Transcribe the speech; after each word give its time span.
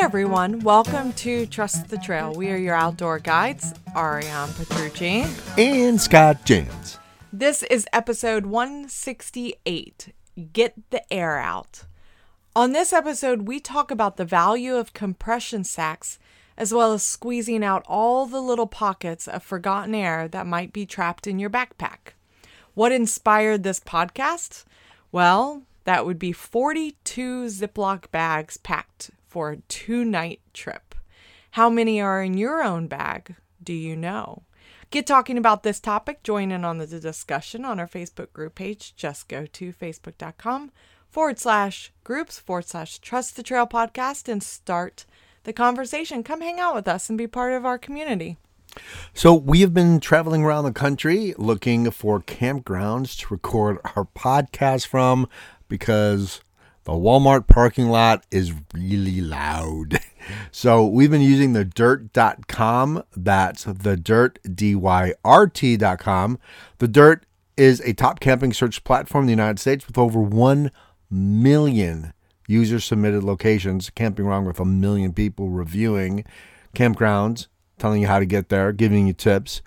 everyone. 0.00 0.60
Welcome 0.60 1.12
to 1.12 1.44
Trust 1.44 1.88
the 1.88 1.98
Trail. 1.98 2.32
We 2.32 2.48
are 2.48 2.56
your 2.56 2.74
outdoor 2.74 3.18
guides, 3.18 3.74
Ariane 3.94 4.48
Petrucci. 4.54 5.26
and 5.58 6.00
Scott 6.00 6.46
James. 6.46 6.98
This 7.30 7.62
is 7.64 7.86
episode 7.92 8.46
168 8.46 10.14
Get 10.54 10.72
the 10.88 11.12
Air 11.12 11.36
Out. 11.36 11.84
On 12.56 12.72
this 12.72 12.94
episode, 12.94 13.42
we 13.42 13.60
talk 13.60 13.90
about 13.90 14.16
the 14.16 14.24
value 14.24 14.76
of 14.76 14.94
compression 14.94 15.64
sacks 15.64 16.18
as 16.56 16.72
well 16.72 16.94
as 16.94 17.02
squeezing 17.02 17.62
out 17.62 17.84
all 17.86 18.24
the 18.24 18.40
little 18.40 18.66
pockets 18.66 19.28
of 19.28 19.42
forgotten 19.42 19.94
air 19.94 20.26
that 20.28 20.46
might 20.46 20.72
be 20.72 20.86
trapped 20.86 21.26
in 21.26 21.38
your 21.38 21.50
backpack. 21.50 22.14
What 22.72 22.90
inspired 22.90 23.64
this 23.64 23.80
podcast? 23.80 24.64
Well, 25.12 25.64
that 25.84 26.06
would 26.06 26.18
be 26.18 26.32
42 26.32 27.44
Ziploc 27.48 28.10
bags 28.10 28.56
packed 28.56 29.10
for 29.30 29.50
a 29.50 29.56
two 29.68 30.04
night 30.04 30.40
trip. 30.52 30.94
How 31.52 31.70
many 31.70 32.00
are 32.00 32.22
in 32.22 32.36
your 32.36 32.62
own 32.62 32.88
bag? 32.88 33.36
Do 33.62 33.72
you 33.72 33.96
know? 33.96 34.42
Get 34.90 35.06
talking 35.06 35.38
about 35.38 35.62
this 35.62 35.78
topic. 35.78 36.24
Join 36.24 36.50
in 36.50 36.64
on 36.64 36.78
the 36.78 36.86
discussion 36.86 37.64
on 37.64 37.78
our 37.78 37.86
Facebook 37.86 38.32
group 38.32 38.56
page. 38.56 38.94
Just 38.96 39.28
go 39.28 39.46
to 39.46 39.72
facebook.com 39.72 40.72
forward 41.08 41.38
slash 41.38 41.92
groups 42.02 42.38
forward 42.40 42.66
slash 42.66 42.98
trust 42.98 43.36
the 43.36 43.42
trail 43.42 43.66
podcast 43.66 44.28
and 44.28 44.42
start 44.42 45.06
the 45.44 45.52
conversation. 45.52 46.24
Come 46.24 46.40
hang 46.40 46.58
out 46.58 46.74
with 46.74 46.88
us 46.88 47.08
and 47.08 47.16
be 47.16 47.28
part 47.28 47.52
of 47.52 47.64
our 47.64 47.78
community. 47.78 48.36
So, 49.14 49.34
we 49.34 49.62
have 49.62 49.74
been 49.74 49.98
traveling 49.98 50.44
around 50.44 50.64
the 50.64 50.72
country 50.72 51.34
looking 51.36 51.90
for 51.90 52.20
campgrounds 52.20 53.18
to 53.18 53.34
record 53.34 53.78
our 53.96 54.04
podcast 54.04 54.86
from 54.86 55.28
because 55.68 56.40
the 56.84 56.92
Walmart 56.92 57.46
parking 57.46 57.88
lot 57.88 58.24
is 58.30 58.52
really 58.74 59.20
loud. 59.20 59.98
So, 60.52 60.86
we've 60.86 61.10
been 61.10 61.22
using 61.22 61.54
the 61.54 61.64
Dyrt.com. 61.64 63.02
That's 63.16 63.64
the 63.64 63.96
Dyrt, 63.96 64.38
D 64.54 64.74
Y 64.76 65.14
R 65.24 65.46
T.com. 65.48 66.38
The 66.78 66.86
Dyrt 66.86 67.26
is 67.56 67.80
a 67.80 67.94
top 67.94 68.20
camping 68.20 68.52
search 68.52 68.84
platform 68.84 69.22
in 69.22 69.26
the 69.26 69.32
United 69.32 69.58
States 69.58 69.86
with 69.86 69.98
over 69.98 70.20
1 70.20 70.70
million 71.10 72.12
user 72.46 72.80
submitted 72.80 73.22
locations, 73.24 73.90
camping 73.90 74.26
wrong 74.26 74.44
with 74.44 74.60
a 74.60 74.64
million 74.64 75.12
people 75.12 75.48
reviewing 75.48 76.24
campgrounds, 76.74 77.46
telling 77.80 78.00
you 78.00 78.06
how 78.06 78.18
to 78.18 78.26
get 78.26 78.48
there, 78.48 78.72
giving 78.72 79.06
you 79.06 79.12
tips. 79.12 79.62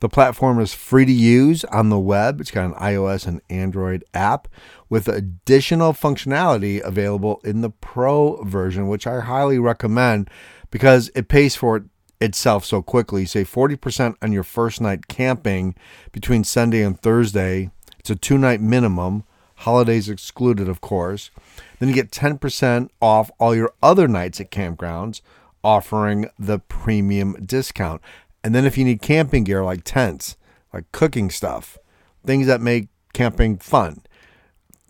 The 0.00 0.08
platform 0.08 0.60
is 0.60 0.72
free 0.72 1.04
to 1.04 1.12
use 1.12 1.64
on 1.64 1.90
the 1.90 1.98
web. 1.98 2.40
It's 2.40 2.50
got 2.50 2.66
an 2.66 2.74
iOS 2.74 3.26
and 3.26 3.42
Android 3.50 4.04
app 4.14 4.48
with 4.88 5.08
additional 5.08 5.92
functionality 5.92 6.80
available 6.82 7.40
in 7.44 7.60
the 7.60 7.70
Pro 7.70 8.42
version, 8.44 8.88
which 8.88 9.06
I 9.06 9.20
highly 9.20 9.58
recommend 9.58 10.30
because 10.70 11.10
it 11.14 11.28
pays 11.28 11.56
for 11.56 11.76
it 11.76 11.84
itself 12.20 12.64
so 12.64 12.82
quickly. 12.82 13.24
Save 13.24 13.50
40% 13.50 14.16
on 14.22 14.32
your 14.32 14.42
first 14.42 14.80
night 14.80 15.08
camping 15.08 15.74
between 16.12 16.44
Sunday 16.44 16.82
and 16.82 17.00
Thursday. 17.00 17.70
It's 17.98 18.10
a 18.10 18.16
two 18.16 18.38
night 18.38 18.60
minimum, 18.60 19.24
holidays 19.56 20.08
excluded, 20.08 20.68
of 20.68 20.80
course. 20.80 21.30
Then 21.78 21.88
you 21.88 21.94
get 21.94 22.10
10% 22.10 22.88
off 23.00 23.30
all 23.38 23.54
your 23.54 23.72
other 23.82 24.08
nights 24.08 24.40
at 24.40 24.50
campgrounds, 24.50 25.20
offering 25.62 26.30
the 26.38 26.58
premium 26.58 27.36
discount. 27.44 28.00
And 28.42 28.54
then 28.54 28.64
if 28.64 28.78
you 28.78 28.84
need 28.84 29.02
camping 29.02 29.44
gear 29.44 29.64
like 29.64 29.82
tents, 29.84 30.36
like 30.72 30.90
cooking 30.92 31.30
stuff, 31.30 31.78
things 32.24 32.46
that 32.46 32.60
make 32.60 32.88
camping 33.12 33.58
fun, 33.58 34.02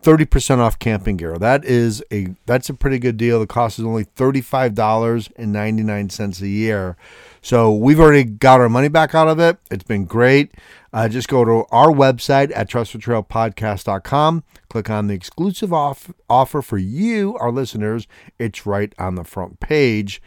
30% 0.03 0.59
off 0.59 0.77
camping 0.79 1.17
gear. 1.17 1.37
That 1.37 1.65
is 1.65 2.01
a 2.11 2.33
that's 2.45 2.69
a 2.69 2.73
pretty 2.73 2.99
good 2.99 3.17
deal. 3.17 3.37
The 3.39 3.47
cost 3.47 3.79
is 3.79 3.85
only 3.85 4.05
$35.99 4.05 6.41
a 6.41 6.47
year. 6.47 6.95
So 7.41 7.73
we've 7.73 7.99
already 7.99 8.23
got 8.23 8.61
our 8.61 8.69
money 8.69 8.87
back 8.87 9.13
out 9.13 9.27
of 9.27 9.39
it. 9.39 9.57
It's 9.69 9.83
been 9.83 10.05
great. 10.05 10.53
Uh, 10.91 11.07
just 11.09 11.27
go 11.27 11.45
to 11.45 11.65
our 11.71 11.89
website 11.89 12.51
at 12.55 12.69
trustthetrailpodcast.com. 12.69 14.43
Click 14.69 14.89
on 14.89 15.07
the 15.07 15.13
exclusive 15.13 15.73
off, 15.73 16.11
offer 16.29 16.61
for 16.61 16.77
you, 16.77 17.35
our 17.37 17.51
listeners. 17.51 18.07
It's 18.37 18.65
right 18.65 18.93
on 18.97 19.15
the 19.15 19.23
front 19.23 19.59
page. 19.59 20.21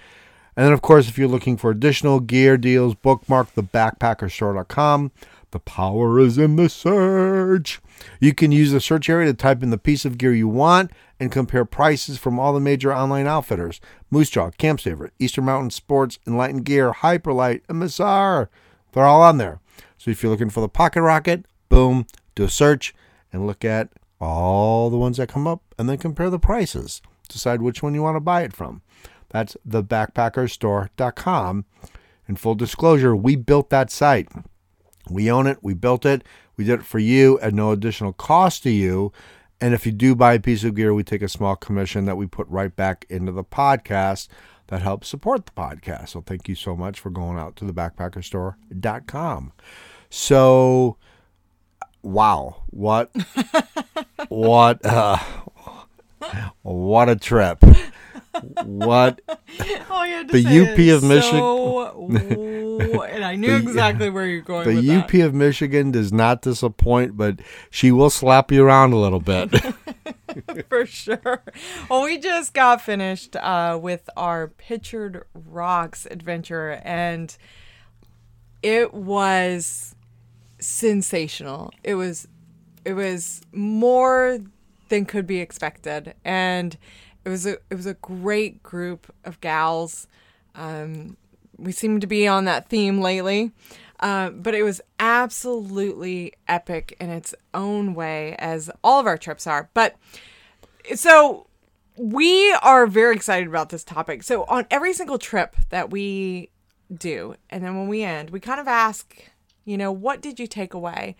And 0.57 0.67
then, 0.67 0.73
of 0.73 0.83
course, 0.83 1.09
if 1.09 1.17
you're 1.19 1.29
looking 1.29 1.57
for 1.57 1.71
additional 1.71 2.21
gear 2.21 2.57
deals, 2.57 2.95
bookmark 2.95 3.55
thebackpackerstore.com. 3.55 5.13
The 5.53 5.61
power 5.61 6.19
is 6.19 6.39
in 6.39 6.57
the 6.57 6.69
search. 6.69 7.81
You 8.21 8.35
can 8.35 8.53
use 8.53 8.73
the 8.73 8.81
search 8.81 9.09
area 9.11 9.27
to 9.27 9.35
type 9.35 9.63
in 9.63 9.71
the 9.71 9.79
piece 9.79 10.05
of 10.05 10.17
gear 10.17 10.33
you 10.33 10.49
want 10.49 10.91
and 11.21 11.31
compare 11.31 11.65
prices 11.65 12.19
from 12.19 12.41
all 12.41 12.53
the 12.53 12.61
major 12.61 12.93
online 12.93 13.27
outfitters 13.27 13.81
Moosejaw, 14.11 14.57
Camp 14.57 14.81
Saver, 14.81 15.11
Eastern 15.19 15.45
Mountain 15.45 15.71
Sports, 15.71 16.19
Enlightened 16.27 16.65
Gear, 16.65 16.93
Hyperlite, 16.93 17.63
Massar. 17.67 18.49
They're 18.93 19.05
all 19.05 19.23
on 19.23 19.39
there. 19.39 19.61
So 19.99 20.11
if 20.11 20.23
you're 20.23 20.33
looking 20.33 20.51
for 20.51 20.61
the 20.61 20.69
Pocket 20.69 21.03
Rocket, 21.03 21.45
boom, 21.69 22.07
do 22.35 22.45
a 22.45 22.49
search 22.49 22.95
and 23.33 23.47
look 23.47 23.65
at 23.65 23.91
all 24.21 24.91
the 24.91 24.99
ones 24.99 25.19
that 25.19 25.29
come 25.29 25.47
up 25.47 25.63
and 25.79 25.89
then 25.89 25.99
compare 25.99 26.31
the 26.31 26.39
prices. 26.39 27.03
Decide 27.29 27.63
which 27.63 27.83
one 27.83 27.95
you 27.95 28.03
want 28.03 28.17
to 28.17 28.21
buy 28.21 28.43
it 28.43 28.53
from. 28.53 28.83
That's 29.33 29.57
thebackpackerstore.com. 29.69 31.65
In 32.29 32.37
full 32.37 32.55
disclosure, 32.55 33.17
we 33.17 33.35
built 33.37 33.71
that 33.71 33.91
site. 33.91 34.29
We 35.11 35.31
own 35.31 35.47
it. 35.47 35.59
We 35.63 35.75
built 35.75 36.07
it. 36.07 36.25
We 36.57 36.65
did 36.65 36.81
it 36.81 36.87
for 36.87 36.99
you 36.99 37.41
at 37.41 37.55
no 37.55 37.73
additional 37.73 38.13
cost 38.13 38.63
to 38.63 38.71
you. 38.71 39.13
And 39.61 39.75
if 39.75 39.87
you 39.87 39.93
do 39.93 40.15
buy 40.15 40.35
a 40.35 40.41
piece 40.41 40.65
of 40.65 40.75
gear, 40.75 40.93
we 40.93 41.03
take 41.03 41.23
a 41.23 41.29
small 41.29 41.57
commission 41.57 42.05
that 42.05 42.17
we 42.17 42.27
put 42.27 42.47
right 42.49 42.75
back 42.75 43.07
into 43.09 43.33
the 43.33 43.45
podcast 43.45 44.29
that 44.69 44.83
helps 44.83 45.09
support 45.09 45.47
the 45.47 45.53
podcast. 45.53 46.11
So 46.11 46.21
thank 46.21 46.49
you 46.49 46.55
so 46.55 46.77
much 46.77 47.01
for 47.01 47.11
going 47.11 47.39
out 47.39 47.57
to 47.57 47.65
the 47.65 47.73
backpackerstore.com. 47.73 49.53
So, 50.11 50.97
wow, 52.03 52.63
what, 52.71 53.15
what, 54.29 54.85
uh, 54.85 55.19
what 56.63 57.09
a 57.09 57.17
trip. 57.17 57.63
What 58.63 59.21
All 59.91 60.07
you 60.07 60.15
had 60.15 60.29
to 60.29 60.43
The 60.43 60.61
UP 60.61 60.79
of 60.97 61.03
Michigan- 61.03 61.39
so- 61.39 63.03
and 63.03 63.25
I 63.25 63.37
knew 63.37 63.55
exactly 63.57 64.11
where 64.11 64.27
you're 64.27 64.41
going 64.41 64.69
the 64.75 64.81
that. 64.81 65.05
UP 65.05 65.15
of 65.15 65.35
Michigan 65.35 65.91
does 65.91 66.13
not 66.13 66.43
disappoint, 66.43 67.17
but 67.17 67.41
she 67.71 67.93
will 67.93 68.11
slap 68.11 68.51
you 68.51 68.65
around 68.65 68.93
a 68.93 68.97
little 68.97 69.21
bit. 69.21 69.51
for 70.69 70.87
sure. 70.87 71.43
Well, 71.91 72.05
we 72.05 72.19
just 72.19 72.55
got 72.55 72.81
finished 72.81 73.37
uh, 73.37 73.79
with 73.81 74.09
our 74.17 74.49
Pictured 74.49 75.25
Rocks 75.35 76.07
adventure, 76.11 76.81
and 76.85 77.37
it 78.63 78.95
was 78.95 79.95
sensational. 80.59 81.73
It 81.85 81.95
was, 81.95 82.29
it 82.85 82.95
was 82.95 83.43
more 83.53 84.39
than 84.89 85.05
could 85.05 85.27
be 85.27 85.41
expected, 85.41 86.15
and 86.25 86.77
it 87.25 87.29
was 87.29 87.47
a 87.47 87.53
it 87.71 87.75
was 87.75 87.87
a 87.87 87.95
great 87.95 88.63
group 88.63 89.13
of 89.25 89.41
gals. 89.41 90.07
Um, 90.55 91.17
we 91.57 91.73
seem 91.73 92.01
to 92.01 92.07
be 92.07 92.27
on 92.27 92.45
that 92.47 92.69
theme 92.69 93.01
lately. 93.01 93.53
Uh, 94.01 94.31
but 94.31 94.53
it 94.53 94.65
was 94.65 94.81
absolutely 94.99 96.33
epic 96.49 96.97
in 97.01 97.09
its 97.09 97.37
own 97.55 97.95
way, 97.95 98.35
as 98.41 98.69
all 98.83 98.99
of 98.99 99.07
our 99.07 99.17
trips 99.17 99.47
are. 99.47 99.71
But 99.75 99.95
so 100.97 101.47
we 101.97 102.53
are 102.63 102.89
very 102.89 103.15
excited 103.15 103.47
about 103.47 103.69
this 103.69 103.85
topic. 103.85 104.25
So 104.25 104.43
on 104.45 104.67
every 104.73 104.93
single 104.93 105.19
trip 105.19 105.55
that 105.69 105.91
we 105.91 106.51
do, 106.93 107.37
and 107.49 107.63
then 107.63 107.77
when 107.77 107.87
we 107.87 108.03
end, 108.03 108.31
we 108.31 108.41
kind 108.41 108.61
of 108.61 108.67
ask, 108.67 109.15
you 109.65 109.79
know, 109.79 109.93
what 109.93 110.21
did 110.21 110.41
you 110.41 110.49
take 110.49 110.75
away? 110.75 111.15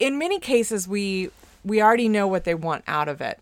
In 0.00 0.18
many 0.18 0.40
cases, 0.40 0.88
we 0.88 1.30
we 1.64 1.80
already 1.80 2.08
know 2.08 2.26
what 2.26 2.42
they 2.42 2.54
want 2.54 2.82
out 2.88 3.08
of 3.08 3.20
it 3.20 3.40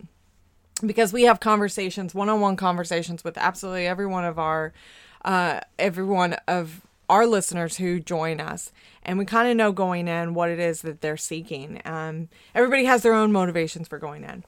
because 0.87 1.13
we 1.13 1.23
have 1.23 1.41
conversations, 1.41 2.15
one-on-one 2.15 2.57
conversations 2.57 3.25
with 3.25 3.37
absolutely 3.39 3.87
every 3.87 4.07
one 4.07 4.25
of 4.25 4.39
our, 4.39 4.73
uh, 5.25 5.61
every 5.79 6.05
one 6.05 6.35
of 6.47 6.81
our 7.09 7.27
listeners 7.27 7.77
who 7.77 8.01
join 8.01 8.41
us, 8.41 8.73
and 9.03 9.19
we 9.19 9.25
kind 9.25 9.49
of 9.49 9.57
know 9.57 9.73
going 9.73 10.09
in 10.09 10.35
what 10.35 10.51
it 10.51 10.59
is 10.59 10.83
that 10.83 11.01
they're 11.01 11.17
seeking. 11.17 11.81
Um, 11.85 12.29
everybody 12.55 12.85
has 12.87 13.03
their 13.03 13.13
own 13.13 13.31
motivations 13.31 13.89
for 13.89 13.99
going 13.99 14.25
in, 14.25 14.45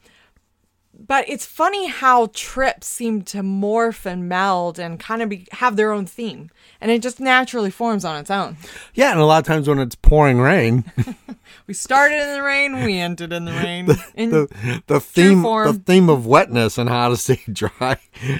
but 0.98 1.28
it's 1.28 1.44
funny 1.46 1.88
how 1.88 2.30
trips 2.34 2.86
seem 2.86 3.22
to 3.22 3.38
morph 3.38 4.06
and 4.06 4.28
meld 4.28 4.78
and 4.78 4.98
kind 4.98 5.22
of 5.22 5.28
be, 5.28 5.46
have 5.52 5.76
their 5.76 5.92
own 5.92 6.06
theme, 6.06 6.50
and 6.80 6.90
it 6.90 7.02
just 7.02 7.20
naturally 7.20 7.70
forms 7.70 8.04
on 8.04 8.16
its 8.18 8.30
own. 8.30 8.56
yeah, 8.94 9.10
and 9.12 9.20
a 9.20 9.24
lot 9.24 9.38
of 9.38 9.44
times 9.46 9.68
when 9.68 9.78
it's 9.78 9.94
pouring 9.96 10.38
rain, 10.40 10.84
We 11.68 11.74
started 11.74 12.20
in 12.20 12.32
the 12.34 12.42
rain, 12.42 12.84
we 12.84 12.98
ended 12.98 13.32
in 13.32 13.44
the 13.44 13.52
rain. 13.52 13.88
In- 14.14 14.30
the 14.30 14.82
the 14.86 15.00
theme 15.00 15.42
the 15.42 15.80
theme 15.84 16.08
of 16.08 16.24
wetness 16.26 16.78
and 16.78 16.88
how 16.88 17.08
to 17.08 17.16
stay 17.16 17.40
dry, 17.52 17.98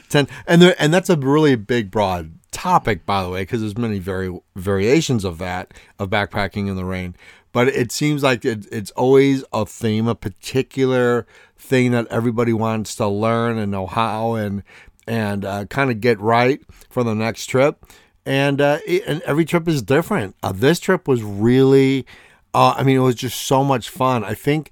Ten- 0.09 0.29
and 0.47 0.63
there, 0.63 0.75
and 0.79 0.93
that's 0.95 1.11
a 1.11 1.17
really 1.17 1.57
big 1.57 1.91
broad 1.91 2.33
topic, 2.53 3.05
by 3.05 3.23
the 3.23 3.29
way, 3.29 3.43
because 3.43 3.61
there's 3.61 3.77
many 3.77 3.99
vari- 3.99 4.41
variations 4.55 5.25
of 5.25 5.39
that 5.39 5.75
of 5.99 6.09
backpacking 6.11 6.69
in 6.69 6.77
the 6.77 6.85
rain. 6.85 7.15
But 7.53 7.69
it 7.69 7.91
seems 7.91 8.23
like 8.23 8.45
it, 8.45 8.67
it's 8.71 8.91
always 8.93 9.43
a 9.53 9.65
theme, 9.67 10.07
a 10.09 10.15
particular 10.15 11.27
thing 11.59 11.93
that 11.93 12.07
everybody 12.09 12.53
wants 12.53 12.95
to 12.97 13.07
learn 13.09 13.59
and 13.59 13.71
know 13.73 13.87
how, 13.87 14.35
and 14.35 14.63
and 15.07 15.45
uh, 15.45 15.65
kind 15.67 15.91
of 15.91 16.01
get 16.01 16.21
right 16.21 16.61
for 16.91 17.05
the 17.05 17.15
next 17.15 17.47
trip. 17.47 17.85
And 18.25 18.61
uh, 18.61 18.79
it, 18.87 19.05
and 19.07 19.23
every 19.23 19.45
trip 19.45 19.69
is 19.69 19.83
different. 19.83 20.35
Uh, 20.43 20.53
this 20.53 20.81
trip 20.81 21.07
was 21.07 21.23
really, 21.23 22.07
uh, 22.55 22.75
I 22.77 22.83
mean, 22.83 22.97
it 22.97 23.01
was 23.01 23.15
just 23.15 23.41
so 23.43 23.63
much 23.63 23.89
fun. 23.89 24.25
I 24.25 24.35
think 24.35 24.71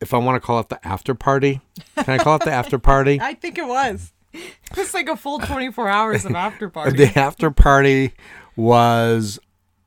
if 0.00 0.14
I 0.14 0.18
want 0.18 0.40
to 0.40 0.46
call 0.46 0.60
it 0.60 0.68
the 0.68 0.84
after 0.86 1.14
party, 1.14 1.60
can 1.96 2.20
I 2.20 2.22
call 2.22 2.36
it 2.36 2.44
the 2.44 2.52
after 2.52 2.78
party? 2.78 3.18
I 3.22 3.34
think 3.34 3.58
it 3.58 3.66
was. 3.66 4.12
It's 4.76 4.94
like 4.94 5.08
a 5.08 5.16
full 5.16 5.40
24 5.40 5.88
hours 5.88 6.24
of 6.24 6.34
after 6.34 6.68
party. 6.70 6.96
the 6.96 7.18
after 7.18 7.50
party 7.50 8.14
was 8.56 9.38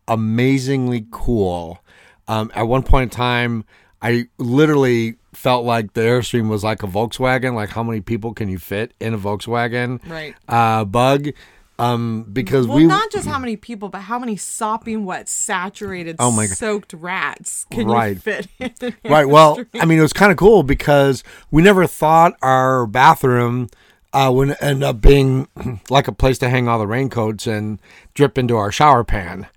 amazingly 0.08 1.08
cool. 1.12 1.80
Um, 2.28 2.52
at 2.54 2.64
one 2.64 2.84
point 2.84 3.04
in 3.04 3.10
time, 3.10 3.66
I 4.06 4.28
literally 4.38 5.16
felt 5.34 5.66
like 5.66 5.94
the 5.94 6.02
Airstream 6.02 6.48
was 6.48 6.64
like 6.64 6.84
a 6.84 6.88
Volkswagen. 6.88 7.56
Like, 7.56 7.70
how 7.70 7.82
many 7.82 8.02
people 8.02 8.34
can 8.34 8.50
you 8.50 8.60
fit 8.60 8.94
in 9.00 9.14
a 9.14 9.18
Volkswagen? 9.18 10.00
Right. 10.08 10.36
Uh, 10.48 10.86
bug. 10.86 11.30
Um, 11.78 12.24
because 12.32 12.68
well, 12.68 12.78
we 12.78 12.86
not 12.86 13.12
just 13.12 13.28
how 13.28 13.38
many 13.40 13.58
people, 13.58 13.90
but 13.90 14.02
how 14.02 14.18
many 14.18 14.38
sopping 14.38 15.04
wet, 15.06 15.28
saturated, 15.28 16.16
Oh 16.20 16.32
my 16.32 16.46
God. 16.48 16.56
soaked 16.56 16.94
rats 16.94 17.66
can 17.70 17.88
Right. 17.88 18.16
you 18.16 18.70
fit 18.70 18.96
right. 19.04 19.28
Well, 19.28 19.60
I 19.74 19.86
mean, 19.86 20.00
it 20.00 20.02
was 20.02 20.14
kind 20.14 20.32
of 20.32 20.38
cool 20.38 20.64
because 20.64 21.22
we 21.52 21.62
never 21.62 21.86
thought 21.86 22.38
our 22.42 22.86
bathroom 22.88 23.70
uh, 24.14 24.32
would 24.34 24.56
end 24.62 24.86
up 24.86 25.02
being 25.02 25.50
like 25.90 26.08
a 26.08 26.14
place 26.14 26.38
to 26.38 26.50
hang 26.50 26.70
all 26.70 26.80
the 26.80 26.88
raincoats 26.88 27.46
and 27.46 27.80
drip 28.14 28.38
into 28.38 28.56
our 28.56 28.72
shower 28.72 29.04
pan. 29.04 29.48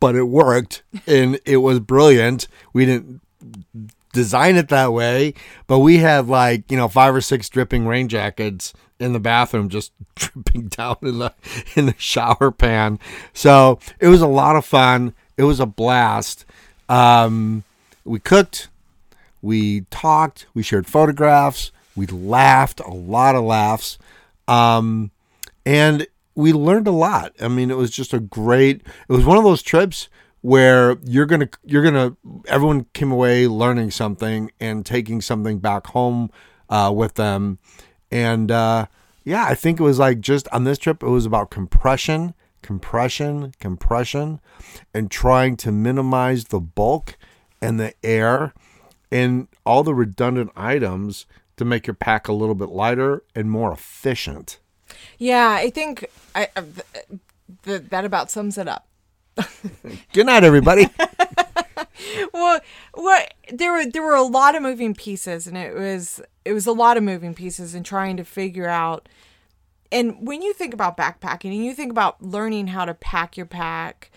But 0.00 0.14
it 0.14 0.22
worked, 0.28 0.82
and 1.06 1.38
it 1.44 1.58
was 1.58 1.80
brilliant. 1.80 2.48
We 2.72 2.86
didn't 2.86 3.20
design 4.12 4.56
it 4.56 4.68
that 4.68 4.92
way, 4.92 5.34
but 5.66 5.78
we 5.80 5.98
had 5.98 6.28
like 6.28 6.70
you 6.70 6.76
know 6.76 6.88
five 6.88 7.14
or 7.14 7.20
six 7.20 7.48
dripping 7.48 7.86
rain 7.86 8.08
jackets 8.08 8.72
in 8.98 9.12
the 9.12 9.20
bathroom, 9.20 9.68
just 9.68 9.92
dripping 10.14 10.68
down 10.68 10.96
in 11.02 11.18
the 11.18 11.32
in 11.76 11.86
the 11.86 11.94
shower 11.98 12.50
pan. 12.50 12.98
So 13.32 13.78
it 14.00 14.08
was 14.08 14.20
a 14.20 14.26
lot 14.26 14.56
of 14.56 14.64
fun. 14.64 15.14
It 15.36 15.44
was 15.44 15.60
a 15.60 15.66
blast. 15.66 16.44
Um, 16.88 17.64
we 18.04 18.18
cooked, 18.18 18.68
we 19.42 19.82
talked, 19.90 20.46
we 20.54 20.62
shared 20.62 20.86
photographs, 20.86 21.70
we 21.94 22.06
laughed, 22.06 22.80
a 22.80 22.90
lot 22.90 23.36
of 23.36 23.44
laughs. 23.44 23.98
Um, 24.48 25.10
and 25.66 26.06
we 26.34 26.52
learned 26.52 26.86
a 26.86 26.92
lot. 26.92 27.34
I 27.40 27.48
mean, 27.48 27.70
it 27.70 27.76
was 27.76 27.90
just 27.90 28.14
a 28.14 28.20
great 28.20 28.82
it 29.08 29.12
was 29.12 29.24
one 29.24 29.36
of 29.36 29.44
those 29.44 29.62
trips 29.62 30.08
where 30.40 30.96
you're 31.04 31.26
to 31.26 31.48
you're 31.64 31.82
to 31.90 32.16
everyone 32.46 32.86
came 32.92 33.10
away 33.10 33.46
learning 33.46 33.90
something 33.90 34.50
and 34.60 34.86
taking 34.86 35.20
something 35.20 35.58
back 35.58 35.88
home 35.88 36.30
uh, 36.68 36.92
with 36.94 37.14
them. 37.14 37.58
And 38.10 38.50
uh, 38.50 38.86
yeah, 39.24 39.44
I 39.44 39.54
think 39.54 39.80
it 39.80 39.82
was 39.82 39.98
like 39.98 40.20
just 40.20 40.48
on 40.48 40.64
this 40.64 40.78
trip 40.78 41.02
it 41.02 41.08
was 41.08 41.26
about 41.26 41.50
compression, 41.50 42.34
compression, 42.62 43.52
compression 43.60 44.40
and 44.94 45.10
trying 45.10 45.56
to 45.58 45.72
minimize 45.72 46.44
the 46.44 46.60
bulk 46.60 47.16
and 47.60 47.80
the 47.80 47.94
air 48.04 48.54
and 49.10 49.48
all 49.66 49.82
the 49.82 49.94
redundant 49.94 50.50
items 50.56 51.26
to 51.56 51.64
make 51.64 51.86
your 51.86 51.94
pack 51.94 52.28
a 52.28 52.32
little 52.32 52.54
bit 52.54 52.68
lighter 52.68 53.22
and 53.34 53.50
more 53.50 53.72
efficient. 53.72 54.58
yeah, 55.18 55.50
I 55.50 55.70
think 55.70 56.06
I, 56.34 56.48
uh, 56.56 56.62
th- 57.64 57.82
that 57.90 58.04
about 58.04 58.30
sums 58.30 58.56
it 58.56 58.68
up. 58.68 58.87
Good 60.12 60.26
night, 60.26 60.44
everybody. 60.44 60.88
well, 62.32 62.60
what 62.94 63.34
there 63.52 63.72
were 63.72 63.86
there 63.86 64.02
were 64.02 64.14
a 64.14 64.22
lot 64.22 64.54
of 64.54 64.62
moving 64.62 64.94
pieces, 64.94 65.46
and 65.46 65.56
it 65.56 65.74
was 65.74 66.20
it 66.44 66.52
was 66.52 66.66
a 66.66 66.72
lot 66.72 66.96
of 66.96 67.02
moving 67.02 67.34
pieces, 67.34 67.74
and 67.74 67.84
trying 67.84 68.16
to 68.16 68.24
figure 68.24 68.68
out. 68.68 69.08
And 69.90 70.26
when 70.26 70.42
you 70.42 70.52
think 70.52 70.74
about 70.74 70.98
backpacking, 70.98 71.52
and 71.52 71.64
you 71.64 71.74
think 71.74 71.90
about 71.90 72.22
learning 72.22 72.68
how 72.68 72.84
to 72.84 72.94
pack 72.94 73.36
your 73.36 73.46
pack, 73.46 74.10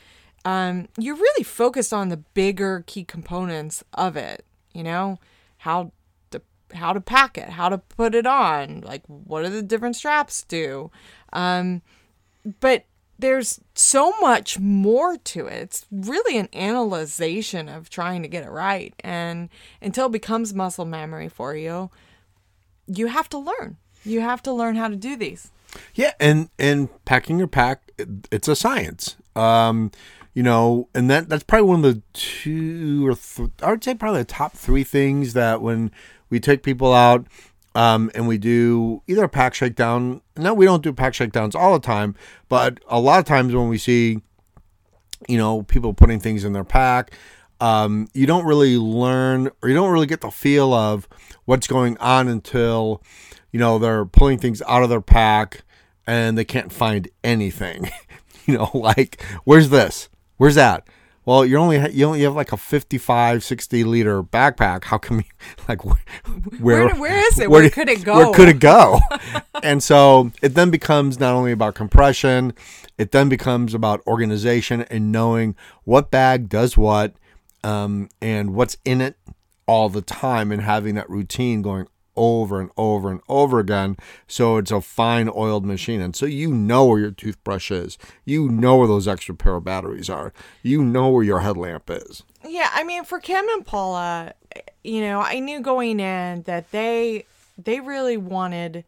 um, 0.43 0.89
you're 0.97 1.15
really 1.15 1.43
focused 1.43 1.93
on 1.93 2.09
the 2.09 2.17
bigger 2.17 2.83
key 2.87 3.03
components 3.03 3.83
of 3.93 4.17
it. 4.17 4.45
You 4.73 4.83
know 4.83 5.19
how 5.59 5.91
to 6.31 6.41
how 6.73 6.93
to 6.93 7.01
pack 7.01 7.37
it, 7.37 7.49
how 7.49 7.69
to 7.69 7.77
put 7.77 8.15
it 8.15 8.25
on, 8.25 8.81
like 8.81 9.03
what 9.07 9.43
do 9.43 9.49
the 9.49 9.61
different 9.61 9.95
straps 9.95 10.43
do. 10.43 10.91
Um, 11.31 11.81
but 12.59 12.85
there's 13.21 13.59
so 13.73 14.13
much 14.19 14.59
more 14.59 15.17
to 15.17 15.47
it. 15.47 15.61
It's 15.61 15.85
really 15.91 16.37
an 16.37 16.49
analyzation 16.53 17.69
of 17.69 17.89
trying 17.89 18.21
to 18.23 18.27
get 18.27 18.43
it 18.43 18.49
right. 18.49 18.93
And 19.03 19.49
until 19.81 20.07
it 20.07 20.11
becomes 20.11 20.53
muscle 20.53 20.85
memory 20.85 21.29
for 21.29 21.55
you, 21.55 21.89
you 22.87 23.07
have 23.07 23.29
to 23.29 23.37
learn. 23.37 23.77
You 24.03 24.21
have 24.21 24.43
to 24.43 24.51
learn 24.51 24.75
how 24.75 24.87
to 24.87 24.95
do 24.95 25.15
these. 25.15 25.51
Yeah, 25.93 26.13
and 26.19 26.49
and 26.59 26.89
packing 27.05 27.37
your 27.37 27.47
pack, 27.47 27.91
it's 28.31 28.47
a 28.47 28.55
science. 28.55 29.15
Um, 29.35 29.91
you 30.33 30.43
know, 30.43 30.89
and 30.93 31.09
that 31.09 31.29
that's 31.29 31.43
probably 31.43 31.67
one 31.67 31.85
of 31.85 31.95
the 31.95 32.01
two 32.13 33.07
or 33.07 33.15
th- 33.15 33.51
I 33.61 33.69
would 33.69 33.83
say 33.83 33.95
probably 33.95 34.21
the 34.21 34.25
top 34.25 34.53
three 34.53 34.83
things 34.83 35.33
that 35.33 35.61
when 35.61 35.91
we 36.29 36.39
take 36.39 36.63
people 36.63 36.93
out, 36.93 37.25
um, 37.75 38.11
and 38.13 38.27
we 38.27 38.37
do 38.37 39.01
either 39.07 39.23
a 39.23 39.29
pack 39.29 39.53
shakedown. 39.53 40.21
No, 40.37 40.53
we 40.53 40.65
don't 40.65 40.83
do 40.83 40.93
pack 40.93 41.13
shakedowns 41.13 41.55
all 41.55 41.73
the 41.73 41.85
time, 41.85 42.15
but 42.49 42.79
a 42.87 42.99
lot 42.99 43.19
of 43.19 43.25
times 43.25 43.53
when 43.53 43.69
we 43.69 43.77
see, 43.77 44.21
you 45.27 45.37
know, 45.37 45.63
people 45.63 45.93
putting 45.93 46.19
things 46.19 46.43
in 46.43 46.53
their 46.53 46.63
pack. 46.63 47.11
Um, 47.59 48.07
you 48.15 48.25
don't 48.25 48.45
really 48.45 48.75
learn 48.75 49.51
or 49.61 49.69
you 49.69 49.75
don't 49.75 49.91
really 49.91 50.07
get 50.07 50.21
the 50.21 50.31
feel 50.31 50.73
of 50.73 51.07
what's 51.45 51.67
going 51.67 51.95
on 51.99 52.27
until 52.27 53.03
you 53.51 53.59
know 53.59 53.77
they're 53.77 54.03
pulling 54.03 54.39
things 54.39 54.63
out 54.67 54.81
of 54.81 54.89
their 54.89 54.99
pack 54.99 55.63
and 56.07 56.35
they 56.35 56.43
can't 56.43 56.73
find 56.73 57.07
anything 57.23 57.91
you 58.47 58.57
know 58.57 58.71
like 58.73 59.21
where's 59.43 59.69
this 59.69 60.09
where's 60.37 60.55
that 60.55 60.87
well 61.25 61.45
you're 61.45 61.59
only 61.59 61.91
you 61.91 62.05
only 62.05 62.21
have 62.21 62.35
like 62.35 62.51
a 62.51 62.57
55 62.57 63.43
60 63.43 63.83
liter 63.83 64.23
backpack 64.23 64.85
how 64.85 64.97
come 64.97 65.17
you 65.19 65.23
like 65.67 65.83
where 65.85 65.97
Where- 66.59 66.95
where 66.95 67.27
is 67.27 67.39
it? 67.39 67.49
Where 67.49 67.61
do- 67.63 67.69
could 67.69 67.89
it 67.89 68.03
go? 68.03 68.15
where 68.17 68.33
could 68.33 68.49
it 68.49 68.59
go 68.59 68.99
and 69.63 69.81
so 69.83 70.31
it 70.41 70.55
then 70.55 70.69
becomes 70.71 71.19
not 71.19 71.33
only 71.33 71.51
about 71.51 71.75
compression 71.75 72.53
it 72.97 73.11
then 73.11 73.29
becomes 73.29 73.73
about 73.73 74.01
organization 74.07 74.81
and 74.83 75.11
knowing 75.11 75.55
what 75.85 76.11
bag 76.11 76.49
does 76.49 76.77
what 76.77 77.13
um, 77.63 78.09
and 78.21 78.53
what's 78.55 78.77
in 78.85 79.01
it 79.01 79.15
all 79.67 79.87
the 79.89 80.01
time 80.01 80.51
and 80.51 80.61
having 80.63 80.95
that 80.95 81.09
routine 81.09 81.61
going 81.61 81.87
over 82.21 82.61
and 82.61 82.69
over 82.77 83.09
and 83.09 83.19
over 83.27 83.59
again 83.59 83.97
so 84.27 84.57
it's 84.57 84.71
a 84.71 84.79
fine 84.81 85.29
oiled 85.35 85.65
machine. 85.65 86.01
And 86.01 86.15
so 86.15 86.25
you 86.25 86.53
know 86.53 86.85
where 86.85 86.99
your 86.99 87.11
toothbrush 87.11 87.71
is. 87.71 87.97
You 88.25 88.49
know 88.49 88.77
where 88.77 88.87
those 88.87 89.07
extra 89.07 89.35
pair 89.35 89.55
of 89.55 89.63
batteries 89.63 90.09
are. 90.09 90.33
You 90.61 90.83
know 90.83 91.09
where 91.09 91.23
your 91.23 91.39
headlamp 91.39 91.89
is. 91.89 92.23
Yeah, 92.47 92.69
I 92.73 92.83
mean, 92.83 93.03
for 93.03 93.19
Kim 93.19 93.45
and 93.49 93.65
Paula, 93.65 94.33
you 94.83 95.01
know, 95.01 95.21
I 95.21 95.39
knew 95.39 95.59
going 95.61 95.99
in 95.99 96.43
that 96.43 96.71
they 96.71 97.25
they 97.57 97.79
really 97.79 98.17
wanted 98.17 98.83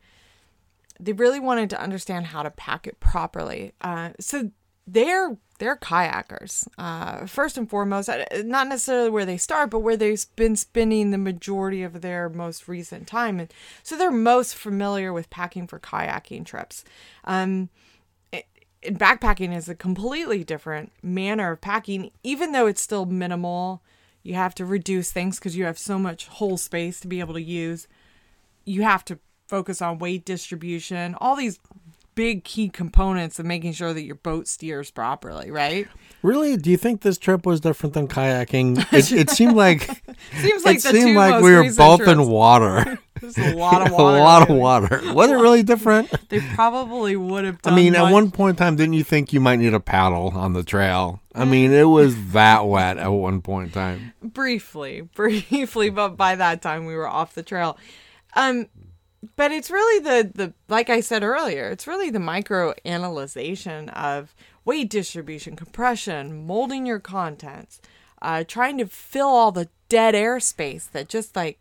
they 0.99 1.13
really 1.13 1.39
wanted 1.39 1.69
to 1.71 1.81
understand 1.81 2.27
how 2.27 2.43
to 2.43 2.51
pack 2.51 2.87
it 2.87 2.99
properly. 2.99 3.73
Uh, 3.81 4.11
so 4.19 4.51
they're 4.87 5.37
they're 5.63 5.77
kayakers 5.77 6.67
uh, 6.77 7.25
first 7.25 7.57
and 7.57 7.69
foremost. 7.69 8.09
Not 8.43 8.67
necessarily 8.67 9.09
where 9.09 9.25
they 9.25 9.37
start, 9.37 9.69
but 9.69 9.79
where 9.79 9.95
they've 9.95 10.25
been 10.35 10.57
spending 10.57 11.11
the 11.11 11.17
majority 11.17 11.83
of 11.83 12.01
their 12.01 12.27
most 12.27 12.67
recent 12.67 13.07
time, 13.07 13.39
and 13.39 13.53
so 13.81 13.97
they're 13.97 14.11
most 14.11 14.55
familiar 14.55 15.13
with 15.13 15.29
packing 15.29 15.65
for 15.65 15.79
kayaking 15.79 16.45
trips. 16.45 16.83
Um, 17.23 17.69
and 18.85 18.99
backpacking 18.99 19.55
is 19.55 19.69
a 19.69 19.75
completely 19.75 20.43
different 20.43 20.91
manner 21.01 21.53
of 21.53 21.61
packing 21.61 22.11
even 22.21 22.51
though 22.51 22.67
it's 22.67 22.81
still 22.81 23.05
minimal 23.05 23.81
you 24.23 24.33
have 24.33 24.53
to 24.55 24.65
reduce 24.65 25.09
things 25.09 25.39
because 25.39 25.55
you 25.55 25.63
have 25.63 25.79
so 25.79 25.97
much 25.97 26.27
whole 26.27 26.57
space 26.57 26.99
to 26.99 27.07
be 27.07 27.21
able 27.21 27.33
to 27.33 27.41
use 27.41 27.87
you 28.65 28.81
have 28.81 29.05
to 29.05 29.17
focus 29.47 29.81
on 29.81 29.99
weight 29.99 30.25
distribution 30.25 31.15
all 31.21 31.37
these 31.37 31.59
big 32.15 32.43
key 32.43 32.69
components 32.69 33.39
of 33.39 33.45
making 33.45 33.73
sure 33.73 33.93
that 33.93 34.03
your 34.03 34.15
boat 34.15 34.47
steers 34.47 34.91
properly 34.91 35.49
right 35.51 35.87
really 36.21 36.57
do 36.57 36.69
you 36.69 36.77
think 36.77 37.01
this 37.01 37.17
trip 37.17 37.45
was 37.45 37.59
different 37.59 37.93
than 37.93 38.07
kayaking 38.07 38.77
it, 38.93 39.11
it 39.11 39.29
seemed 39.29 39.55
like 39.55 39.81
seems 40.39 40.63
like 40.65 40.77
it 40.77 40.81
seemed 40.81 41.15
like 41.15 41.41
we 41.43 41.53
were 41.53 41.63
both 41.75 41.99
trips. 41.99 42.11
in 42.11 42.27
water 42.27 42.99
There's 43.21 43.37
a 43.37 43.55
lot 43.55 43.85
of 43.85 43.93
water. 43.93 44.17
a 44.17 44.19
lot 44.19 44.49
of 44.49 44.55
water 44.57 45.13
was 45.13 45.29
it 45.29 45.35
really 45.35 45.63
different 45.63 46.11
they 46.29 46.39
probably 46.55 47.15
would 47.15 47.45
have 47.45 47.59
I 47.63 47.73
mean, 47.73 47.95
at 47.95 48.11
one 48.11 48.31
point 48.31 48.51
in 48.51 48.55
time, 48.57 48.75
didn't 48.75 48.93
you 48.93 49.03
think 49.03 49.31
you 49.31 49.39
might 49.39 49.57
need 49.59 49.73
a 49.73 49.79
paddle 49.79 50.29
on 50.35 50.51
the 50.53 50.63
trail? 50.63 51.21
I 51.33 51.45
mean, 51.45 51.71
it 51.71 51.83
was 51.85 52.31
that 52.31 52.65
wet 52.65 52.97
at 52.97 53.07
one 53.07 53.41
point 53.41 53.67
in 53.67 53.71
time. 53.73 54.13
briefly 54.21 55.01
briefly 55.15 55.89
but 55.89 56.17
by 56.17 56.35
that 56.35 56.61
time 56.61 56.85
we 56.85 56.95
were 56.95 57.07
off 57.07 57.33
the 57.33 57.43
trail 57.43 57.77
um 58.35 58.67
but 59.35 59.51
it's 59.51 59.71
really 59.71 60.03
the 60.03 60.31
the 60.33 60.53
like 60.67 60.89
i 60.89 60.99
said 60.99 61.23
earlier 61.23 61.69
it's 61.69 61.87
really 61.87 62.09
the 62.09 62.19
micro 62.19 62.73
analyzation 62.85 63.89
of 63.89 64.35
weight 64.65 64.89
distribution 64.89 65.55
compression 65.55 66.45
molding 66.45 66.85
your 66.85 66.99
contents 66.99 67.81
uh 68.21 68.43
trying 68.45 68.77
to 68.77 68.85
fill 68.85 69.27
all 69.27 69.51
the 69.51 69.69
dead 69.89 70.15
air 70.15 70.39
space 70.39 70.87
that 70.87 71.07
just 71.07 71.35
like 71.35 71.59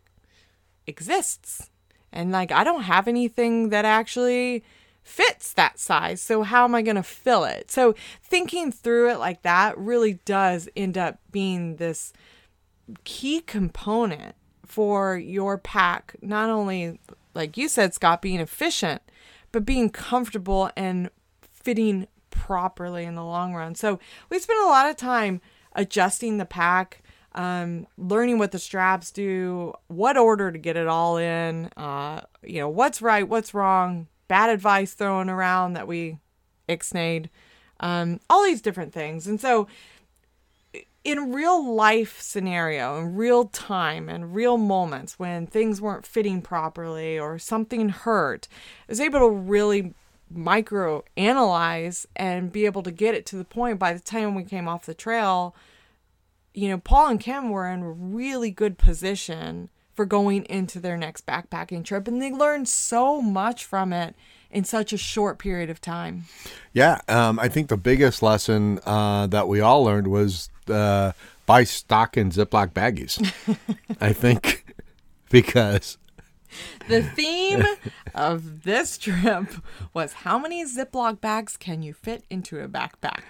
exists 0.87 1.69
and 2.11 2.31
like 2.31 2.51
i 2.51 2.63
don't 2.63 2.83
have 2.83 3.07
anything 3.07 3.69
that 3.69 3.85
actually 3.85 4.63
fits 5.03 5.53
that 5.53 5.77
size. 5.77 6.21
So 6.21 6.43
how 6.43 6.63
am 6.63 6.73
I 6.73 6.81
going 6.81 6.95
to 6.95 7.03
fill 7.03 7.43
it? 7.43 7.69
So 7.69 7.93
thinking 8.23 8.71
through 8.71 9.11
it 9.11 9.19
like 9.19 9.41
that 9.43 9.77
really 9.77 10.19
does 10.25 10.69
end 10.75 10.97
up 10.97 11.19
being 11.31 11.75
this 11.75 12.13
key 13.03 13.41
component 13.41 14.35
for 14.65 15.17
your 15.17 15.57
pack, 15.57 16.15
not 16.21 16.49
only 16.49 16.99
like 17.33 17.57
you 17.57 17.67
said, 17.67 17.93
Scott, 17.93 18.21
being 18.21 18.39
efficient, 18.39 19.01
but 19.51 19.65
being 19.65 19.89
comfortable 19.89 20.69
and 20.75 21.09
fitting 21.41 22.07
properly 22.29 23.05
in 23.05 23.15
the 23.15 23.23
long 23.23 23.53
run. 23.53 23.75
So 23.75 23.99
we 24.29 24.39
spend 24.39 24.63
a 24.63 24.67
lot 24.67 24.89
of 24.89 24.97
time 24.97 25.41
adjusting 25.73 26.37
the 26.37 26.45
pack, 26.45 27.03
um, 27.35 27.87
learning 27.97 28.37
what 28.37 28.51
the 28.51 28.59
straps 28.59 29.11
do, 29.11 29.73
what 29.87 30.17
order 30.17 30.51
to 30.51 30.57
get 30.57 30.77
it 30.77 30.87
all 30.87 31.17
in, 31.17 31.65
uh, 31.77 32.21
you 32.43 32.59
know, 32.59 32.69
what's 32.69 33.01
right, 33.01 33.27
what's 33.27 33.53
wrong, 33.53 34.07
bad 34.27 34.49
advice 34.49 34.93
thrown 34.93 35.29
around 35.29 35.73
that 35.73 35.87
we 35.87 36.17
ixnayed, 36.69 37.29
um, 37.79 38.19
all 38.29 38.43
these 38.43 38.61
different 38.61 38.93
things. 38.93 39.27
And 39.27 39.39
so 39.39 39.67
in 41.03 41.33
real 41.33 41.73
life 41.73 42.21
scenario, 42.21 42.97
in 42.99 43.15
real 43.15 43.45
time 43.45 44.07
and 44.07 44.33
real 44.33 44.57
moments 44.57 45.19
when 45.19 45.47
things 45.47 45.81
weren't 45.81 46.05
fitting 46.05 46.41
properly 46.41 47.19
or 47.19 47.37
something 47.37 47.89
hurt, 47.89 48.47
I 48.87 48.91
was 48.91 49.01
able 49.01 49.19
to 49.19 49.29
really 49.29 49.93
micro 50.29 51.03
analyze 51.17 52.07
and 52.15 52.51
be 52.51 52.65
able 52.65 52.83
to 52.83 52.91
get 52.91 53.15
it 53.15 53.25
to 53.27 53.35
the 53.35 53.43
point 53.43 53.79
by 53.79 53.93
the 53.93 53.99
time 53.99 54.33
we 54.33 54.43
came 54.43 54.67
off 54.67 54.85
the 54.85 54.93
trail, 54.93 55.55
you 56.53 56.69
know, 56.69 56.77
Paul 56.77 57.09
and 57.09 57.19
Kim 57.19 57.49
were 57.49 57.67
in 57.67 57.81
a 57.81 57.91
really 57.91 58.51
good 58.51 58.77
position 58.77 59.69
for 59.93 60.05
going 60.05 60.45
into 60.45 60.79
their 60.79 60.97
next 60.97 61.25
backpacking 61.25 61.83
trip 61.83 62.07
and 62.07 62.21
they 62.21 62.31
learned 62.31 62.67
so 62.67 63.21
much 63.21 63.65
from 63.65 63.91
it 63.93 64.15
in 64.49 64.63
such 64.63 64.93
a 64.93 64.97
short 64.97 65.37
period 65.37 65.69
of 65.69 65.81
time. 65.81 66.25
Yeah, 66.71 67.01
um, 67.07 67.39
I 67.39 67.49
think 67.49 67.67
the 67.67 67.77
biggest 67.77 68.23
lesson 68.23 68.79
uh, 68.85 69.27
that 69.27 69.47
we 69.47 69.59
all 69.59 69.83
learned 69.83 70.07
was 70.07 70.49
uh, 70.69 71.13
buy 71.45 71.63
stock 71.63 72.17
in 72.17 72.31
Ziploc 72.31 72.71
baggies. 72.71 73.21
I 73.99 74.13
think 74.13 74.65
because 75.29 75.97
the 76.87 77.03
theme 77.03 77.63
of 78.15 78.63
this 78.63 78.97
trip 78.97 79.47
was 79.93 80.13
how 80.13 80.37
many 80.37 80.65
Ziploc 80.65 81.21
bags 81.21 81.57
can 81.57 81.81
you 81.81 81.93
fit 81.93 82.23
into 82.29 82.59
a 82.59 82.67
backpack? 82.67 83.21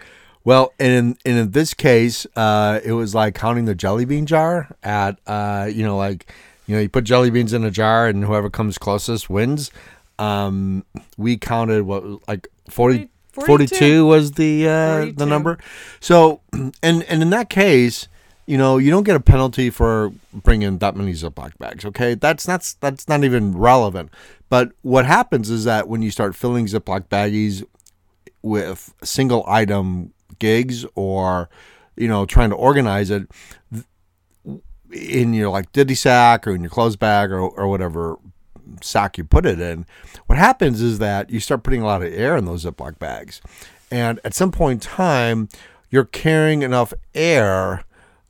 Well, 0.46 0.74
and 0.78 1.18
in, 1.24 1.38
in 1.38 1.52
this 1.52 1.74
case, 1.74 2.28
uh, 2.36 2.82
it 2.84 2.92
was 2.92 3.16
like 3.16 3.34
counting 3.36 3.66
the 3.66 3.76
jelly 3.76 4.06
bean 4.06 4.26
jar 4.26 4.76
at, 4.84 5.18
uh, 5.26 5.70
you 5.72 5.84
know, 5.86 5.96
like, 5.96 6.32
you 6.68 6.76
know, 6.76 6.82
you 6.82 6.90
put 6.90 7.06
jelly 7.06 7.30
beans 7.30 7.54
in 7.54 7.64
a 7.64 7.72
jar 7.72 8.08
and 8.08 8.26
whoever 8.26 8.50
comes 8.50 8.78
closest 8.78 9.30
wins. 9.30 9.72
Um, 10.20 10.86
we 11.18 11.38
counted 11.38 11.84
what, 11.84 12.28
like 12.28 12.50
40, 12.70 13.10
42. 13.34 13.76
42 13.76 14.06
was 14.06 14.32
the 14.34 14.68
uh, 14.68 14.98
42. 14.98 15.16
the 15.18 15.26
number. 15.26 15.58
So, 16.00 16.42
and 16.54 17.04
and 17.04 17.22
in 17.22 17.30
that 17.32 17.50
case, 17.50 18.08
you 18.46 18.58
know, 18.58 18.78
you 18.78 18.92
don't 18.92 19.04
get 19.04 19.16
a 19.16 19.20
penalty 19.20 19.70
for 19.70 20.12
bringing 20.34 20.78
that 20.80 20.96
many 20.96 21.14
Ziploc 21.14 21.58
bags. 21.58 21.86
Okay, 21.86 22.16
that's 22.16 22.46
that's 22.46 22.74
that's 22.76 23.08
not 23.08 23.24
even 23.24 23.58
relevant. 23.58 24.12
But 24.50 24.74
what 24.82 25.06
happens 25.06 25.50
is 25.50 25.64
that 25.64 25.88
when 25.88 26.02
you 26.02 26.12
start 26.12 26.36
filling 26.36 26.68
Ziploc 26.68 27.08
baggies 27.08 27.66
with 28.42 28.94
single 29.04 29.44
item 29.48 30.14
gigs 30.40 30.86
or 30.96 31.50
you 31.96 32.08
know 32.08 32.26
trying 32.26 32.50
to 32.50 32.56
organize 32.56 33.10
it 33.10 33.28
in 34.92 35.34
your 35.34 35.50
like 35.50 35.72
ditty 35.72 35.96
sack 35.96 36.46
or 36.46 36.54
in 36.54 36.62
your 36.62 36.70
clothes 36.70 36.96
bag 36.96 37.32
or, 37.32 37.40
or 37.40 37.68
whatever 37.68 38.18
sack 38.82 39.18
you 39.18 39.24
put 39.24 39.46
it 39.46 39.60
in, 39.60 39.86
what 40.26 40.38
happens 40.38 40.82
is 40.82 41.00
that 41.00 41.30
you 41.30 41.40
start 41.40 41.64
putting 41.64 41.82
a 41.82 41.86
lot 41.86 42.02
of 42.02 42.14
air 42.14 42.38
in 42.38 42.46
those 42.46 42.66
Ziploc 42.66 43.00
bags. 43.00 43.42
And 43.92 44.20
at 44.24 44.34
some 44.34 44.52
point 44.52 44.86
in 44.86 44.92
time, 44.92 45.50
you're 45.90 46.06
carrying 46.06 46.64
enough 46.64 46.94
air. 47.14 47.84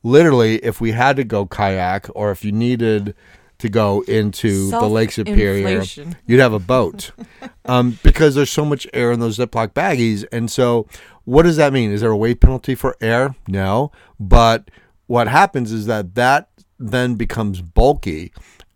Literally, 0.04 0.56
if 0.58 0.82
we 0.82 0.92
had 0.92 1.16
to 1.16 1.24
go 1.24 1.46
kayak 1.46 2.08
or 2.14 2.32
if 2.32 2.44
you 2.44 2.52
needed 2.52 3.16
to 3.60 3.70
go 3.70 4.02
into 4.02 4.70
the 4.72 4.88
Lake 4.88 5.12
Superior, 5.12 5.84
you'd 6.28 6.42
have 6.42 6.52
a 6.52 6.60
boat 6.60 7.12
um, 7.66 7.98
because 8.04 8.36
there's 8.36 8.50
so 8.50 8.66
much 8.66 8.86
air 8.94 9.14
in 9.14 9.22
those 9.22 9.38
Ziploc 9.38 9.70
baggies. 9.70 10.26
And 10.34 10.52
so, 10.52 10.88
what 11.24 11.44
does 11.44 11.56
that 11.56 11.72
mean? 11.72 11.92
Is 11.92 12.02
there 12.02 12.12
a 12.12 12.18
weight 12.18 12.42
penalty 12.42 12.76
for 12.76 12.98
air? 13.00 13.34
No. 13.48 13.94
But 14.20 14.70
what 15.08 15.30
happens 15.30 15.72
is 15.72 15.86
that 15.86 16.16
that 16.16 16.50
then 16.78 17.16
becomes 17.16 17.62
bulky 17.62 18.34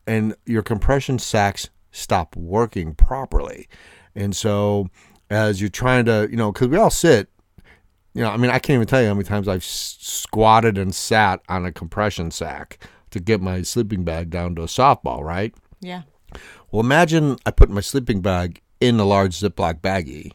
and 0.08 0.36
your 0.46 0.64
compression 0.64 1.20
sacks 1.20 1.70
stop 1.92 2.36
working 2.36 2.96
properly. 2.96 3.68
And 4.16 4.36
so 4.36 4.88
as 5.30 5.62
you're 5.62 5.70
trying 5.70 6.06
to, 6.06 6.28
you 6.32 6.38
know, 6.38 6.52
because 6.52 6.70
we 6.70 6.78
all 6.78 6.90
sit, 6.90 7.30
you 8.14 8.24
know, 8.24 8.32
I 8.32 8.38
mean, 8.38 8.50
I 8.50 8.60
can't 8.60 8.76
even 8.76 8.88
tell 8.88 9.02
you 9.02 9.10
how 9.10 9.14
many 9.14 9.26
times 9.26 9.48
I've 9.48 9.64
squatted 9.64 10.78
and 10.78 10.96
sat 10.96 11.42
on 11.50 11.66
a 11.66 11.72
compression 11.72 12.32
sack 12.32 12.80
to 13.12 13.20
get 13.20 13.42
my 13.42 13.62
sleeping 13.62 14.04
bag 14.04 14.30
down 14.30 14.56
to 14.56 14.64
a 14.64 14.68
softball, 14.68 15.22
right? 15.22 15.54
Yeah. 15.82 16.04
Well, 16.72 16.82
imagine 16.82 17.38
I 17.46 17.52
put 17.52 17.70
my 17.70 17.82
sleeping 17.82 18.22
bag 18.22 18.62
in 18.82 19.00
a 19.00 19.06
large 19.06 19.40
Ziploc 19.40 19.82
baggie, 19.82 20.32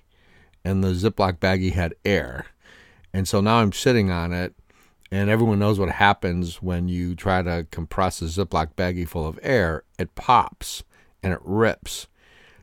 and 0.65 0.83
the 0.83 0.89
Ziploc 0.89 1.39
baggie 1.39 1.73
had 1.73 1.95
air. 2.05 2.47
And 3.13 3.29
so 3.29 3.41
now 3.41 3.57
I'm 3.57 3.73
sitting 3.73 4.11
on 4.11 4.33
it 4.33 4.55
and 5.13 5.29
everyone 5.29 5.59
knows 5.59 5.79
what 5.79 5.91
happens 5.91 6.63
when 6.63 6.89
you 6.89 7.15
try 7.15 7.43
to 7.43 7.67
compress 7.71 8.23
a 8.23 8.25
Ziploc 8.25 8.73
baggie 8.75 9.07
full 9.07 9.27
of 9.27 9.39
air. 9.43 9.85
It 9.99 10.15
pops 10.15 10.85
and 11.23 11.35
it 11.35 11.41
rips. 11.45 12.09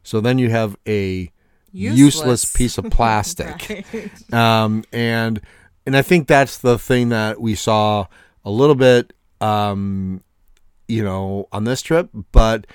So 0.02 0.20
then 0.20 0.40
you 0.40 0.50
have 0.50 0.76
a 0.88 1.32
useless, 1.72 2.00
useless 2.00 2.52
piece 2.52 2.80
of 2.80 2.86
plastic. 2.92 3.88
right. 3.94 4.34
um, 4.34 4.84
and 4.92 5.40
and 5.86 5.96
I 5.96 6.02
think 6.02 6.28
that's 6.28 6.58
the 6.58 6.80
thing 6.80 7.10
that 7.10 7.40
we 7.40 7.54
saw 7.54 8.08
a 8.44 8.50
little 8.50 8.74
bit, 8.74 9.14
um, 9.42 10.24
you 10.88 11.04
know, 11.04 11.48
on 11.52 11.66
this 11.66 11.84
trip. 11.84 12.10
But 12.32 12.66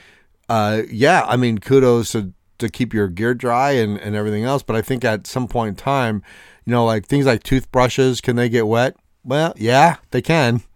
uh, 0.48 0.82
yeah, 0.88 1.24
I 1.26 1.36
mean, 1.36 1.58
kudos 1.58 2.12
to, 2.12 2.32
to 2.58 2.68
keep 2.68 2.94
your 2.94 3.08
gear 3.08 3.34
dry 3.34 3.72
and, 3.72 3.98
and 3.98 4.14
everything 4.14 4.44
else. 4.44 4.62
But 4.62 4.76
I 4.76 4.82
think 4.82 5.04
at 5.04 5.26
some 5.26 5.48
point 5.48 5.70
in 5.70 5.74
time, 5.74 6.22
you 6.64 6.70
know, 6.70 6.84
like 6.84 7.06
things 7.06 7.26
like 7.26 7.42
toothbrushes, 7.42 8.20
can 8.20 8.36
they 8.36 8.48
get 8.48 8.68
wet? 8.68 8.96
Well, 9.24 9.54
yeah, 9.56 9.96
they 10.10 10.22
can. 10.22 10.62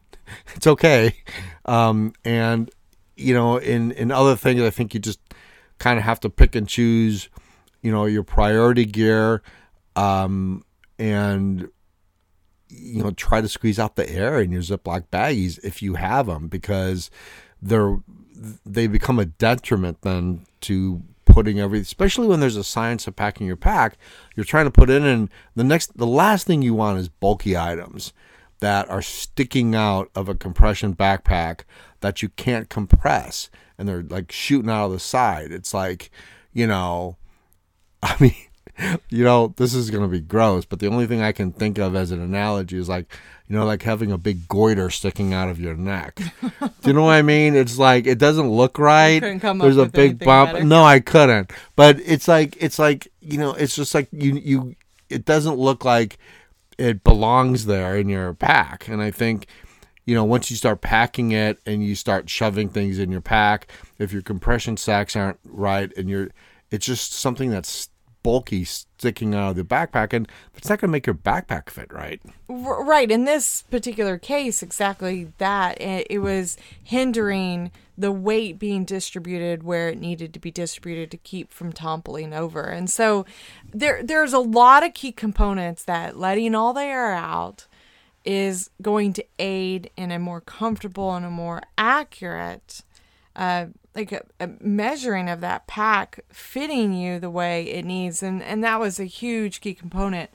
It's 0.57 0.67
okay. 0.67 1.15
Um, 1.65 2.13
and 2.23 2.71
you 3.17 3.33
know, 3.33 3.57
in 3.57 3.93
in 3.93 4.11
other 4.11 4.37
things, 4.37 4.61
I 4.61 4.69
think 4.69 4.93
you 4.93 5.01
just 5.01 5.21
kind 5.79 5.99
of 5.99 6.05
have 6.05 6.21
to 6.21 6.29
pick 6.29 6.55
and 6.55 6.69
choose. 6.69 7.31
You 7.81 7.91
know, 7.91 8.05
your 8.05 8.25
priority 8.25 8.85
gear, 8.85 9.43
um, 9.97 10.65
and 10.99 11.71
you 12.69 13.03
know, 13.03 13.11
try 13.13 13.41
to 13.41 13.49
squeeze 13.49 13.79
out 13.79 13.97
the 13.97 14.11
air 14.11 14.39
in 14.39 14.53
your 14.53 14.61
Ziploc 14.61 15.05
baggies 15.11 15.59
if 15.65 15.81
you 15.81 15.95
have 15.95 16.27
them, 16.27 16.49
because 16.49 17.11
they're 17.63 17.99
they 18.67 18.87
become 18.87 19.19
a 19.19 19.25
detriment 19.25 20.03
then 20.03 20.45
to 20.61 21.03
putting 21.25 21.59
everything, 21.59 21.83
especially 21.83 22.27
when 22.27 22.41
there's 22.41 22.57
a 22.57 22.65
science 22.65 23.07
of 23.07 23.17
packing 23.17 23.47
your 23.47 23.57
pack. 23.57 23.97
You're 24.37 24.45
trying 24.45 24.67
to 24.67 24.71
put 24.71 24.91
in, 24.91 25.05
and 25.05 25.31
the 25.55 25.65
next, 25.65 25.97
the 25.97 26.07
last 26.07 26.47
thing 26.47 26.61
you 26.61 26.75
want 26.75 26.99
is 26.99 27.09
bulky 27.09 27.57
items 27.57 28.13
that 28.61 28.89
are 28.89 29.03
sticking 29.03 29.75
out 29.75 30.11
of 30.15 30.29
a 30.29 30.35
compression 30.35 30.95
backpack 30.95 31.61
that 32.01 32.23
you 32.23 32.29
can't 32.31 32.69
compress 32.69 33.51
and 33.79 33.89
they're 33.89 34.03
like 34.03 34.33
shooting 34.33 34.71
out 34.71 34.87
of 34.87 34.93
the 34.93 34.99
side. 34.99 35.53
It's 35.53 35.73
like, 35.73 36.11
you 36.53 36.67
know, 36.67 37.17
I 38.03 38.17
mean, 38.21 38.35
you 39.09 39.25
know, 39.25 39.55
this 39.57 39.75
is 39.75 39.91
going 39.91 40.05
to 40.05 40.09
be 40.09 40.21
gross, 40.21 40.65
but 40.65 40.79
the 40.79 40.87
only 40.87 41.07
thing 41.07 41.21
I 41.21 41.33
can 41.33 41.53
think 41.53 41.79
of 41.79 41.97
as 41.97 42.11
an 42.11 42.21
analogy 42.21 42.77
is 42.77 42.89
like, 42.89 43.13
you 43.49 43.57
know, 43.57 43.65
like 43.65 43.83
having 43.83 44.13
a 44.13 44.19
big 44.19 44.47
goiter 44.47 44.91
sticking 44.91 45.33
out 45.33 45.49
of 45.49 45.59
your 45.59 45.75
neck. 45.75 46.21
Do 46.61 46.71
you 46.85 46.93
know 46.93 47.05
what 47.05 47.15
I 47.15 47.23
mean? 47.23 47.57
It's 47.57 47.79
like 47.79 48.07
it 48.07 48.19
doesn't 48.19 48.49
look 48.49 48.79
right. 48.79 49.21
There's 49.21 49.79
a 49.79 49.87
big 49.87 50.19
bump. 50.19 50.53
Better. 50.53 50.65
No, 50.65 50.85
I 50.85 51.01
couldn't. 51.01 51.51
But 51.75 51.99
it's 52.01 52.29
like 52.29 52.57
it's 52.61 52.79
like, 52.79 53.09
you 53.21 53.39
know, 53.39 53.55
it's 53.55 53.75
just 53.75 53.95
like 53.95 54.09
you 54.13 54.35
you 54.35 54.77
it 55.09 55.25
doesn't 55.25 55.55
look 55.55 55.85
like 55.85 56.19
it 56.79 57.05
belongs 57.05 57.67
there 57.67 57.97
in 57.97 58.09
your 58.09 58.33
pack. 58.35 58.89
And 58.89 59.03
I 59.03 59.11
think, 59.11 59.47
you 60.07 60.15
know, 60.15 60.25
once 60.25 60.51
you 60.51 60.57
start 60.57 60.81
packing 60.81 61.33
it 61.33 61.61
and 61.67 61.85
you 61.85 61.95
start 61.95 62.31
shoving 62.31 62.69
things 62.69 62.99
in 62.99 63.11
your 63.11 63.21
pack, 63.21 63.71
if 63.99 64.13
your 64.13 64.23
compression 64.23 64.77
sacks 64.77 65.17
aren't 65.17 65.39
right 65.45 65.93
and 65.97 66.09
you're, 66.09 66.31
it's 66.71 66.87
just 66.87 67.13
something 67.13 67.51
that's 67.51 67.89
bulky 68.23 68.65
sticking 68.65 69.35
out 69.35 69.51
of 69.51 69.57
the 69.57 69.65
backpack 69.65 70.13
and 70.13 70.29
it's 70.55 70.69
not 70.69 70.81
going 70.81 70.89
to 70.89 70.93
make 70.93 71.07
your 71.07 71.15
backpack 71.15 71.71
fit 71.71 71.93
right? 71.93 72.21
Right 72.49 73.11
in 73.11 73.25
this 73.25 73.63
particular 73.63 74.19
case 74.19 74.63
exactly 74.63 75.33
that. 75.39 75.81
It 75.81 76.21
was 76.21 76.57
hindering 76.83 77.71
the 77.97 78.13
weight 78.13 78.59
being 78.59 78.85
distributed 78.85 79.63
where 79.63 79.89
it 79.89 79.99
needed 79.99 80.33
to 80.33 80.39
be 80.39 80.51
distributed 80.51 81.11
to 81.11 81.17
keep 81.17 81.53
from 81.53 81.73
toppling 81.73 82.33
over. 82.33 82.63
And 82.63 82.89
so 82.89 83.27
there 83.73 84.03
there's 84.03 84.33
a 84.33 84.39
lot 84.39 84.85
of 84.85 84.95
key 84.95 85.13
components 85.13 85.85
that 85.85 86.17
letting 86.17 86.55
all 86.55 86.73
the 86.73 86.83
air 86.83 87.13
out 87.13 87.67
is 88.25 88.71
going 88.83 89.13
to 89.15 89.25
aid 89.39 89.91
in 89.97 90.11
a 90.11 90.19
more 90.19 90.41
comfortable 90.41 91.15
and 91.15 91.25
a 91.25 91.31
more 91.31 91.63
accurate 91.77 92.83
uh, 93.39 93.67
like 93.95 94.13
a, 94.13 94.23
a 94.39 94.51
measuring 94.61 95.31
of 95.31 95.41
that 95.41 95.67
pack 95.67 96.21
fitting 96.29 96.93
you 96.93 97.19
the 97.19 97.31
way 97.31 97.63
it 97.71 97.85
needs, 97.85 98.23
and 98.23 98.43
and 98.43 98.63
that 98.63 98.79
was 98.81 99.01
a 99.01 99.05
huge 99.05 99.63
key 99.63 99.73
component 99.73 100.29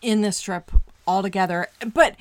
in 0.00 0.22
this 0.22 0.40
trip 0.40 0.70
altogether. 1.06 1.68
But 1.92 2.16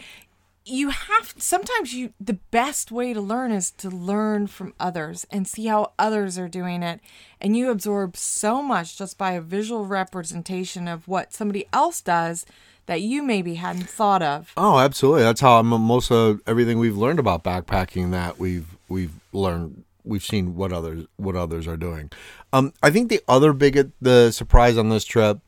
you 0.65 0.89
have 0.89 1.33
sometimes 1.37 1.93
you 1.93 2.13
the 2.19 2.39
best 2.51 2.91
way 2.91 3.13
to 3.13 3.21
learn 3.21 3.51
is 3.51 3.71
to 3.71 3.89
learn 3.89 4.47
from 4.47 4.73
others 4.79 5.25
and 5.29 5.47
see 5.47 5.65
how 5.65 5.91
others 5.99 6.37
are 6.37 6.47
doing 6.47 6.81
it 6.81 7.01
and 7.41 7.57
you 7.57 7.69
absorb 7.69 8.15
so 8.15 8.63
much 8.63 8.97
just 8.97 9.17
by 9.17 9.33
a 9.33 9.41
visual 9.41 9.85
representation 9.85 10.87
of 10.87 11.05
what 11.05 11.33
somebody 11.33 11.65
else 11.73 11.99
does 11.99 12.45
that 12.85 13.01
you 13.01 13.21
maybe 13.21 13.55
hadn't 13.55 13.89
thought 13.89 14.21
of 14.21 14.53
Oh, 14.55 14.79
absolutely. 14.79 15.23
That's 15.23 15.41
how 15.41 15.59
I'm, 15.59 15.67
most 15.67 16.11
of 16.11 16.41
everything 16.47 16.79
we've 16.79 16.97
learned 16.97 17.19
about 17.19 17.43
backpacking 17.43 18.11
that 18.11 18.39
we've 18.39 18.72
we've 18.89 19.13
learned 19.31 19.83
we've 20.03 20.23
seen 20.23 20.55
what 20.55 20.73
others 20.73 21.05
what 21.17 21.35
others 21.35 21.67
are 21.67 21.77
doing. 21.77 22.11
Um, 22.51 22.73
I 22.81 22.89
think 22.89 23.09
the 23.09 23.21
other 23.27 23.53
big 23.53 23.91
the 24.01 24.31
surprise 24.31 24.77
on 24.77 24.89
this 24.89 25.05
trip 25.05 25.39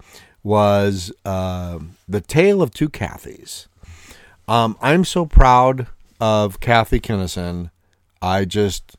was 0.43 1.11
uh, 1.25 1.79
the 2.07 2.21
tale 2.21 2.61
of 2.61 2.71
two 2.71 2.89
Kathys. 2.89 3.67
Um, 4.47 4.77
I'm 4.79 5.03
so 5.03 5.25
proud 5.25 5.87
of 6.19 6.59
Kathy 6.59 6.99
Kinnison. 6.99 7.71
I 8.21 8.45
just, 8.45 8.95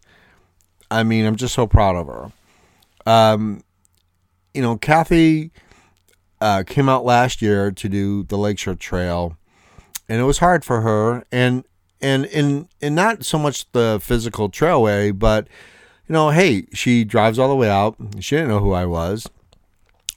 I 0.91 1.05
mean, 1.05 1.25
I'm 1.25 1.37
just 1.37 1.55
so 1.55 1.67
proud 1.67 1.95
of 1.95 2.07
her. 2.09 2.33
Um, 3.07 3.63
you 4.55 4.63
know, 4.63 4.77
Kathy 4.77 5.53
uh, 6.41 6.65
came 6.67 6.89
out 6.89 7.05
last 7.05 7.41
year 7.41 7.71
to 7.71 7.89
do 7.89 8.25
the 8.25 8.37
Lakeshore 8.37 8.75
Trail, 8.75 9.37
and 10.09 10.21
it 10.21 10.25
was 10.25 10.39
hard 10.39 10.65
for 10.65 10.81
her, 10.81 11.25
and 11.31 11.65
and 12.01 12.25
in 12.27 12.69
in 12.81 12.95
not 12.95 13.25
so 13.25 13.39
much 13.39 13.71
the 13.73 13.99
physical 14.03 14.51
trailway, 14.51 15.17
but 15.17 15.49
you 16.09 16.13
know, 16.13 16.31
hey, 16.31 16.67
she 16.73 17.05
drives 17.05 17.39
all 17.39 17.49
the 17.49 17.57
way 17.57 17.71
out. 17.71 17.97
She 18.21 18.37
didn't 18.37 18.49
know 18.49 18.61
who 18.61 18.73
I 18.73 18.87
was. 18.87 19.29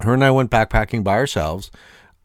Her 0.02 0.14
and 0.14 0.24
I 0.24 0.32
went 0.32 0.52
backpacking 0.52 1.04
by 1.04 1.14
ourselves. 1.14 1.72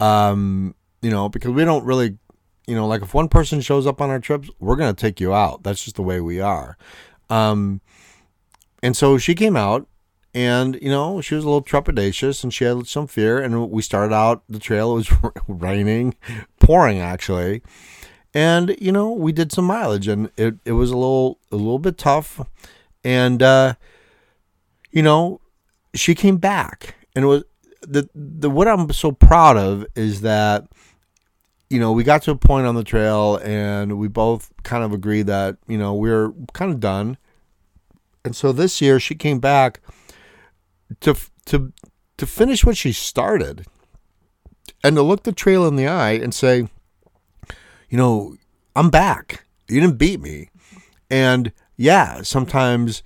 Um, 0.00 0.74
you 1.02 1.10
know, 1.10 1.28
because 1.28 1.52
we 1.52 1.64
don't 1.64 1.84
really 1.84 2.18
you 2.66 2.74
know, 2.74 2.86
like 2.86 3.02
if 3.02 3.14
one 3.14 3.28
person 3.28 3.60
shows 3.60 3.86
up 3.86 4.00
on 4.00 4.10
our 4.10 4.18
trips, 4.18 4.48
we're 4.58 4.76
going 4.76 4.94
to 4.94 5.00
take 5.00 5.20
you 5.20 5.34
out. 5.34 5.62
That's 5.62 5.84
just 5.84 5.96
the 5.96 6.02
way 6.02 6.20
we 6.20 6.40
are. 6.40 6.76
Um, 7.28 7.80
and 8.82 8.96
so 8.96 9.18
she 9.18 9.34
came 9.34 9.56
out 9.56 9.86
and, 10.32 10.78
you 10.80 10.88
know, 10.88 11.20
she 11.20 11.34
was 11.34 11.44
a 11.44 11.46
little 11.46 11.62
trepidatious 11.62 12.42
and 12.42 12.52
she 12.52 12.64
had 12.64 12.86
some 12.86 13.06
fear. 13.06 13.38
And 13.38 13.70
we 13.70 13.82
started 13.82 14.14
out 14.14 14.44
the 14.48 14.58
trail. 14.58 14.92
It 14.92 15.10
was 15.10 15.32
raining, 15.48 16.14
pouring 16.58 17.00
actually. 17.00 17.62
And, 18.34 18.76
you 18.80 18.90
know, 18.90 19.12
we 19.12 19.30
did 19.30 19.52
some 19.52 19.64
mileage 19.64 20.08
and 20.08 20.30
it, 20.36 20.56
it 20.64 20.72
was 20.72 20.90
a 20.90 20.96
little, 20.96 21.38
a 21.52 21.56
little 21.56 21.78
bit 21.78 21.96
tough. 21.96 22.40
And, 23.04 23.42
uh, 23.42 23.74
you 24.90 25.02
know, 25.02 25.40
she 25.94 26.16
came 26.16 26.38
back 26.38 26.96
and 27.14 27.24
it 27.24 27.28
was 27.28 27.44
the, 27.82 28.08
the, 28.14 28.50
what 28.50 28.66
I'm 28.66 28.90
so 28.92 29.12
proud 29.12 29.56
of 29.56 29.86
is 29.94 30.22
that, 30.22 30.66
you 31.70 31.78
know, 31.78 31.92
we 31.92 32.02
got 32.02 32.22
to 32.22 32.32
a 32.32 32.36
point 32.36 32.66
on 32.66 32.74
the 32.74 32.84
trail 32.84 33.36
and 33.36 33.98
we 33.98 34.08
both 34.08 34.52
kind 34.64 34.82
of 34.82 34.92
agreed 34.92 35.26
that, 35.28 35.56
you 35.68 35.78
know, 35.78 35.94
we 35.94 36.10
are 36.10 36.32
kind 36.52 36.72
of 36.72 36.80
done. 36.80 37.16
And 38.24 38.34
so 38.34 38.52
this 38.52 38.80
year 38.80 38.98
she 38.98 39.14
came 39.14 39.38
back 39.38 39.80
to 41.00 41.14
to 41.46 41.72
to 42.16 42.26
finish 42.26 42.64
what 42.64 42.76
she 42.76 42.92
started 42.92 43.66
and 44.82 44.96
to 44.96 45.02
look 45.02 45.24
the 45.24 45.32
trail 45.32 45.66
in 45.66 45.76
the 45.76 45.86
eye 45.86 46.12
and 46.12 46.34
say, 46.34 46.68
you 47.94 47.98
know, 47.98 48.34
I'm 48.74 48.90
back. 48.90 49.46
You 49.68 49.80
didn't 49.80 49.98
beat 49.98 50.20
me. 50.20 50.48
And 51.10 51.52
yeah, 51.76 52.22
sometimes 52.22 53.04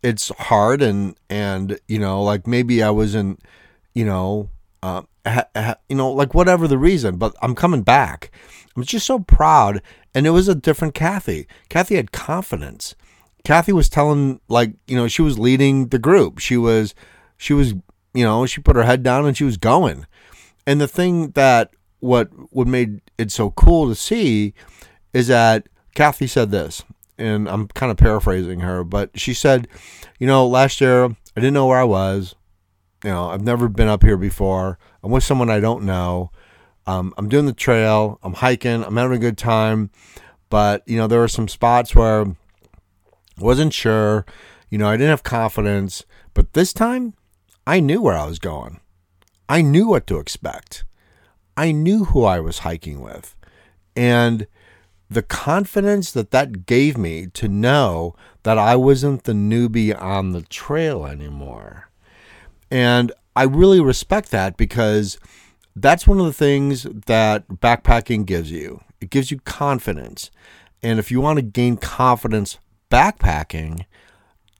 it's 0.00 0.28
hard 0.28 0.80
and 0.80 1.16
and 1.28 1.76
you 1.88 1.98
know, 1.98 2.22
like 2.22 2.46
maybe 2.46 2.80
I 2.80 2.90
wasn't, 2.90 3.40
you 3.96 4.04
know, 4.04 4.48
uh, 4.80 5.02
ha, 5.26 5.42
ha, 5.56 5.74
you 5.88 5.96
know, 5.96 6.12
like 6.12 6.34
whatever 6.34 6.68
the 6.68 6.78
reason, 6.78 7.16
but 7.16 7.34
I'm 7.42 7.56
coming 7.56 7.82
back. 7.82 8.30
I'm 8.76 8.84
just 8.84 9.06
so 9.06 9.18
proud. 9.18 9.82
And 10.14 10.24
it 10.24 10.30
was 10.30 10.46
a 10.46 10.54
different 10.54 10.94
Kathy. 10.94 11.48
Kathy 11.68 11.96
had 11.96 12.12
confidence. 12.12 12.94
Kathy 13.42 13.72
was 13.72 13.88
telling, 13.88 14.40
like, 14.46 14.74
you 14.86 14.94
know, 14.94 15.08
she 15.08 15.22
was 15.22 15.36
leading 15.40 15.88
the 15.88 15.98
group. 15.98 16.38
She 16.38 16.56
was, 16.56 16.94
she 17.36 17.54
was, 17.54 17.74
you 18.14 18.22
know, 18.22 18.46
she 18.46 18.60
put 18.60 18.76
her 18.76 18.84
head 18.84 19.02
down 19.02 19.26
and 19.26 19.36
she 19.36 19.42
was 19.42 19.56
going. 19.56 20.06
And 20.64 20.80
the 20.80 20.86
thing 20.86 21.32
that 21.32 21.72
what 21.98 22.28
what 22.52 22.68
made 22.68 23.00
it 23.18 23.32
so 23.32 23.50
cool 23.50 23.88
to 23.88 23.94
see 23.94 24.54
is 25.12 25.26
that 25.26 25.68
Kathy 25.94 26.26
said 26.26 26.50
this, 26.50 26.84
and 27.18 27.48
I'm 27.48 27.68
kind 27.68 27.90
of 27.90 27.98
paraphrasing 27.98 28.60
her, 28.60 28.84
but 28.84 29.18
she 29.18 29.34
said, 29.34 29.68
you 30.18 30.26
know, 30.26 30.46
last 30.46 30.80
year 30.80 31.04
I 31.04 31.40
didn't 31.40 31.54
know 31.54 31.66
where 31.66 31.80
I 31.80 31.84
was. 31.84 32.34
You 33.04 33.10
know, 33.10 33.30
I've 33.30 33.42
never 33.42 33.68
been 33.68 33.88
up 33.88 34.02
here 34.02 34.16
before. 34.16 34.78
I'm 35.02 35.10
with 35.10 35.24
someone 35.24 35.50
I 35.50 35.60
don't 35.60 35.84
know. 35.84 36.30
Um, 36.86 37.12
I'm 37.16 37.28
doing 37.28 37.46
the 37.46 37.52
trail. 37.52 38.18
I'm 38.22 38.34
hiking. 38.34 38.82
I'm 38.82 38.96
having 38.96 39.16
a 39.16 39.20
good 39.20 39.38
time. 39.38 39.90
But, 40.50 40.82
you 40.86 40.96
know, 40.96 41.06
there 41.06 41.20
were 41.20 41.28
some 41.28 41.46
spots 41.46 41.94
where 41.94 42.22
I 42.22 42.34
wasn't 43.38 43.74
sure. 43.74 44.24
You 44.70 44.78
know, 44.78 44.88
I 44.88 44.96
didn't 44.96 45.10
have 45.10 45.22
confidence. 45.22 46.04
But 46.34 46.54
this 46.54 46.72
time, 46.72 47.14
I 47.66 47.80
knew 47.80 48.00
where 48.02 48.16
I 48.16 48.26
was 48.26 48.38
going. 48.38 48.80
I 49.48 49.62
knew 49.62 49.88
what 49.88 50.06
to 50.08 50.18
expect. 50.18 50.84
I 51.58 51.72
knew 51.72 52.04
who 52.04 52.22
I 52.22 52.38
was 52.38 52.60
hiking 52.60 53.00
with. 53.00 53.34
And 53.96 54.46
the 55.10 55.22
confidence 55.22 56.12
that 56.12 56.30
that 56.30 56.66
gave 56.66 56.96
me 56.96 57.26
to 57.34 57.48
know 57.48 58.14
that 58.44 58.56
I 58.56 58.76
wasn't 58.76 59.24
the 59.24 59.32
newbie 59.32 60.00
on 60.00 60.30
the 60.30 60.42
trail 60.42 61.04
anymore. 61.04 61.90
And 62.70 63.10
I 63.34 63.42
really 63.42 63.80
respect 63.80 64.30
that 64.30 64.56
because 64.56 65.18
that's 65.74 66.06
one 66.06 66.20
of 66.20 66.26
the 66.26 66.32
things 66.32 66.84
that 66.84 67.48
backpacking 67.48 68.24
gives 68.24 68.52
you. 68.52 68.80
It 69.00 69.10
gives 69.10 69.32
you 69.32 69.40
confidence. 69.40 70.30
And 70.80 71.00
if 71.00 71.10
you 71.10 71.20
want 71.20 71.38
to 71.38 71.42
gain 71.42 71.76
confidence 71.76 72.58
backpacking, 72.88 73.84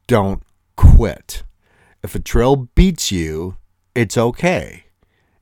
don't 0.09 0.43
quit. 0.75 1.45
If 2.03 2.17
a 2.17 2.19
trail 2.19 2.57
beats 2.57 3.13
you, 3.13 3.57
it's 3.95 4.19
okay. 4.19 4.88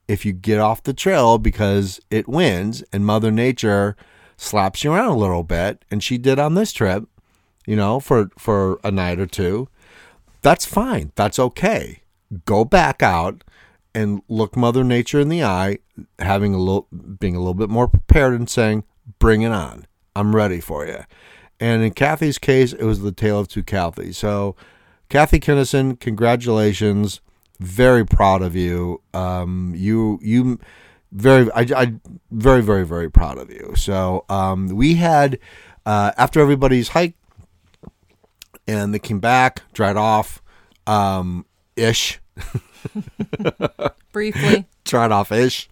If 0.09 0.25
you 0.25 0.33
get 0.33 0.61
off 0.61 0.83
the 0.83 0.95
trail 0.95 1.39
because 1.39 2.01
it 2.11 2.29
wins 2.29 2.85
and 2.93 3.05
Mother 3.05 3.31
Nature 3.31 3.97
slaps 4.37 4.85
you 4.85 4.93
around 4.93 5.09
a 5.09 5.17
little 5.17 5.43
bit, 5.43 5.85
and 5.91 6.03
she 6.03 6.19
did 6.19 6.39
on 6.39 6.55
this 6.55 6.73
trip, 6.73 7.09
you 7.67 7.75
know, 7.75 7.99
for, 8.01 8.31
for 8.39 8.79
a 8.85 8.91
night 8.91 9.19
or 9.19 9.27
two, 9.27 9.69
that's 10.43 10.65
fine. 10.65 11.13
That's 11.17 11.39
okay 11.39 12.03
go 12.45 12.65
back 12.65 13.03
out 13.03 13.45
and 13.95 14.23
look 14.29 14.57
Mother 14.57 14.85
Nature 14.85 15.21
in 15.21 15.29
the 15.29 15.43
eye, 15.43 15.79
having 16.19 16.55
a 16.55 16.59
little, 16.59 16.87
being 17.19 17.35
a 17.35 17.39
little 17.39 17.55
bit 17.55 17.71
more 17.71 17.89
prepared 17.89 18.35
and 18.35 18.49
saying, 18.49 18.85
"Bring 19.19 19.43
it 19.43 19.53
on! 19.53 19.87
I'm 20.15 20.37
ready 20.37 20.61
for 20.61 20.87
you." 20.87 21.05
And 21.59 21.83
in 21.83 21.93
Kathy's 21.93 22.39
case, 22.39 22.73
it 22.73 22.85
was 22.85 23.01
the 23.01 23.13
tale 23.13 23.41
of 23.41 23.49
two 23.49 23.63
Kathys. 23.63 24.17
So, 24.17 24.55
Kathy 25.09 25.41
Kinnison, 25.41 25.97
congratulations! 25.97 27.21
Very 27.59 28.05
proud 28.05 28.43
of 28.43 28.55
you. 28.55 29.03
Um, 29.15 29.73
you 29.77 30.19
you 30.23 30.59
very 31.13 31.51
I, 31.53 31.67
I 31.75 31.95
very 32.31 32.63
very 32.63 32.85
very 32.85 33.11
proud 33.11 33.39
of 33.39 33.51
you. 33.51 33.75
So 33.77 34.25
um, 34.29 34.69
we 34.69 34.95
had 34.95 35.39
uh, 35.85 36.13
after 36.19 36.41
everybody's 36.41 36.89
hike, 36.89 37.15
and 38.67 38.93
they 38.93 38.99
came 38.99 39.21
back, 39.21 39.63
dried 39.73 39.97
off. 39.97 40.43
Um, 40.87 41.47
ish. 41.77 42.21
Briefly. 44.13 44.67
Tried 44.85 45.11
off 45.11 45.33
ish. 45.33 45.69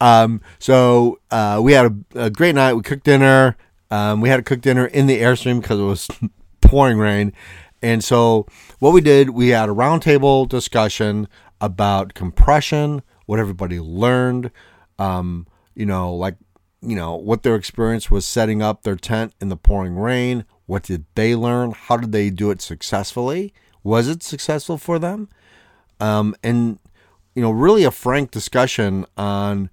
Um, 0.00 0.40
so 0.58 1.20
uh, 1.30 1.60
we 1.62 1.72
had 1.72 1.86
a, 1.86 2.24
a, 2.24 2.30
great 2.30 2.56
night. 2.56 2.74
We 2.74 2.82
cooked 2.82 3.04
dinner. 3.04 3.56
Um, 3.90 4.20
we 4.20 4.28
had 4.28 4.38
to 4.38 4.42
cook 4.42 4.60
dinner 4.60 4.84
in 4.84 5.06
the 5.06 5.20
airstream 5.20 5.60
because 5.62 5.78
it 5.78 5.84
was 5.84 6.08
pouring 6.60 6.98
rain. 6.98 7.32
And 7.82 8.02
so 8.02 8.46
what 8.78 8.92
we 8.92 9.00
did, 9.00 9.30
we 9.30 9.48
had 9.48 9.68
a 9.68 9.72
roundtable 9.72 10.48
discussion 10.48 11.28
about 11.60 12.14
compression, 12.14 13.02
what 13.26 13.38
everybody 13.38 13.78
learned, 13.80 14.50
um, 14.98 15.46
you 15.74 15.86
know, 15.86 16.12
like, 16.14 16.36
you 16.80 16.96
know, 16.96 17.14
what 17.14 17.42
their 17.42 17.56
experience 17.56 18.10
was 18.10 18.24
setting 18.24 18.62
up 18.62 18.82
their 18.82 18.96
tent 18.96 19.34
in 19.40 19.48
the 19.48 19.56
pouring 19.56 19.96
rain. 19.96 20.44
What 20.66 20.84
did 20.84 21.04
they 21.14 21.34
learn? 21.34 21.72
How 21.72 21.96
did 21.96 22.12
they 22.12 22.30
do 22.30 22.50
it 22.50 22.60
successfully? 22.60 23.52
Was 23.82 24.08
it 24.08 24.22
successful 24.22 24.78
for 24.78 24.98
them? 24.98 25.28
um, 26.00 26.34
and 26.42 26.78
you 27.34 27.42
know, 27.42 27.50
really 27.50 27.84
a 27.84 27.90
frank 27.90 28.30
discussion 28.30 29.06
on 29.16 29.70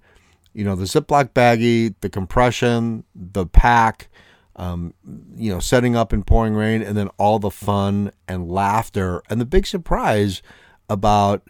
you 0.52 0.64
know 0.64 0.76
the 0.76 0.84
Ziploc 0.84 1.30
baggie, 1.30 1.94
the 2.00 2.08
compression, 2.08 3.04
the 3.14 3.46
pack, 3.46 4.08
um, 4.56 4.94
you 5.36 5.52
know, 5.52 5.60
setting 5.60 5.94
up 5.96 6.12
in 6.12 6.22
pouring 6.22 6.54
rain, 6.54 6.82
and 6.82 6.96
then 6.96 7.08
all 7.18 7.38
the 7.38 7.50
fun 7.50 8.10
and 8.26 8.50
laughter, 8.50 9.22
and 9.28 9.40
the 9.40 9.44
big 9.46 9.66
surprise 9.66 10.42
about 10.88 11.48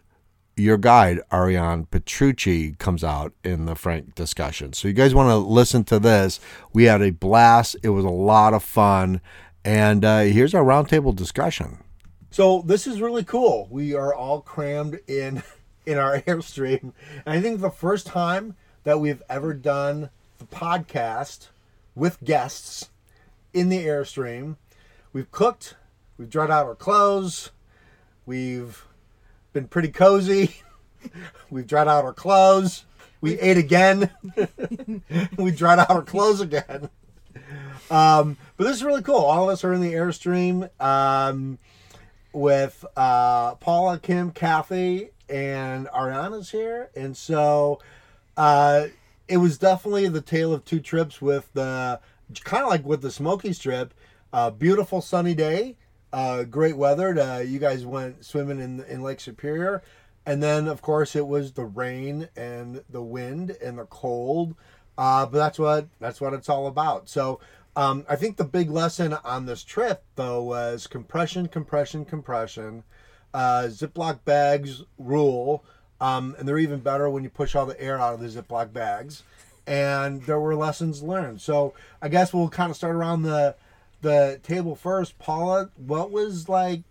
your 0.57 0.79
guide 0.79 1.21
Ariane 1.33 1.85
Petrucci 1.85 2.73
comes 2.73 3.05
out 3.05 3.33
in 3.45 3.67
the 3.67 3.75
frank 3.75 4.15
discussion. 4.15 4.73
So 4.73 4.89
you 4.89 4.95
guys 4.95 5.15
want 5.15 5.29
to 5.29 5.37
listen 5.37 5.85
to 5.85 5.99
this? 5.99 6.41
We 6.73 6.85
had 6.85 7.03
a 7.03 7.11
blast. 7.11 7.77
It 7.83 7.91
was 7.91 8.05
a 8.05 8.11
lot 8.11 8.55
of 8.55 8.63
fun, 8.63 9.21
And 9.65 10.05
uh, 10.05 10.21
here's 10.21 10.55
our 10.55 10.65
roundtable 10.65 11.15
discussion. 11.15 11.79
So 12.31 12.63
this 12.65 12.87
is 12.87 13.01
really 13.01 13.25
cool. 13.25 13.69
We 13.71 13.95
are 13.95 14.15
all 14.15 14.41
crammed 14.41 15.01
in 15.07 15.43
in 15.87 15.99
our 15.99 16.21
airstream. 16.23 16.93
And 17.25 17.39
I 17.39 17.41
think 17.41 17.61
the 17.61 17.71
first 17.71 18.07
time 18.07 18.57
that 18.85 19.01
we've 19.01 19.23
ever 19.29 19.53
done 19.53 20.11
the 20.39 20.47
podcast 20.47 21.49
with 21.95 22.23
guests 22.25 22.91
in 23.57 23.71
the 23.71 23.87
airstream. 23.87 24.57
We've 25.15 25.31
cooked, 25.31 25.77
we've 26.19 26.29
dried 26.29 26.51
out 26.51 26.67
our 26.67 26.75
clothes, 26.75 27.53
we've 28.27 28.85
been 29.55 29.67
pretty 29.67 29.89
cozy, 29.89 30.57
we've 31.51 31.67
dried 31.67 31.89
out 31.89 32.05
our 32.05 32.13
clothes, 32.13 32.85
we 33.23 33.41
ate 33.41 33.57
again, 33.57 34.11
we 35.39 35.51
dried 35.53 35.79
out 35.79 35.89
our 35.91 36.03
clothes 36.03 36.43
again. 36.43 36.91
Um, 37.91 38.37
but 38.59 38.65
this 38.65 38.77
is 38.77 38.85
really 38.85 39.03
cool. 39.03 39.17
All 39.17 39.45
of 39.45 39.49
us 39.49 39.65
are 39.65 39.73
in 39.73 39.81
the 39.81 39.95
airstream 39.95 40.69
um, 40.79 41.59
with 42.35 42.85
uh, 42.95 43.55
Paula, 43.55 43.99
Kim, 43.99 44.33
Kathy, 44.33 45.13
and 45.31 45.87
Ariana's 45.87 46.51
here, 46.51 46.91
and 46.95 47.17
so 47.17 47.81
uh, 48.37 48.89
it 49.29 49.39
was 49.39 49.57
definitely 49.57 50.09
the 50.09 50.21
tale 50.21 50.53
of 50.53 50.67
two 50.67 50.79
trips. 50.81 51.23
With 51.23 51.51
the 51.55 52.01
kind 52.45 52.63
of 52.63 52.71
like 52.71 52.85
with 52.85 53.03
the 53.03 53.11
Smokies 53.11 53.59
trip, 53.59 53.95
uh, 54.33 54.51
beautiful 54.51 55.01
sunny 55.01 55.35
day, 55.35 55.77
uh, 56.13 56.45
great 56.45 56.77
weather. 56.77 57.15
To, 57.15 57.45
you 57.47 57.59
guys 57.59 57.85
went 57.87 58.25
swimming 58.25 58.61
in 58.61 58.85
in 58.85 59.03
Lake 59.03 59.21
Superior, 59.21 59.83
and 60.25 60.43
then 60.43 60.69
of 60.69 60.83
course 60.83 61.17
it 61.17 61.27
was 61.27 61.53
the 61.53 61.65
rain 61.65 62.29
and 62.37 62.83
the 62.91 63.03
wind 63.03 63.57
and 63.63 63.79
the 63.79 63.85
cold. 63.85 64.55
Uh, 64.99 65.27
but 65.27 65.39
that's 65.39 65.59
what 65.59 65.89
that's 66.01 66.21
what 66.21 66.35
it's 66.35 66.49
all 66.49 66.67
about. 66.67 67.09
So. 67.09 67.41
Um, 67.79 68.07
I 68.09 68.17
think 68.17 68.39
the 68.39 68.45
big 68.45 68.71
lesson 68.71 69.13
on 69.23 69.45
this 69.45 69.63
trip, 69.63 70.03
though, 70.15 70.43
was 70.43 70.87
compression, 70.87 71.47
compression, 71.47 72.07
compression 72.07 72.85
uh, 73.37 73.69
Ziploc 73.69 74.25
bags 74.25 74.83
rule, 74.99 75.63
um, 76.01 76.35
and 76.39 76.49
they're 76.49 76.59
even 76.59 76.81
better 76.81 77.11
when 77.11 77.23
you 77.23 77.29
push 77.29 77.55
all 77.55 77.67
the 77.67 77.79
air 77.79 77.99
out 78.01 78.15
of 78.15 78.21
the 78.21 78.29
Ziploc 78.29 78.73
bags. 78.73 79.23
And 79.67 80.23
there 80.23 80.39
were 80.39 80.55
lessons 80.55 81.03
learned. 81.03 81.41
So 81.41 81.75
I 82.01 82.09
guess 82.09 82.33
we'll 82.33 82.49
kind 82.49 82.71
of 82.71 82.77
start 82.77 82.95
around 82.95 83.23
the 83.23 83.57
the 84.03 84.41
table 84.43 84.77
first. 84.77 85.19
Paula, 85.19 85.71
what 85.77 86.11
was 86.11 86.49
like 86.49 86.83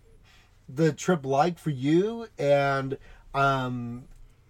the 0.68 0.92
trip 0.92 1.24
like 1.24 1.58
for 1.58 1.70
you? 1.70 2.28
And 2.38 2.98
um, 3.34 4.04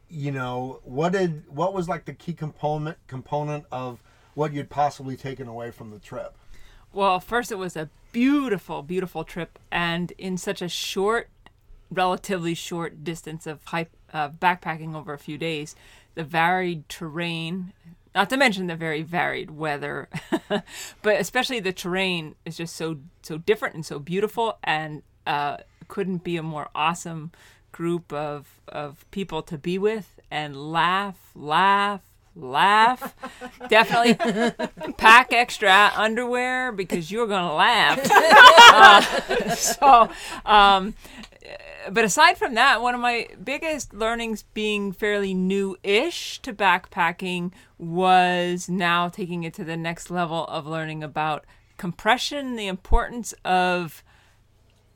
you 0.09 0.33
know, 0.33 0.81
what 0.85 1.13
did 1.13 1.45
what 1.49 1.75
was 1.75 1.89
like 1.89 2.05
the 2.05 2.15
key 2.15 2.33
component 2.33 2.99
component 3.07 3.65
of 3.71 4.03
what 4.35 4.53
you'd 4.53 4.71
possibly 4.71 5.17
taken 5.17 5.49
away 5.49 5.71
from 5.71 5.91
the 5.91 5.99
trip? 5.99 6.37
Well, 6.93 7.21
first 7.21 7.53
it 7.53 7.59
was 7.59 7.77
a 7.77 7.91
beautiful, 8.13 8.83
beautiful 8.83 9.25
trip, 9.25 9.59
and 9.71 10.13
in 10.19 10.37
such 10.37 10.63
a 10.63 10.69
short 10.69 11.29
relatively 11.91 12.55
short 12.55 13.05
distance 13.05 13.47
of 13.47 13.65
high, 13.67 13.87
uh, 14.13 14.31
backpacking 14.31 14.95
over 14.95 15.13
a 15.13 15.19
few 15.19 15.39
days, 15.39 15.77
the 16.15 16.25
varied 16.25 16.89
terrain, 16.89 17.73
not 18.17 18.31
to 18.31 18.37
mention 18.39 18.67
the 18.67 18.75
very 18.75 19.03
varied 19.03 19.51
weather, 19.51 20.09
but 21.03 21.21
especially 21.21 21.61
the 21.61 21.73
terrain 21.73 22.35
is 22.47 22.57
just 22.57 22.75
so 22.75 22.97
so 23.23 23.37
different 23.37 23.75
and 23.75 23.85
so 23.85 23.99
beautiful, 23.99 24.59
and 24.65 25.03
uh, 25.27 25.59
couldn't 25.87 26.25
be 26.25 26.39
a 26.39 26.43
more 26.43 26.69
awesome 26.75 27.31
group 27.73 28.13
of 28.13 28.59
of 28.67 29.09
people 29.11 29.43
to 29.43 29.59
be 29.59 29.79
with 29.79 30.19
and 30.31 30.57
laugh, 30.57 31.31
laugh, 31.35 32.01
laugh. 32.35 33.15
Definitely 33.69 34.15
pack 34.97 35.33
extra 35.33 35.93
underwear 35.95 36.73
because 36.73 37.11
you're 37.11 37.27
gonna 37.27 37.55
laugh. 37.55 38.01
uh, 38.73 39.55
so, 39.55 40.11
um, 40.45 40.95
but 41.91 42.05
aside 42.05 42.37
from 42.37 42.55
that, 42.55 42.83
one 42.83 42.95
of 42.95 43.01
my 43.01 43.29
biggest 43.43 43.95
learnings 43.95 44.43
being 44.55 44.93
fairly 44.93 45.35
new 45.35 45.77
ish 45.83 46.41
to 46.43 46.53
backpacking 46.53 47.53
was 47.79 48.69
now 48.69 49.09
taking 49.09 49.45
it 49.45 49.55
to 49.55 49.65
the 49.65 49.77
next 49.77 50.11
level 50.11 50.45
of 50.47 50.67
learning 50.67 51.03
about 51.03 51.45
compression, 51.77 52.57
the 52.57 52.67
importance 52.67 53.35
of 53.45 54.03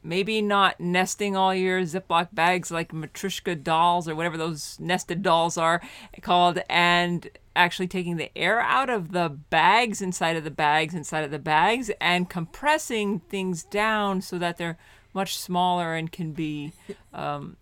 maybe 0.02 0.40
not 0.40 0.80
nesting 0.80 1.36
all 1.36 1.54
your 1.54 1.82
Ziploc 1.82 2.28
bags 2.32 2.70
like 2.70 2.92
Matryoshka 2.92 3.62
dolls 3.62 4.08
or 4.08 4.14
whatever 4.14 4.36
those 4.36 4.78
nested 4.80 5.22
dolls 5.22 5.58
are 5.58 5.82
called, 6.22 6.58
and 6.68 7.28
actually 7.54 7.88
taking 7.88 8.16
the 8.16 8.36
air 8.36 8.60
out 8.60 8.88
of 8.88 9.12
the 9.12 9.28
bags 9.28 10.00
inside 10.00 10.36
of 10.36 10.44
the 10.44 10.50
bags 10.50 10.94
inside 10.94 11.24
of 11.24 11.30
the 11.30 11.38
bags 11.38 11.90
and 12.00 12.30
compressing 12.30 13.20
things 13.20 13.62
down 13.64 14.22
so 14.22 14.38
that 14.38 14.56
they're 14.56 14.78
much 15.14 15.38
smaller 15.38 15.94
and 15.94 16.10
can 16.10 16.32
be 16.32 16.72
um, 17.12 17.56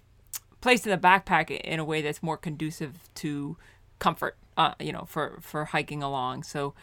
placed 0.61 0.87
in 0.87 0.91
the 0.91 0.99
backpack 0.99 1.51
in 1.51 1.79
a 1.79 1.85
way 1.85 2.03
that's 2.03 2.23
more 2.23 2.37
conducive 2.37 3.09
to 3.17 3.57
comfort. 3.99 4.37
Uh, 4.57 4.75
you 4.81 4.93
know, 4.93 5.05
for 5.07 5.39
for 5.41 5.67
hiking 5.67 6.03
along. 6.03 6.43
So 6.43 6.75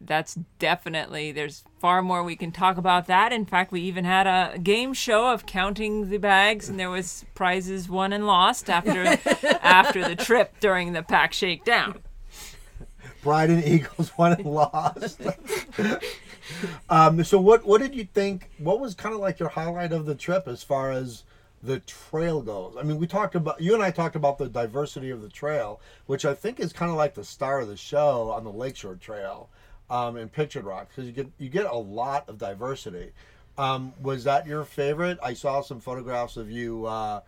that's 0.00 0.34
definitely 0.58 1.32
there's 1.32 1.64
far 1.78 2.02
more 2.02 2.22
we 2.22 2.36
can 2.36 2.52
talk 2.52 2.76
about 2.76 3.06
that. 3.06 3.32
In 3.32 3.44
fact, 3.44 3.72
we 3.72 3.80
even 3.82 4.04
had 4.04 4.26
a 4.26 4.58
game 4.58 4.94
show 4.94 5.32
of 5.32 5.46
counting 5.46 6.08
the 6.10 6.18
bags, 6.18 6.68
and 6.68 6.78
there 6.78 6.90
was 6.90 7.24
prizes 7.34 7.88
won 7.88 8.12
and 8.12 8.26
lost 8.26 8.70
after 8.70 9.04
after 9.62 10.06
the 10.06 10.16
trip 10.16 10.54
during 10.60 10.92
the 10.92 11.02
pack 11.02 11.32
shakedown. 11.32 12.00
Bride 13.22 13.50
and 13.50 13.64
Eagles 13.64 14.16
won 14.16 14.32
and 14.32 14.46
lost. 14.46 15.20
um, 16.90 17.22
so 17.24 17.40
what 17.40 17.64
what 17.64 17.80
did 17.80 17.94
you 17.94 18.04
think? 18.04 18.50
What 18.58 18.80
was 18.80 18.94
kind 18.94 19.14
of 19.14 19.20
like 19.20 19.38
your 19.38 19.48
highlight 19.48 19.92
of 19.92 20.06
the 20.06 20.14
trip 20.14 20.48
as 20.48 20.62
far 20.62 20.90
as 20.90 21.24
the 21.62 21.80
trail 21.80 22.42
goes? 22.42 22.76
I 22.78 22.82
mean, 22.82 22.98
we 22.98 23.06
talked 23.06 23.34
about 23.34 23.60
you 23.60 23.74
and 23.74 23.82
I 23.82 23.90
talked 23.90 24.16
about 24.16 24.38
the 24.38 24.48
diversity 24.48 25.10
of 25.10 25.22
the 25.22 25.28
trail, 25.28 25.80
which 26.06 26.24
I 26.24 26.34
think 26.34 26.60
is 26.60 26.72
kind 26.72 26.90
of 26.90 26.96
like 26.96 27.14
the 27.14 27.24
star 27.24 27.60
of 27.60 27.68
the 27.68 27.76
show 27.76 28.30
on 28.30 28.44
the 28.44 28.52
Lakeshore 28.52 28.96
Trail 28.96 29.48
um, 29.90 30.16
in 30.16 30.28
Pictured 30.28 30.64
Rock 30.64 30.88
because 30.88 31.06
you 31.06 31.12
get 31.12 31.28
you 31.38 31.48
get 31.48 31.66
a 31.66 31.76
lot 31.76 32.28
of 32.28 32.38
diversity. 32.38 33.12
Um, 33.56 33.92
was 34.00 34.24
that 34.24 34.46
your 34.46 34.64
favorite? 34.64 35.18
I 35.22 35.34
saw 35.34 35.62
some 35.62 35.80
photographs 35.80 36.36
of 36.36 36.50
you 36.50 36.86
uh, 36.86 37.20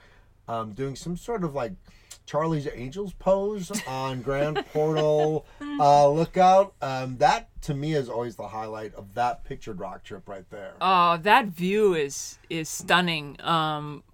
um, 0.47 0.73
doing 0.73 0.95
some 0.95 1.17
sort 1.17 1.43
of 1.43 1.55
like 1.55 1.73
Charlie's 2.31 2.69
Angels 2.73 3.13
pose 3.15 3.73
on 3.89 4.23
Grand 4.23 4.65
Portal 4.73 5.47
uh, 5.61 6.09
Lookout. 6.09 6.75
Um, 6.81 7.17
that 7.17 7.49
to 7.63 7.75
me 7.75 7.95
is 7.95 8.09
always 8.09 8.37
the 8.37 8.47
highlight 8.47 8.95
of 8.95 9.15
that 9.15 9.43
pictured 9.43 9.81
rock 9.81 10.05
trip 10.05 10.29
right 10.29 10.49
there. 10.49 10.75
Oh, 10.81 11.17
that 11.17 11.47
view 11.47 11.95
is 11.95 12.39
is 12.49 12.69
stunning. 12.69 13.37
Um, 13.41 14.05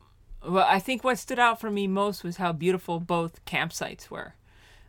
well, 0.43 0.67
I 0.67 0.79
think 0.79 1.05
what 1.05 1.19
stood 1.19 1.39
out 1.39 1.61
for 1.61 1.71
me 1.71 1.87
most 1.87 2.25
was 2.25 2.39
how 2.39 2.53
beautiful 2.53 3.01
both 3.01 3.45
campsites 3.45 4.09
were. 4.09 4.33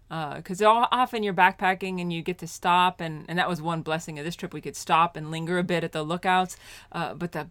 Because 0.07 0.61
uh, 0.61 0.87
often 0.89 1.21
you're 1.21 1.33
backpacking 1.33 1.99
and 1.99 2.13
you 2.13 2.21
get 2.21 2.37
to 2.37 2.47
stop, 2.47 3.01
and, 3.01 3.25
and 3.27 3.37
that 3.37 3.49
was 3.49 3.61
one 3.61 3.81
blessing 3.81 4.17
of 4.17 4.23
this 4.23 4.37
trip. 4.37 4.53
We 4.53 4.61
could 4.61 4.77
stop 4.77 5.17
and 5.17 5.31
linger 5.31 5.57
a 5.57 5.63
bit 5.63 5.83
at 5.83 5.91
the 5.91 6.01
lookouts. 6.01 6.55
Uh, 6.93 7.13
but 7.13 7.33
the 7.33 7.49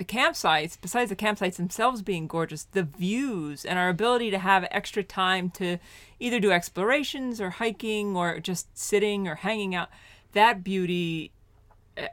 the 0.00 0.04
campsites, 0.06 0.78
besides 0.80 1.10
the 1.10 1.14
campsites 1.14 1.56
themselves 1.56 2.00
being 2.00 2.26
gorgeous, 2.26 2.64
the 2.64 2.84
views 2.84 3.66
and 3.66 3.78
our 3.78 3.90
ability 3.90 4.30
to 4.30 4.38
have 4.38 4.66
extra 4.70 5.02
time 5.02 5.50
to 5.50 5.76
either 6.18 6.40
do 6.40 6.50
explorations 6.50 7.38
or 7.38 7.50
hiking 7.50 8.16
or 8.16 8.40
just 8.40 8.78
sitting 8.78 9.28
or 9.28 9.34
hanging 9.34 9.74
out, 9.74 9.90
that 10.32 10.64
beauty, 10.64 11.32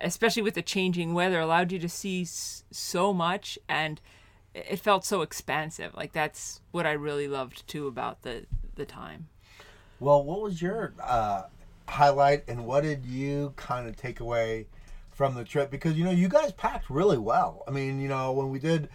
especially 0.02 0.42
with 0.42 0.56
the 0.56 0.62
changing 0.62 1.14
weather, 1.14 1.40
allowed 1.40 1.72
you 1.72 1.80
to 1.80 1.88
see 1.88 2.26
so 2.26 3.14
much 3.14 3.58
and 3.70 4.02
it 4.54 4.82
felt 4.82 5.06
so 5.06 5.22
expansive. 5.22 5.94
Like 5.96 6.12
that's 6.12 6.60
what 6.72 6.86
I 6.86 6.92
really 6.92 7.30
loved 7.30 7.66
too 7.70 7.88
about 7.88 8.24
the 8.24 8.48
the 8.76 8.86
time. 8.86 9.30
Well, 10.02 10.26
what 10.26 10.42
was 10.42 10.62
your 10.62 10.94
uh, 11.02 11.44
highlight 11.88 12.44
and 12.50 12.66
what 12.66 12.84
did 12.84 13.06
you 13.06 13.54
kind 13.56 13.88
of 13.88 13.96
take 13.96 14.20
away? 14.20 14.68
From 15.18 15.34
the 15.34 15.44
trip 15.44 15.72
because 15.72 15.98
you 15.98 16.06
know 16.06 16.12
you 16.12 16.30
guys 16.30 16.52
packed 16.52 16.92
really 16.92 17.18
well. 17.18 17.64
I 17.68 17.72
mean, 17.72 18.00
you 18.00 18.08
know, 18.08 18.32
when 18.34 18.52
we 18.52 18.60
did 18.60 18.88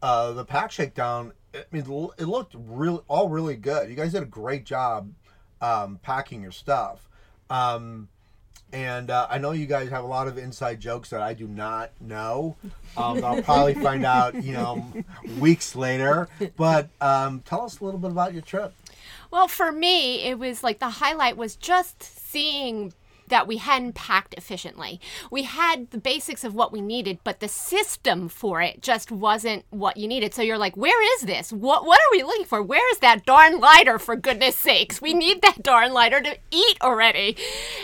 uh, 0.00 0.32
the 0.32 0.44
pack 0.44 0.72
shakedown, 0.72 1.32
I 1.54 1.64
mean, 1.70 1.82
it 2.18 2.24
looked 2.24 2.54
really 2.56 3.00
all 3.08 3.28
really 3.28 3.56
good. 3.56 3.90
You 3.90 3.94
guys 3.94 4.12
did 4.12 4.22
a 4.22 4.26
great 4.26 4.64
job 4.64 5.12
um, 5.60 6.00
packing 6.02 6.40
your 6.40 6.50
stuff. 6.50 7.06
Um, 7.50 8.08
and 8.72 9.10
uh, 9.10 9.26
I 9.28 9.36
know 9.36 9.52
you 9.52 9.66
guys 9.66 9.90
have 9.90 10.02
a 10.02 10.06
lot 10.06 10.28
of 10.28 10.38
inside 10.38 10.80
jokes 10.80 11.10
that 11.10 11.20
I 11.20 11.34
do 11.34 11.46
not 11.46 11.90
know. 12.00 12.56
Um, 12.96 13.22
I'll 13.22 13.42
probably 13.42 13.74
find 13.74 14.04
out, 14.06 14.42
you 14.42 14.54
know, 14.54 14.84
weeks 15.38 15.76
later. 15.76 16.28
But 16.56 16.88
um, 17.02 17.42
tell 17.44 17.62
us 17.62 17.80
a 17.80 17.84
little 17.84 18.00
bit 18.00 18.10
about 18.10 18.32
your 18.32 18.42
trip. 18.42 18.72
Well, 19.30 19.46
for 19.46 19.70
me, 19.72 20.22
it 20.22 20.38
was 20.38 20.64
like 20.64 20.78
the 20.78 20.88
highlight 20.88 21.36
was 21.36 21.54
just 21.54 22.02
seeing 22.02 22.94
that 23.28 23.46
we 23.46 23.58
hadn't 23.58 23.94
packed 23.94 24.34
efficiently. 24.34 25.00
We 25.30 25.44
had 25.44 25.90
the 25.90 25.98
basics 25.98 26.44
of 26.44 26.54
what 26.54 26.72
we 26.72 26.80
needed, 26.80 27.18
but 27.24 27.40
the 27.40 27.48
system 27.48 28.28
for 28.28 28.60
it 28.62 28.82
just 28.82 29.10
wasn't 29.10 29.64
what 29.70 29.96
you 29.96 30.08
needed. 30.08 30.34
So 30.34 30.42
you're 30.42 30.58
like, 30.58 30.76
where 30.76 31.02
is 31.16 31.22
this? 31.22 31.52
What 31.52 31.86
what 31.86 32.00
are 32.00 32.12
we 32.12 32.22
looking 32.22 32.46
for? 32.46 32.62
Where 32.62 32.90
is 32.92 32.98
that 32.98 33.26
darn 33.26 33.60
lighter 33.60 33.98
for 33.98 34.16
goodness 34.16 34.56
sakes? 34.56 35.00
We 35.00 35.14
need 35.14 35.42
that 35.42 35.62
darn 35.62 35.92
lighter 35.92 36.20
to 36.20 36.38
eat 36.50 36.78
already. 36.82 37.36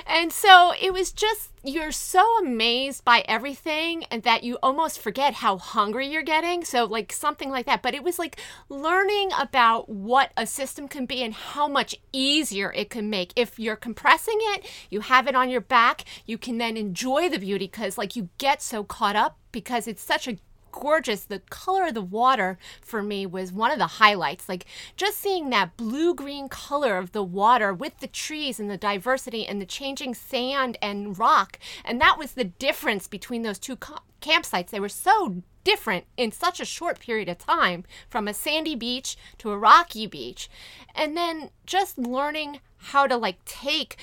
And 0.07 0.33
so 0.33 0.73
it 0.81 0.93
was 0.93 1.13
just 1.13 1.52
you're 1.65 1.93
so 1.93 2.25
amazed 2.39 3.05
by 3.05 3.25
everything 3.29 4.05
and 4.11 4.23
that 4.25 4.43
you 4.43 4.59
almost 4.63 4.99
forget 4.99 5.35
how 5.35 5.59
hungry 5.59 6.09
you're 6.09 6.23
getting. 6.23 6.65
So, 6.65 6.85
like 6.85 7.13
something 7.13 7.51
like 7.51 7.67
that. 7.67 7.83
But 7.83 7.95
it 7.95 8.03
was 8.03 8.19
like 8.19 8.41
learning 8.69 9.31
about 9.39 9.89
what 9.89 10.33
a 10.37 10.47
system 10.47 10.89
can 10.89 11.07
be 11.07 11.23
and 11.23 11.33
how 11.33 11.69
much 11.69 11.95
easier 12.13 12.73
it 12.73 12.91
can 12.91 13.09
make. 13.09 13.33
If 13.37 13.59
you're 13.59 13.77
compressing 13.77 14.39
it, 14.39 14.67
you 14.91 15.01
have 15.01 15.29
it 15.29 15.37
on 15.37 15.51
your 15.51 15.61
back, 15.61 16.05
you 16.27 16.37
can 16.37 16.59
then 16.59 16.77
enjoy 16.77 17.29
the 17.29 17.39
beauty 17.39 17.67
because, 17.67 17.97
like, 17.97 18.17
you 18.17 18.29
get 18.39 18.61
so 18.61 18.83
caught 18.83 19.17
up 19.17 19.39
because 19.53 19.87
it's 19.87 20.03
such 20.03 20.27
a 20.27 20.39
gorgeous. 20.73 21.25
The 21.25 21.41
color 21.51 21.87
of 21.87 21.95
the 21.95 22.03
water 22.03 22.59
for 22.81 23.03
me 23.03 23.27
was 23.27 23.53
one 23.53 23.71
of 23.71 23.79
the 23.79 23.87
highlights. 23.87 24.49
Like 24.49 24.67
just 24.97 25.19
seeing 25.19 25.51
that 25.51 25.77
blue 25.77 26.15
green 26.15 26.49
color 26.49 26.97
of 26.97 27.13
the 27.13 27.23
water 27.23 27.73
with 27.73 27.99
the 27.99 28.07
trees 28.09 28.59
and 28.59 28.71
the 28.71 28.77
diversity 28.77 29.47
and 29.47 29.61
the 29.61 29.67
changing 29.67 30.15
sand 30.15 30.79
and 30.83 31.19
rock. 31.19 31.59
And 31.85 32.01
that 32.01 32.19
was 32.19 32.33
the 32.33 32.45
difference 32.45 33.07
between 33.07 33.43
those 33.43 33.59
two 33.59 33.77
co- 33.77 33.99
campsites. 34.21 34.71
They 34.71 34.81
were 34.81 34.89
so 34.89 35.43
different 35.65 36.07
in 36.17 36.33
such 36.33 36.59
a 36.59 36.65
short 36.65 36.99
period 36.99 37.29
of 37.29 37.39
time 37.39 37.85
from 38.09 38.27
a 38.27 38.35
sandy 38.35 38.75
beach 38.75 39.17
to 39.39 39.51
a 39.51 39.59
rocky 39.59 40.07
beach. 40.07 40.51
And 40.95 41.17
then 41.17 41.51
just 41.67 41.99
learning 41.99 42.61
how 42.77 43.07
to 43.07 43.17
like 43.17 43.45
take 43.45 43.97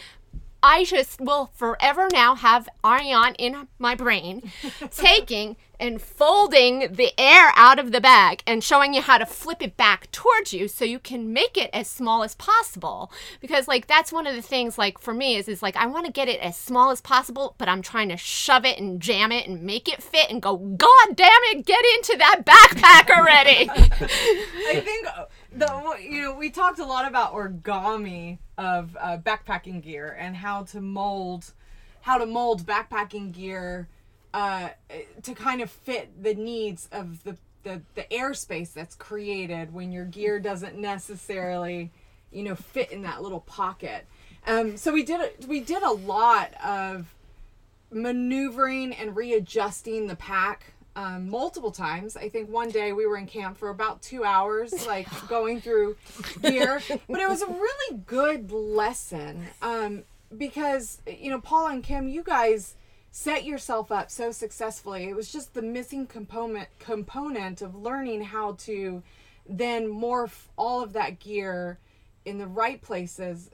I 0.62 0.84
just 0.84 1.22
will 1.22 1.52
forever 1.54 2.08
now 2.12 2.36
have 2.36 2.68
Ariane 2.84 3.36
in 3.36 3.68
my 3.78 3.96
brain 3.96 4.52
taking 4.92 5.56
and 5.80 6.02
folding 6.02 6.94
the 6.94 7.14
air 7.18 7.52
out 7.56 7.80
of 7.80 7.92
the 7.92 8.02
bag 8.02 8.44
and 8.46 8.64
showing 8.64 8.94
you 8.94 9.02
how 9.02 9.18
to 9.18 9.26
flip 9.26 9.62
it 9.62 9.78
back 9.78 10.12
towards 10.12 10.54
you 10.54 10.68
so 10.68 10.84
you 10.84 11.00
can 11.00 11.32
make 11.32 11.58
it 11.58 11.70
as 11.72 11.88
small 11.88 12.24
as 12.24 12.36
possible. 12.36 13.12
Because 13.40 13.68
like 13.68 13.88
that's 13.88 14.12
one 14.12 14.28
of 14.28 14.36
the 14.36 14.42
things 14.42 14.78
like 14.78 15.00
for 15.00 15.14
me 15.14 15.36
is 15.36 15.48
is 15.48 15.62
like 15.62 15.76
I 15.76 15.86
want 15.86 16.06
to 16.06 16.12
get 16.12 16.28
it 16.28 16.40
as 16.42 16.58
small 16.58 16.92
as 16.92 17.02
possible, 17.02 17.56
but 17.58 17.70
I'm 17.70 17.82
trying 17.82 18.10
to 18.10 18.18
shove 18.18 18.66
it 18.66 18.80
and 18.80 19.02
jam 19.02 19.32
it 19.32 19.48
and 19.48 19.64
make 19.64 19.88
it 19.88 20.04
fit 20.04 20.30
and 20.30 20.42
go, 20.42 20.58
God 20.58 21.16
damn 21.16 21.30
it, 21.52 21.66
get 21.66 21.84
into 21.96 22.18
that 22.18 22.42
backpack 22.46 23.16
already. 23.16 23.70
I 23.70 24.82
think 24.82 25.08
uh, 25.08 25.26
the 25.52 25.98
you 26.02 26.22
know 26.22 26.34
we 26.34 26.50
talked 26.50 26.80
a 26.80 26.86
lot 26.86 27.08
about 27.08 27.34
origami 27.34 28.38
of 28.58 28.98
uh, 29.00 29.18
backpacking 29.18 29.82
gear 29.82 30.16
and 30.20 30.36
how 30.36 30.64
to 30.64 30.82
mold 30.82 31.54
how 32.02 32.18
to 32.18 32.26
mold 32.26 32.66
backpacking 32.66 33.32
gear 33.32 33.88
uh, 34.34 34.70
to 35.24 35.34
kind 35.34 35.62
of 35.62 35.70
fit 35.70 36.22
the 36.22 36.36
needs 36.36 36.88
of 36.92 37.24
the, 37.24 37.38
the 37.64 37.82
the 37.96 38.04
airspace 38.12 38.74
that's 38.74 38.96
created 38.96 39.74
when 39.74 39.92
your 39.92 40.06
gear 40.06 40.40
doesn't 40.40 40.78
necessarily 40.78 41.92
you 42.32 42.44
know 42.44 42.56
fit 42.56 42.92
in 42.92 43.04
that 43.04 43.22
little 43.22 43.42
pocket. 43.42 44.06
Um, 44.48 44.78
so 44.78 44.94
we 44.94 45.04
did 45.04 45.22
a, 45.22 45.48
we 45.48 45.60
did 45.60 45.84
a 45.84 45.92
lot 45.92 46.54
of 46.64 47.14
maneuvering 47.92 48.94
and 48.94 49.16
readjusting 49.16 50.08
the 50.08 50.16
pack 50.16 50.74
um, 50.96 51.30
multiple 51.30 51.72
times. 51.72 52.18
I 52.18 52.30
think 52.30 52.50
one 52.50 52.70
day 52.70 52.94
we 52.94 53.06
were 53.06 53.18
in 53.18 53.26
camp 53.26 53.58
for 53.58 53.70
about 53.70 54.02
two 54.02 54.24
hours, 54.24 54.86
like 54.88 55.08
going 55.28 55.62
through 55.62 55.98
gear. 56.42 56.82
But 57.10 57.20
it 57.20 57.30
was 57.30 57.42
a 57.42 57.48
really 57.48 58.02
good 58.06 58.52
lesson 58.52 59.48
um, 59.62 60.04
because, 60.38 61.02
you 61.08 61.30
know, 61.30 61.40
Paula 61.40 61.72
and 61.72 61.84
Kim, 61.84 62.08
you 62.08 62.24
guys 62.24 62.76
set 63.12 63.44
yourself 63.46 63.92
up 63.92 64.12
so 64.12 64.32
successfully. 64.32 65.06
It 65.06 65.16
was 65.16 65.32
just 65.32 65.54
the 65.54 65.62
missing 65.62 66.08
component 66.08 66.70
component 66.80 67.62
of 67.62 67.76
learning 67.76 68.22
how 68.22 68.54
to 68.60 69.04
then 69.48 69.88
morph 69.88 70.48
all 70.58 70.84
of 70.84 70.94
that 70.94 71.20
gear 71.20 71.80
in 72.26 72.38
the 72.38 72.48
right 72.48 72.82
places, 72.82 73.50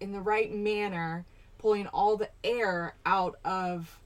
in 0.00 0.12
the 0.12 0.20
right 0.20 0.54
manner, 0.54 1.24
pulling 1.58 1.86
all 1.88 2.16
the 2.16 2.28
air 2.44 2.94
out 3.06 3.36
of 3.44 3.98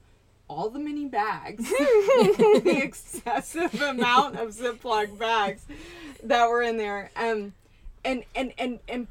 all 0.47 0.69
the 0.69 0.79
mini 0.79 1.05
bags, 1.05 1.69
the 1.69 2.79
excessive 2.83 3.81
amount 3.81 4.37
of 4.37 4.49
Ziploc 4.49 5.17
bags 5.17 5.65
that 6.23 6.47
were 6.47 6.61
in 6.61 6.77
there, 6.77 7.11
um, 7.15 7.53
and 8.05 8.23
and 8.35 8.53
and 8.57 8.79
and 8.87 9.07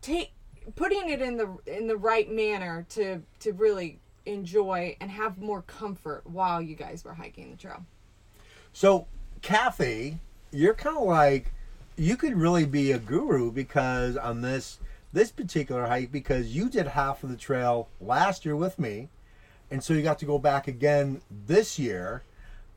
take 0.00 0.32
putting 0.76 1.08
it 1.08 1.22
in 1.22 1.36
the 1.36 1.56
in 1.66 1.86
the 1.86 1.96
right 1.96 2.30
manner 2.30 2.86
to 2.90 3.22
to 3.40 3.52
really 3.52 3.98
enjoy 4.26 4.96
and 5.00 5.10
have 5.10 5.38
more 5.38 5.62
comfort 5.62 6.22
while 6.24 6.60
you 6.60 6.74
guys 6.76 7.04
were 7.04 7.14
hiking 7.14 7.50
the 7.50 7.56
trail. 7.56 7.84
So, 8.72 9.06
Kathy, 9.40 10.18
you're 10.50 10.74
kind 10.74 10.96
of 10.96 11.04
like 11.04 11.52
you 11.96 12.16
could 12.16 12.36
really 12.36 12.64
be 12.64 12.92
a 12.92 12.98
guru 12.98 13.50
because 13.50 14.16
on 14.16 14.40
this 14.40 14.78
this 15.12 15.30
particular 15.30 15.86
hike 15.86 16.10
because 16.10 16.56
you 16.56 16.70
did 16.70 16.86
half 16.86 17.22
of 17.22 17.28
the 17.28 17.36
trail 17.36 17.88
last 18.00 18.46
year 18.46 18.56
with 18.56 18.78
me 18.78 19.10
and 19.72 19.82
so 19.82 19.94
you 19.94 20.02
got 20.02 20.18
to 20.18 20.26
go 20.26 20.38
back 20.38 20.68
again 20.68 21.22
this 21.46 21.78
year. 21.78 22.22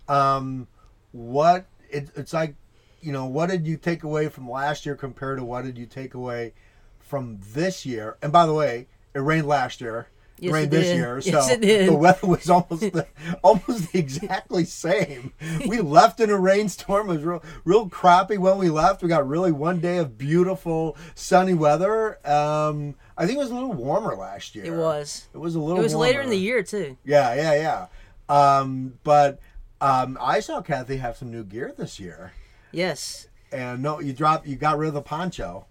Um, 0.07 0.67
what 1.11 1.65
it, 1.89 2.07
it's 2.15 2.31
like, 2.31 2.55
you 3.01 3.11
know, 3.11 3.25
what 3.25 3.49
did 3.49 3.67
you 3.67 3.75
take 3.75 4.03
away 4.03 4.29
from 4.29 4.49
last 4.49 4.85
year 4.85 4.95
compared 4.95 5.37
to 5.39 5.43
what 5.43 5.65
did 5.65 5.77
you 5.77 5.85
take 5.85 6.13
away 6.13 6.53
from 7.01 7.39
this 7.51 7.85
year? 7.85 8.15
And 8.21 8.31
by 8.31 8.45
the 8.45 8.53
way, 8.53 8.87
it 9.13 9.19
rained 9.19 9.45
last 9.45 9.81
year. 9.81 10.07
Yes, 10.39 10.53
rained 10.53 10.67
it 10.67 10.71
this 10.71 10.87
did. 10.87 10.95
year, 10.97 11.19
Yes, 11.23 11.47
so 11.47 11.53
it 11.53 11.61
did. 11.61 11.87
the 11.89 11.93
weather 11.95 12.27
was 12.27 12.49
almost 12.49 12.81
the, 12.81 13.07
almost 13.43 13.91
the 13.91 13.99
exactly 13.99 14.65
same. 14.65 15.31
We 15.67 15.79
left 15.81 16.19
in 16.19 16.29
a 16.29 16.37
rainstorm. 16.37 17.09
It 17.09 17.13
was 17.13 17.23
real, 17.23 17.43
real 17.63 17.87
crappy 17.89 18.37
when 18.37 18.57
we 18.57 18.69
left. 18.69 19.01
We 19.01 19.07
got 19.09 19.27
really 19.27 19.51
one 19.53 19.79
day 19.79 19.97
of 19.97 20.17
beautiful 20.17 20.97
sunny 21.15 21.53
weather. 21.53 22.19
Um, 22.27 22.95
I 23.17 23.25
think 23.25 23.37
it 23.37 23.41
was 23.41 23.51
a 23.51 23.53
little 23.55 23.71
warmer 23.73 24.15
last 24.15 24.55
year. 24.55 24.65
It 24.65 24.73
was. 24.77 25.27
It 25.33 25.37
was 25.37 25.55
a 25.55 25.59
little. 25.59 25.79
It 25.79 25.83
was 25.83 25.95
later 25.95 26.19
in 26.21 26.29
the 26.29 26.37
year 26.37 26.63
too. 26.63 26.97
Yeah, 27.05 27.33
yeah, 27.33 27.53
yeah. 27.55 27.87
Um, 28.27 28.95
but 29.03 29.39
um, 29.79 30.17
I 30.19 30.39
saw 30.41 30.61
Kathy 30.61 30.97
have 30.97 31.15
some 31.15 31.31
new 31.31 31.43
gear 31.43 31.73
this 31.77 31.99
year, 31.99 32.33
Yes. 32.71 33.27
and 33.51 33.81
no, 33.83 33.99
you 34.01 34.13
dropped, 34.13 34.47
you 34.47 34.55
got 34.55 34.77
rid 34.77 34.87
of 34.89 34.93
the 34.95 35.01
poncho, 35.01 35.67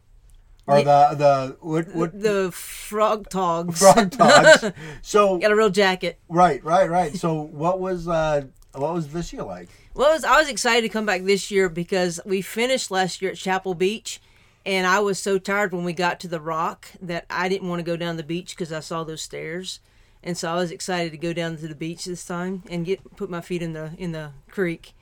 or 0.67 0.79
Yeah. 0.79 1.15
the 1.15 1.17
the 1.17 1.57
what 1.61 1.95
what 1.95 2.21
The 2.21 2.51
Frogg 2.53 3.29
Toggs. 3.29 3.79
Frogg 3.93 4.11
Toggs. 4.13 4.73
so 5.03 5.39
Got 5.39 5.51
a 5.53 5.57
real 5.57 5.71
jacket. 5.71 6.19
right, 6.29 6.63
right, 6.65 6.89
right. 6.89 7.17
So 7.17 7.41
what 7.43 7.81
was 7.81 8.09
uh 8.09 8.43
what 8.73 8.93
was 8.95 9.09
this 9.13 9.33
year 9.33 9.43
like? 9.45 9.69
Well, 9.95 10.11
I 10.11 10.15
was, 10.15 10.25
I 10.25 10.39
was 10.41 10.49
excited 10.49 10.83
to 10.83 10.89
come 10.89 11.07
back 11.07 11.23
this 11.23 11.51
year 11.53 11.69
because 11.69 12.19
we 12.27 12.43
finished 12.43 12.91
last 12.91 13.23
year 13.23 13.31
at 13.31 13.37
Chapel 13.37 13.75
Beach, 13.75 14.21
and 14.67 14.85
I 14.89 14.99
was 14.99 15.21
so 15.21 15.39
tired 15.39 15.73
when 15.73 15.85
we 15.85 15.93
got 15.93 16.19
to 16.21 16.29
the 16.29 16.41
rock 16.41 16.89
that 17.01 17.27
I 17.31 17.49
didn't 17.49 17.69
want 17.69 17.79
to 17.79 17.85
go 17.85 17.97
down 17.97 18.17
the 18.17 18.25
beach 18.25 18.51
because 18.57 18.73
I 18.73 18.81
saw 18.81 19.05
those 19.05 19.23
stairs, 19.23 19.79
and 20.25 20.37
so 20.37 20.51
I 20.51 20.57
was 20.57 20.73
excited 20.73 21.13
to 21.13 21.19
go 21.19 21.33
down 21.33 21.57
to 21.59 21.69
the 21.69 21.77
beach 21.77 22.07
this 22.07 22.25
time 22.25 22.65
and 22.69 22.85
get 22.85 23.15
put 23.15 23.31
my 23.31 23.41
feet 23.41 23.63
in 23.63 23.75
the 23.75 23.93
in 23.97 24.11
the 24.11 24.33
creek. 24.51 24.93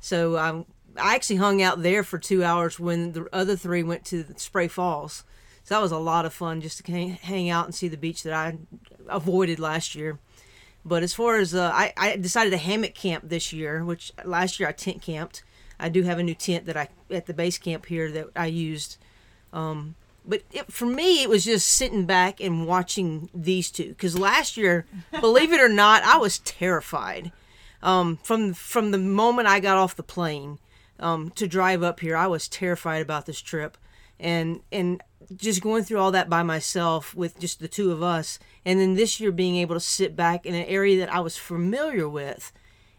So 0.00 0.36
um, 0.36 0.66
I 0.96 1.14
actually 1.14 1.36
hung 1.36 1.62
out 1.62 1.82
there 1.82 2.02
for 2.02 2.18
two 2.18 2.44
hours 2.44 2.80
when 2.80 3.12
the 3.12 3.28
other 3.32 3.56
three 3.56 3.82
went 3.82 4.04
to 4.06 4.24
Spray 4.36 4.68
Falls. 4.68 5.24
So 5.62 5.74
that 5.74 5.82
was 5.82 5.92
a 5.92 5.98
lot 5.98 6.24
of 6.24 6.32
fun 6.32 6.60
just 6.60 6.84
to 6.84 6.92
hang, 6.92 7.10
hang 7.10 7.50
out 7.50 7.66
and 7.66 7.74
see 7.74 7.88
the 7.88 7.96
beach 7.96 8.22
that 8.22 8.32
I 8.32 8.58
avoided 9.08 9.58
last 9.58 9.94
year. 9.94 10.18
But 10.84 11.02
as 11.02 11.12
far 11.12 11.36
as 11.36 11.54
uh, 11.54 11.70
I, 11.72 11.92
I 11.96 12.16
decided 12.16 12.50
to 12.50 12.56
hammock 12.56 12.94
camp 12.94 13.28
this 13.28 13.52
year, 13.52 13.84
which 13.84 14.12
last 14.24 14.58
year 14.58 14.68
I 14.68 14.72
tent 14.72 15.02
camped. 15.02 15.42
I 15.78 15.88
do 15.88 16.02
have 16.02 16.18
a 16.18 16.22
new 16.22 16.34
tent 16.34 16.66
that 16.66 16.76
I 16.76 16.88
at 17.10 17.26
the 17.26 17.34
base 17.34 17.58
camp 17.58 17.86
here 17.86 18.10
that 18.12 18.28
I 18.36 18.46
used. 18.46 18.96
Um, 19.52 19.94
but 20.26 20.42
it, 20.52 20.72
for 20.72 20.86
me, 20.86 21.22
it 21.22 21.28
was 21.28 21.44
just 21.44 21.68
sitting 21.68 22.06
back 22.06 22.40
and 22.40 22.66
watching 22.66 23.30
these 23.34 23.70
two. 23.70 23.88
Because 23.88 24.18
last 24.18 24.56
year, 24.56 24.86
believe 25.20 25.52
it 25.52 25.60
or 25.60 25.68
not, 25.68 26.02
I 26.02 26.16
was 26.16 26.38
terrified. 26.40 27.32
Um, 27.82 28.18
from 28.22 28.52
from 28.52 28.90
the 28.90 28.98
moment 28.98 29.48
I 29.48 29.60
got 29.60 29.78
off 29.78 29.96
the 29.96 30.02
plane 30.02 30.58
um, 31.00 31.30
to 31.30 31.46
drive 31.46 31.82
up 31.82 32.00
here, 32.00 32.16
I 32.16 32.26
was 32.26 32.48
terrified 32.48 33.02
about 33.02 33.26
this 33.26 33.40
trip, 33.40 33.76
and 34.18 34.60
and 34.70 35.02
just 35.36 35.62
going 35.62 35.84
through 35.84 35.98
all 35.98 36.10
that 36.12 36.28
by 36.28 36.42
myself 36.42 37.14
with 37.14 37.38
just 37.38 37.60
the 37.60 37.68
two 37.68 37.90
of 37.90 38.02
us, 38.02 38.38
and 38.64 38.78
then 38.78 38.94
this 38.94 39.20
year 39.20 39.32
being 39.32 39.56
able 39.56 39.74
to 39.74 39.80
sit 39.80 40.14
back 40.14 40.46
in 40.46 40.54
an 40.54 40.66
area 40.66 40.98
that 40.98 41.12
I 41.12 41.20
was 41.20 41.36
familiar 41.36 42.08
with, 42.08 42.52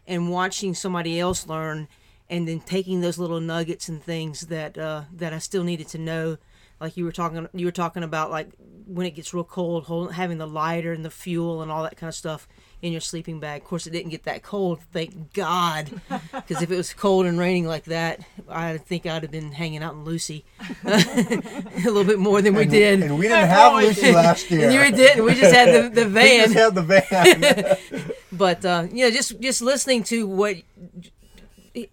and 0.06 0.30
watching 0.30 0.74
somebody 0.74 1.18
else 1.20 1.46
learn, 1.46 1.88
and 2.28 2.48
then 2.48 2.60
taking 2.60 3.00
those 3.00 3.18
little 3.18 3.40
nuggets 3.40 3.88
and 3.88 4.02
things 4.02 4.42
that 4.42 4.76
uh, 4.76 5.04
that 5.12 5.32
I 5.32 5.38
still 5.38 5.64
needed 5.64 5.88
to 5.88 5.98
know, 5.98 6.38
like 6.80 6.96
you 6.96 7.04
were 7.04 7.12
talking 7.12 7.48
you 7.54 7.66
were 7.66 7.72
talking 7.72 8.02
about 8.02 8.30
like 8.30 8.50
when 8.86 9.06
it 9.06 9.12
gets 9.12 9.32
real 9.32 9.44
cold, 9.44 10.12
having 10.12 10.38
the 10.38 10.46
lighter 10.46 10.92
and 10.92 11.04
the 11.04 11.10
fuel 11.10 11.62
and 11.62 11.70
all 11.70 11.84
that 11.84 11.96
kind 11.96 12.08
of 12.08 12.14
stuff 12.14 12.48
in 12.82 12.90
your 12.90 13.00
sleeping 13.00 13.38
bag. 13.38 13.62
Of 13.62 13.68
course, 13.68 13.86
it 13.86 13.90
didn't 13.90 14.10
get 14.10 14.24
that 14.24 14.42
cold, 14.42 14.80
thank 14.92 15.32
God, 15.32 15.88
because 16.32 16.60
if 16.62 16.70
it 16.70 16.76
was 16.76 16.92
cold 16.92 17.26
and 17.26 17.38
raining 17.38 17.64
like 17.66 17.84
that, 17.84 18.20
I 18.48 18.76
think 18.78 19.06
I'd 19.06 19.22
have 19.22 19.30
been 19.30 19.52
hanging 19.52 19.82
out 19.84 19.94
in 19.94 20.04
Lucy 20.04 20.44
a 20.84 21.62
little 21.84 22.04
bit 22.04 22.18
more 22.18 22.42
than 22.42 22.54
we 22.54 22.64
did. 22.66 23.00
And 23.02 23.18
we 23.18 23.28
didn't 23.28 23.48
have 23.48 23.74
Lucy 23.74 24.12
last 24.12 24.50
year. 24.50 24.68
And 24.68 24.74
you 24.74 24.96
didn't. 24.96 25.24
We 25.24 25.34
just 25.34 25.54
had 25.54 25.84
the, 25.84 25.88
the 26.00 26.06
We 26.06 26.12
van. 26.12 26.52
just 26.52 26.54
had 26.54 26.74
the 26.74 26.82
van. 26.82 28.10
but 28.32 28.64
uh, 28.64 28.86
you 28.92 29.04
know, 29.04 29.10
just 29.10 29.40
just 29.40 29.62
listening 29.62 30.02
to 30.04 30.26
what 30.26 30.56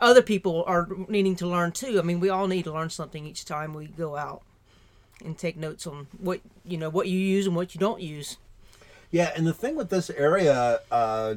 other 0.02 0.22
people 0.22 0.64
are 0.66 0.88
needing 1.08 1.36
to 1.38 1.48
learn 1.48 1.72
too. 1.72 2.00
I 2.00 2.02
mean, 2.02 2.20
we 2.20 2.30
all 2.30 2.48
need 2.48 2.64
to 2.64 2.74
learn 2.74 2.90
something 2.90 3.26
each 3.26 3.46
time 3.46 3.74
we 3.74 3.88
go 3.88 4.18
out 4.18 4.42
and 5.24 5.38
take 5.38 5.56
notes 5.56 5.86
on 5.86 6.08
what 6.18 6.40
you 6.66 6.78
know 6.78 6.90
what 6.90 7.08
you 7.08 7.20
use 7.20 7.46
and 7.46 7.56
what 7.56 7.76
you 7.76 7.80
don't 7.80 8.02
use. 8.02 8.38
Yeah, 9.12 9.32
and 9.36 9.46
the 9.46 9.54
thing 9.54 9.76
with 9.76 9.90
this 9.90 10.10
area, 10.10 10.80
uh, 10.92 11.36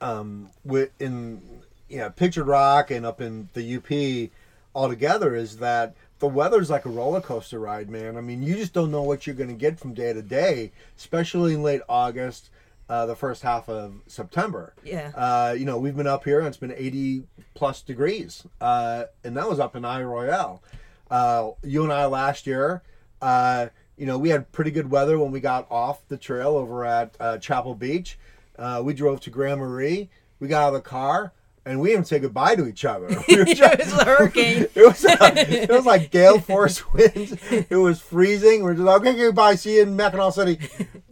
um, 0.00 0.50
with 0.64 0.90
in 1.00 1.40
you 1.88 1.98
know 1.98 2.10
Pictured 2.10 2.46
Rock 2.46 2.90
and 2.90 3.06
up 3.06 3.20
in 3.20 3.48
the 3.54 3.76
UP 3.76 4.30
altogether, 4.74 5.34
is 5.34 5.58
that 5.58 5.94
the 6.18 6.28
weather's 6.28 6.70
like 6.70 6.84
a 6.84 6.88
roller 6.88 7.20
coaster 7.20 7.58
ride, 7.58 7.90
man. 7.90 8.16
I 8.16 8.20
mean, 8.20 8.42
you 8.42 8.54
just 8.54 8.72
don't 8.72 8.90
know 8.90 9.02
what 9.02 9.26
you're 9.26 9.36
going 9.36 9.50
to 9.50 9.56
get 9.56 9.78
from 9.78 9.92
day 9.92 10.12
to 10.12 10.22
day, 10.22 10.70
especially 10.96 11.54
in 11.54 11.62
late 11.62 11.80
August, 11.88 12.48
uh, 12.88 13.06
the 13.06 13.16
first 13.16 13.42
half 13.42 13.68
of 13.68 13.94
September. 14.06 14.72
Yeah. 14.84 15.10
Uh, 15.16 15.54
you 15.58 15.64
know, 15.64 15.78
we've 15.78 15.96
been 15.96 16.06
up 16.06 16.24
here 16.24 16.38
and 16.38 16.46
it's 16.46 16.56
been 16.56 16.74
80 16.76 17.24
plus 17.54 17.82
degrees, 17.82 18.44
uh, 18.60 19.04
and 19.24 19.36
that 19.36 19.48
was 19.48 19.58
up 19.58 19.74
in 19.74 19.84
Isle 19.84 20.04
Royale. 20.04 20.62
Uh, 21.10 21.50
you 21.62 21.82
and 21.82 21.92
I 21.92 22.06
last 22.06 22.46
year, 22.46 22.82
uh, 23.20 23.68
you 24.02 24.08
know, 24.08 24.18
we 24.18 24.30
had 24.30 24.50
pretty 24.50 24.72
good 24.72 24.90
weather 24.90 25.16
when 25.16 25.30
we 25.30 25.38
got 25.38 25.64
off 25.70 26.02
the 26.08 26.16
trail 26.16 26.56
over 26.56 26.84
at 26.84 27.14
uh, 27.20 27.38
Chapel 27.38 27.76
Beach. 27.76 28.18
Uh, 28.58 28.82
we 28.84 28.94
drove 28.94 29.20
to 29.20 29.30
Grand 29.30 29.60
Marais. 29.60 30.10
We 30.40 30.48
got 30.48 30.64
out 30.64 30.68
of 30.74 30.82
the 30.82 30.88
car 30.88 31.32
and 31.64 31.80
we 31.80 31.90
didn't 31.90 32.08
say 32.08 32.18
goodbye 32.18 32.56
to 32.56 32.66
each 32.66 32.84
other. 32.84 33.06
We 33.06 33.14
it 33.28 33.56
just- 33.56 33.78
was 33.78 33.92
a 33.92 34.04
hurricane. 34.04 34.66
it 34.74 34.84
was 34.84 35.04
uh, 35.04 35.16
it 35.36 35.70
was 35.70 35.86
like 35.86 36.10
gale 36.10 36.40
force 36.40 36.92
winds. 36.92 37.36
It 37.52 37.76
was 37.76 38.00
freezing. 38.00 38.64
We're 38.64 38.74
just 38.74 38.82
like, 38.84 39.02
okay, 39.02 39.14
goodbye. 39.14 39.54
See 39.54 39.76
you 39.76 39.82
in 39.82 39.96
Mackinaw 39.96 40.32
City. 40.32 40.58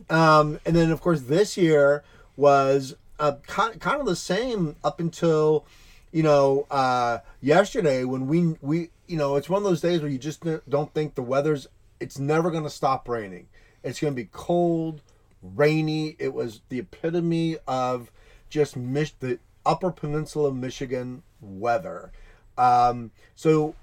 Um, 0.09 0.59
and 0.67 0.75
then 0.75 0.91
of 0.91 1.01
course 1.01 1.21
this 1.21 1.57
year 1.57 2.03
was 2.37 2.97
uh, 3.21 3.35
kind, 3.47 3.81
kind 3.81 4.01
of 4.01 4.07
the 4.07 4.17
same 4.17 4.75
up 4.83 4.99
until 4.99 5.65
you 6.11 6.25
know 6.25 6.67
uh, 6.73 7.19
yesterday 7.41 8.03
when 8.03 8.27
we 8.27 8.57
we 8.61 8.91
you 9.07 9.17
know 9.17 9.37
it's 9.37 9.49
one 9.49 9.59
of 9.59 9.69
those 9.69 9.81
days 9.81 10.01
where 10.01 10.11
you 10.11 10.19
just 10.19 10.43
don't 10.69 10.93
think 10.93 11.15
the 11.15 11.23
weather's 11.23 11.69
it's 12.01 12.19
never 12.19 12.51
going 12.51 12.65
to 12.65 12.71
stop 12.71 13.09
raining. 13.09 13.49
It's 13.85 14.01
going 14.01 14.15
to 14.15 14.23
be 14.23 14.29
cold, 14.33 15.03
rainy. 15.43 16.17
It 16.19 16.35
was 16.35 16.63
the 16.69 16.81
epitome 16.81 17.57
of 17.67 18.11
just 18.49 18.77
Mich- 18.77 19.19
the 19.21 19.39
Upper 19.65 19.91
Peninsula 19.91 20.49
of 20.49 20.57
Michigan 20.57 21.23
weather. 21.41 22.13
Um, 22.59 23.11
so 23.35 23.75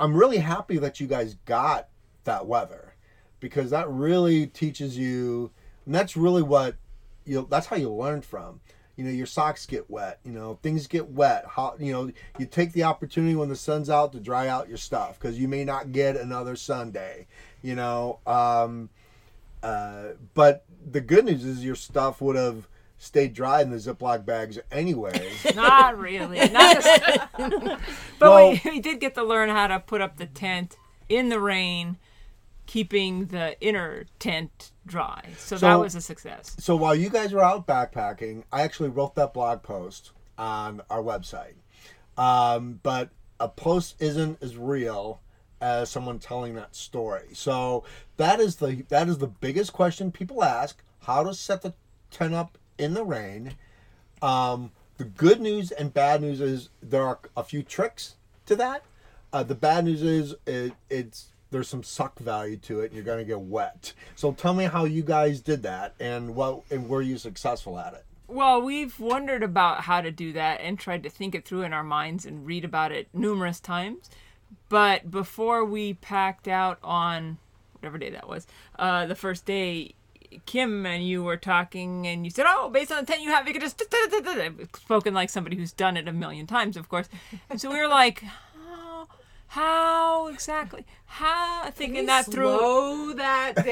I'm 0.00 0.16
really 0.16 0.38
happy 0.38 0.78
that 0.78 1.00
you 1.00 1.06
guys 1.06 1.34
got 1.44 1.88
that 2.24 2.46
weather 2.46 2.94
because 3.40 3.70
that 3.70 3.88
really 3.88 4.46
teaches 4.46 4.96
you, 4.96 5.50
and 5.84 5.94
that's 5.94 6.16
really 6.16 6.42
what 6.42 6.76
you. 7.24 7.46
That's 7.50 7.66
how 7.66 7.76
you 7.76 7.92
learn 7.92 8.22
from. 8.22 8.60
You 8.96 9.04
know, 9.04 9.10
your 9.10 9.26
socks 9.26 9.66
get 9.66 9.90
wet. 9.90 10.20
You 10.24 10.32
know, 10.32 10.58
things 10.62 10.86
get 10.86 11.08
wet. 11.10 11.44
How 11.48 11.74
you 11.78 11.92
know 11.92 12.10
you 12.38 12.46
take 12.46 12.72
the 12.72 12.84
opportunity 12.84 13.34
when 13.34 13.48
the 13.48 13.56
sun's 13.56 13.90
out 13.90 14.12
to 14.12 14.20
dry 14.20 14.48
out 14.48 14.68
your 14.68 14.78
stuff 14.78 15.18
because 15.18 15.38
you 15.38 15.48
may 15.48 15.64
not 15.64 15.92
get 15.92 16.16
another 16.16 16.56
Sunday. 16.56 17.26
You 17.62 17.74
know, 17.74 18.20
um, 18.26 18.88
uh, 19.62 20.10
but 20.34 20.64
the 20.90 21.00
good 21.00 21.24
news 21.24 21.44
is 21.44 21.64
your 21.64 21.74
stuff 21.74 22.20
would 22.20 22.36
have 22.36 22.68
stayed 22.98 23.34
dry 23.34 23.60
in 23.60 23.70
the 23.70 23.76
Ziploc 23.76 24.24
bags 24.24 24.58
anyway. 24.70 25.30
Not 25.54 25.98
really. 25.98 26.38
Not 26.48 26.76
just, 26.82 27.20
but 27.38 27.80
Well- 28.20 28.50
we, 28.52 28.60
we 28.64 28.80
did 28.80 29.00
get 29.00 29.14
to 29.16 29.22
learn 29.24 29.48
how 29.50 29.66
to 29.66 29.80
put 29.80 30.00
up 30.00 30.16
the 30.16 30.26
tent 30.26 30.76
in 31.08 31.28
the 31.28 31.38
rain, 31.40 31.98
keeping 32.66 33.26
the 33.26 33.60
inner 33.60 34.06
tent 34.18 34.72
dry. 34.86 35.22
So, 35.38 35.56
that 35.58 35.74
was 35.74 35.94
a 35.94 36.00
success. 36.00 36.56
So 36.58 36.76
while 36.76 36.94
you 36.94 37.10
guys 37.10 37.32
were 37.32 37.42
out 37.42 37.66
backpacking, 37.66 38.44
I 38.52 38.62
actually 38.62 38.88
wrote 38.88 39.14
that 39.16 39.34
blog 39.34 39.62
post 39.62 40.12
on 40.38 40.82
our 40.88 41.02
website. 41.02 41.54
Um, 42.16 42.80
but 42.82 43.10
a 43.38 43.48
post 43.48 43.96
isn't 43.98 44.42
as 44.42 44.56
real 44.56 45.20
as 45.60 45.90
someone 45.90 46.18
telling 46.18 46.54
that 46.54 46.74
story. 46.74 47.28
So 47.32 47.84
that 48.16 48.40
is 48.40 48.56
the 48.56 48.84
that 48.88 49.08
is 49.08 49.18
the 49.18 49.26
biggest 49.26 49.72
question 49.72 50.12
people 50.12 50.42
ask: 50.42 50.82
how 51.02 51.24
to 51.24 51.34
set 51.34 51.62
the 51.62 51.74
tent 52.10 52.34
up 52.34 52.58
in 52.78 52.94
the 52.94 53.04
rain. 53.04 53.54
Um, 54.22 54.72
the 54.96 55.04
good 55.04 55.40
news 55.40 55.70
and 55.70 55.92
bad 55.92 56.22
news 56.22 56.40
is 56.40 56.70
there 56.82 57.02
are 57.02 57.18
a 57.36 57.44
few 57.44 57.62
tricks 57.62 58.16
to 58.46 58.56
that. 58.56 58.82
Uh, 59.32 59.42
the 59.42 59.54
bad 59.54 59.84
news 59.84 60.02
is 60.02 60.34
it, 60.46 60.72
it's 60.88 61.32
there's 61.56 61.68
some 61.68 61.82
suck 61.82 62.18
value 62.18 62.58
to 62.58 62.80
it, 62.80 62.86
and 62.86 62.94
you're 62.94 63.02
gonna 63.02 63.24
get 63.24 63.40
wet. 63.40 63.94
So 64.14 64.32
tell 64.32 64.52
me 64.52 64.64
how 64.64 64.84
you 64.84 65.02
guys 65.02 65.40
did 65.40 65.62
that, 65.62 65.94
and 65.98 66.34
what 66.34 66.60
and 66.70 66.86
were 66.86 67.00
you 67.00 67.16
successful 67.16 67.78
at 67.78 67.94
it? 67.94 68.04
Well, 68.28 68.60
we've 68.60 69.00
wondered 69.00 69.42
about 69.42 69.84
how 69.84 70.02
to 70.02 70.10
do 70.10 70.34
that 70.34 70.60
and 70.60 70.78
tried 70.78 71.02
to 71.04 71.08
think 71.08 71.34
it 71.34 71.46
through 71.46 71.62
in 71.62 71.72
our 71.72 71.82
minds 71.82 72.26
and 72.26 72.44
read 72.44 72.62
about 72.62 72.92
it 72.92 73.08
numerous 73.14 73.58
times. 73.58 74.10
But 74.68 75.10
before 75.10 75.64
we 75.64 75.94
packed 75.94 76.46
out 76.46 76.78
on 76.84 77.38
whatever 77.72 77.96
day 77.96 78.10
that 78.10 78.28
was, 78.28 78.46
uh, 78.78 79.06
the 79.06 79.14
first 79.14 79.46
day, 79.46 79.94
Kim 80.44 80.84
and 80.84 81.06
you 81.06 81.22
were 81.24 81.38
talking, 81.38 82.06
and 82.06 82.26
you 82.26 82.30
said, 82.30 82.44
"Oh, 82.46 82.68
based 82.68 82.92
on 82.92 83.02
the 83.02 83.10
tent 83.10 83.22
you 83.22 83.30
have, 83.30 83.46
you 83.46 83.54
could 83.54 83.62
just 83.62 83.82
spoken 84.76 85.14
like 85.14 85.30
somebody 85.30 85.56
who's 85.56 85.72
done 85.72 85.96
it 85.96 86.06
a 86.06 86.12
million 86.12 86.46
times, 86.46 86.76
of 86.76 86.90
course." 86.90 87.08
And 87.48 87.58
so 87.58 87.70
we 87.70 87.78
were 87.78 87.88
like, 87.88 88.22
"How? 89.56 89.96
How 90.26 90.32
exactly? 90.32 90.84
How?" 91.04 91.70
Thinking 91.70 92.06
that 92.06 92.26
through. 92.26 92.58
Slow 92.58 93.12
that 93.12 93.54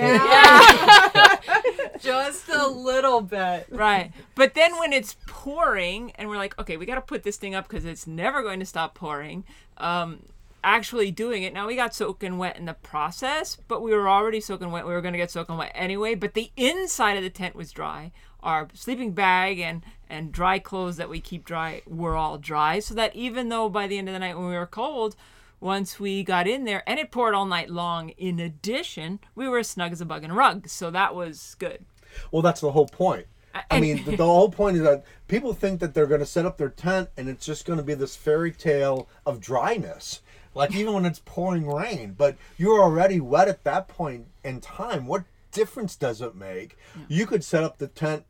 down. 1.73 1.91
Just 2.01 2.49
a 2.49 2.67
little 2.69 3.21
bit. 3.21 3.67
Right. 3.71 4.13
But 4.35 4.55
then 4.55 4.79
when 4.79 4.93
it's 4.93 5.17
pouring 5.27 6.13
and 6.13 6.29
we're 6.29 6.37
like, 6.37 6.59
okay, 6.59 6.77
we 6.77 6.87
got 6.87 6.95
to 6.97 7.01
put 7.01 7.23
this 7.23 7.37
thing 7.37 7.55
up 7.55 7.67
because 7.69 7.85
it's 7.85 8.07
never 8.07 8.43
going 8.43 8.61
to 8.61 8.67
stop 8.67 8.95
pouring. 8.95 9.45
Um, 9.79 10.23
actually 10.63 11.11
doing 11.11 11.43
it. 11.43 11.53
Now 11.53 11.67
we 11.67 11.77
got 11.77 11.95
soaking 11.95 12.39
wet 12.39 12.57
in 12.57 12.67
the 12.67 12.75
process, 12.75 13.57
but 13.67 13.83
we 13.83 13.93
were 13.93 14.09
already 14.09 14.41
soaking 14.41 14.71
wet. 14.71 14.87
We 14.87 14.93
were 14.93 15.03
going 15.03 15.15
to 15.15 15.19
get 15.19 15.31
soaking 15.31 15.57
wet 15.57 15.73
anyway, 15.75 16.15
but 16.15 16.35
the 16.35 16.51
inside 16.57 17.17
of 17.17 17.23
the 17.23 17.31
tent 17.31 17.57
was 17.57 17.73
dry. 17.73 18.13
Our 18.43 18.69
sleeping 18.75 19.13
bag 19.13 19.59
and 19.59 19.83
and 20.09 20.31
dry 20.31 20.59
clothes 20.59 20.99
that 20.99 21.09
we 21.09 21.21
keep 21.21 21.45
dry 21.45 21.83
were 21.87 22.15
all 22.15 22.39
dry, 22.39 22.79
so 22.79 22.95
that 22.95 23.17
even 23.17 23.49
though 23.49 23.69
by 23.69 23.87
the 23.87 23.99
end 23.99 24.09
of 24.09 24.13
the 24.13 24.19
night 24.19 24.37
when 24.37 24.49
we 24.49 24.55
were 24.55 24.67
cold, 24.67 25.17
once 25.61 25.99
we 25.99 26.23
got 26.23 26.47
in 26.47 26.65
there 26.65 26.83
and 26.87 26.99
it 26.99 27.11
poured 27.11 27.35
all 27.35 27.47
night 27.47 27.71
long, 27.71 28.11
in 28.11 28.39
addition, 28.39 29.21
we 29.35 29.49
were 29.49 29.59
as 29.59 29.69
snug 29.69 29.93
as 29.93 30.01
a 30.01 30.05
bug 30.05 30.25
in 30.25 30.31
a 30.31 30.35
rug. 30.35 30.69
So 30.69 30.91
that 30.91 31.15
was 31.15 31.57
good. 31.59 31.85
Well, 32.31 32.43
that's 32.43 32.61
the 32.61 32.73
whole 32.73 32.87
point. 32.87 33.27
I 33.71 33.81
mean, 33.81 34.05
the, 34.05 34.17
the 34.17 34.25
whole 34.25 34.51
point 34.51 34.77
is 34.77 34.83
that 34.83 35.05
people 35.29 35.53
think 35.53 35.81
that 35.81 35.95
they're 35.95 36.07
going 36.07 36.21
to 36.21 36.27
set 36.27 36.45
up 36.45 36.59
their 36.59 36.71
tent 36.71 37.09
and 37.17 37.29
it's 37.29 37.47
just 37.47 37.67
going 37.67 37.79
to 37.79 37.85
be 37.85 37.95
this 37.95 38.17
fairy 38.17 38.51
tale 38.51 39.09
of 39.25 39.41
dryness. 39.41 40.23
Like 40.55 40.75
even 40.75 40.93
when 40.95 41.05
it's 41.05 41.21
pouring 41.25 41.67
rain, 41.67 42.15
but 42.17 42.37
you're 42.57 42.83
already 42.83 43.21
wet 43.21 43.49
at 43.49 43.65
that 43.65 43.89
point 43.89 44.27
in 44.45 44.61
time. 44.61 45.07
What 45.07 45.25
difference 45.51 45.97
does 45.97 46.21
it 46.21 46.35
make? 46.35 46.77
Hmm. 46.95 47.03
You 47.09 47.27
could 47.27 47.45
set 47.45 47.65
up 47.65 47.79
the 47.79 47.89
tent, 47.89 48.25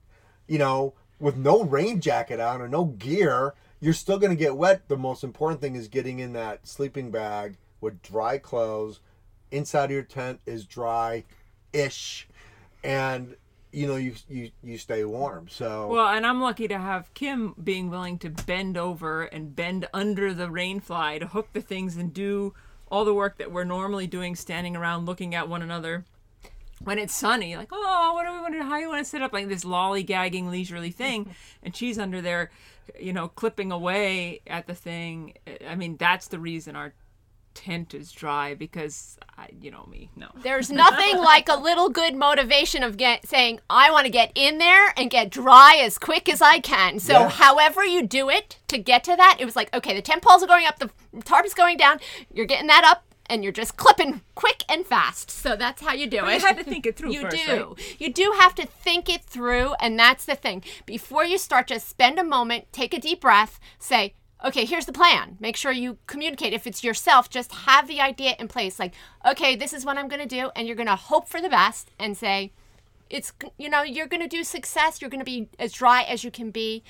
you 0.46 0.58
know, 0.58 0.94
with 1.18 1.36
no 1.36 1.62
rain 1.62 2.00
jacket 2.00 2.40
on 2.40 2.60
or 2.60 2.68
no 2.68 2.84
gear. 2.84 3.54
You're 3.84 3.92
still 3.92 4.18
going 4.18 4.30
to 4.30 4.36
get 4.36 4.56
wet. 4.56 4.88
The 4.88 4.96
most 4.96 5.22
important 5.22 5.60
thing 5.60 5.76
is 5.76 5.88
getting 5.88 6.18
in 6.18 6.32
that 6.32 6.66
sleeping 6.66 7.10
bag 7.10 7.58
with 7.82 8.00
dry 8.00 8.38
clothes. 8.38 9.00
Inside 9.50 9.84
of 9.84 9.90
your 9.90 10.02
tent 10.02 10.40
is 10.46 10.64
dry 10.64 11.24
ish. 11.70 12.26
And 12.82 13.36
you 13.72 13.86
know, 13.86 13.96
you 13.96 14.14
you 14.26 14.52
you 14.62 14.78
stay 14.78 15.04
warm. 15.04 15.48
So 15.50 15.88
Well, 15.88 16.08
and 16.08 16.24
I'm 16.24 16.40
lucky 16.40 16.66
to 16.66 16.78
have 16.78 17.12
Kim 17.12 17.54
being 17.62 17.90
willing 17.90 18.16
to 18.20 18.30
bend 18.30 18.78
over 18.78 19.24
and 19.24 19.54
bend 19.54 19.86
under 19.92 20.32
the 20.32 20.50
rain 20.50 20.80
fly 20.80 21.18
to 21.18 21.26
hook 21.26 21.50
the 21.52 21.60
things 21.60 21.98
and 21.98 22.14
do 22.14 22.54
all 22.90 23.04
the 23.04 23.12
work 23.12 23.36
that 23.36 23.52
we're 23.52 23.64
normally 23.64 24.06
doing 24.06 24.34
standing 24.34 24.76
around 24.76 25.04
looking 25.04 25.34
at 25.34 25.46
one 25.46 25.60
another 25.60 26.06
when 26.84 26.98
it's 26.98 27.14
sunny 27.14 27.56
like 27.56 27.68
oh 27.72 28.12
what 28.14 28.24
do 28.26 28.32
we 28.32 28.40
want 28.40 28.54
to 28.54 28.62
how 28.62 28.76
do 28.76 28.82
you 28.82 28.88
want 28.88 29.02
to 29.04 29.08
sit 29.08 29.22
up 29.22 29.32
like 29.32 29.48
this 29.48 29.64
lollygagging 29.64 30.50
leisurely 30.50 30.90
thing 30.90 31.34
and 31.62 31.74
she's 31.74 31.98
under 31.98 32.20
there 32.20 32.50
you 33.00 33.12
know 33.12 33.28
clipping 33.28 33.72
away 33.72 34.40
at 34.46 34.66
the 34.66 34.74
thing 34.74 35.34
i 35.68 35.74
mean 35.74 35.96
that's 35.96 36.28
the 36.28 36.38
reason 36.38 36.76
our 36.76 36.92
tent 37.54 37.94
is 37.94 38.10
dry 38.10 38.52
because 38.54 39.16
I, 39.38 39.48
you 39.60 39.70
know 39.70 39.86
me 39.90 40.10
no 40.16 40.26
There's 40.42 40.70
nothing 40.84 41.18
like 41.18 41.48
a 41.48 41.54
little 41.54 41.88
good 41.88 42.16
motivation 42.16 42.82
of 42.82 42.96
get, 42.96 43.26
saying, 43.28 43.60
I 43.70 43.92
want 43.92 44.06
to 44.06 44.10
get 44.10 44.32
in 44.34 44.58
there 44.58 44.92
and 44.96 45.08
get 45.08 45.30
dry 45.30 45.76
as 45.80 45.96
quick 45.96 46.28
as 46.28 46.42
I 46.42 46.58
can. 46.58 46.98
So, 46.98 47.12
Yeah. 47.12 47.28
however 47.28 47.84
you 47.84 48.02
do 48.02 48.28
it 48.28 48.58
to 48.68 48.76
get 48.78 49.04
to 49.04 49.14
that, 49.14 49.36
it 49.38 49.44
was 49.44 49.54
like, 49.54 49.72
okay, 49.72 49.94
the 49.94 50.02
tent 50.02 50.22
poles 50.22 50.42
are 50.42 50.48
going 50.48 50.66
up, 50.66 50.80
the 50.80 50.90
tarp 51.22 51.46
is 51.46 51.54
going 51.54 51.76
down, 51.76 52.00
you're 52.32 52.44
getting 52.44 52.66
that 52.66 52.84
up 52.84 53.04
and 53.26 53.42
you're 53.42 53.52
just 53.52 53.76
clipping 53.76 54.20
quick 54.34 54.64
and 54.68 54.86
fast. 54.86 55.30
So 55.30 55.56
that's 55.56 55.82
how 55.82 55.92
you 55.92 56.06
do 56.06 56.24
it. 56.26 56.34
You 56.34 56.46
had 56.46 56.56
to 56.58 56.64
think 56.64 56.86
it 56.86 56.96
through 56.96 57.12
You 57.14 57.22
first, 57.22 57.36
do. 57.46 57.52
right? 57.52 58.00
You 58.00 58.12
do 58.12 58.34
have 58.38 58.54
to 58.56 58.66
think 58.66 59.08
it 59.08 59.24
through, 59.24 59.74
and 59.80 59.98
that's 59.98 60.24
the 60.24 60.34
thing. 60.34 60.62
Before 60.86 61.24
you 61.24 61.38
start, 61.38 61.68
just 61.68 61.88
spend 61.88 62.18
a 62.18 62.24
moment, 62.24 62.72
take 62.72 62.92
a 62.94 63.00
deep 63.00 63.20
breath, 63.20 63.58
say, 63.78 64.14
okay, 64.44 64.64
here's 64.64 64.86
the 64.86 64.92
plan. 64.92 65.36
Make 65.40 65.56
sure 65.56 65.72
you 65.72 65.98
communicate. 66.06 66.52
If 66.52 66.66
it's 66.66 66.84
yourself, 66.84 67.30
just 67.30 67.52
have 67.52 67.88
the 67.88 68.00
idea 68.00 68.34
in 68.38 68.48
place. 68.48 68.78
Like, 68.78 68.92
okay, 69.26 69.56
this 69.56 69.72
is 69.72 69.84
what 69.84 69.96
I'm 69.96 70.08
going 70.08 70.26
to 70.26 70.28
do, 70.28 70.50
and 70.54 70.66
you're 70.66 70.76
going 70.76 70.86
to 70.86 70.96
hope 70.96 71.28
for 71.28 71.40
the 71.40 71.48
best 71.48 71.90
and 71.98 72.16
say, 72.16 72.52
it's, 73.10 73.32
you 73.58 73.68
know, 73.68 73.82
you're 73.82 74.06
going 74.06 74.22
to 74.22 74.28
do 74.28 74.44
success. 74.44 75.00
You're 75.00 75.10
going 75.10 75.20
to 75.20 75.24
be 75.24 75.48
as 75.58 75.72
dry 75.72 76.02
as 76.02 76.24
you 76.24 76.30
can 76.30 76.50
be 76.50 76.82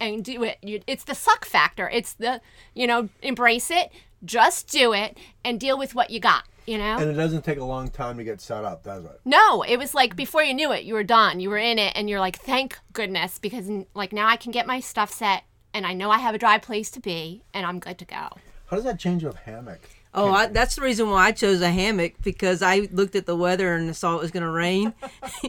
and 0.00 0.24
do 0.24 0.42
it. 0.44 0.58
It's 0.86 1.04
the 1.04 1.14
suck 1.14 1.44
factor. 1.44 1.88
It's 1.88 2.12
the, 2.14 2.40
you 2.74 2.86
know, 2.86 3.08
embrace 3.22 3.70
it, 3.70 3.90
just 4.24 4.68
do 4.70 4.92
it, 4.92 5.18
and 5.44 5.60
deal 5.60 5.78
with 5.78 5.94
what 5.94 6.10
you 6.10 6.20
got, 6.20 6.44
you 6.66 6.78
know? 6.78 6.96
And 6.98 7.10
it 7.10 7.14
doesn't 7.14 7.44
take 7.44 7.58
a 7.58 7.64
long 7.64 7.88
time 7.88 8.16
to 8.18 8.24
get 8.24 8.40
set 8.40 8.64
up, 8.64 8.84
does 8.84 9.04
it? 9.04 9.20
No, 9.24 9.62
it 9.62 9.76
was 9.76 9.94
like 9.94 10.16
before 10.16 10.42
you 10.42 10.54
knew 10.54 10.72
it, 10.72 10.84
you 10.84 10.94
were 10.94 11.04
done. 11.04 11.40
You 11.40 11.50
were 11.50 11.58
in 11.58 11.78
it, 11.78 11.92
and 11.96 12.08
you're 12.08 12.20
like, 12.20 12.38
thank 12.38 12.78
goodness, 12.92 13.38
because 13.38 13.68
like 13.94 14.12
now 14.12 14.26
I 14.26 14.36
can 14.36 14.52
get 14.52 14.66
my 14.66 14.80
stuff 14.80 15.12
set, 15.12 15.44
and 15.72 15.86
I 15.86 15.92
know 15.92 16.10
I 16.10 16.18
have 16.18 16.34
a 16.34 16.38
dry 16.38 16.58
place 16.58 16.90
to 16.92 17.00
be, 17.00 17.42
and 17.52 17.66
I'm 17.66 17.78
good 17.78 17.98
to 17.98 18.04
go. 18.04 18.28
How 18.66 18.76
does 18.76 18.84
that 18.84 18.98
change 18.98 19.24
with 19.24 19.36
hammock? 19.36 19.80
Oh, 20.16 20.32
I, 20.32 20.46
that's 20.46 20.76
the 20.76 20.82
reason 20.82 21.10
why 21.10 21.26
I 21.26 21.32
chose 21.32 21.60
a 21.60 21.70
hammock 21.70 22.14
because 22.22 22.62
I 22.62 22.88
looked 22.92 23.16
at 23.16 23.26
the 23.26 23.34
weather 23.34 23.74
and 23.74 23.94
saw 23.96 24.14
it 24.16 24.20
was 24.20 24.30
going 24.30 24.44
to 24.44 24.50
rain, 24.50 24.94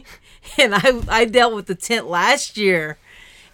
and 0.58 0.74
I 0.74 1.00
I 1.08 1.24
dealt 1.24 1.54
with 1.54 1.66
the 1.66 1.76
tent 1.76 2.08
last 2.08 2.56
year, 2.56 2.98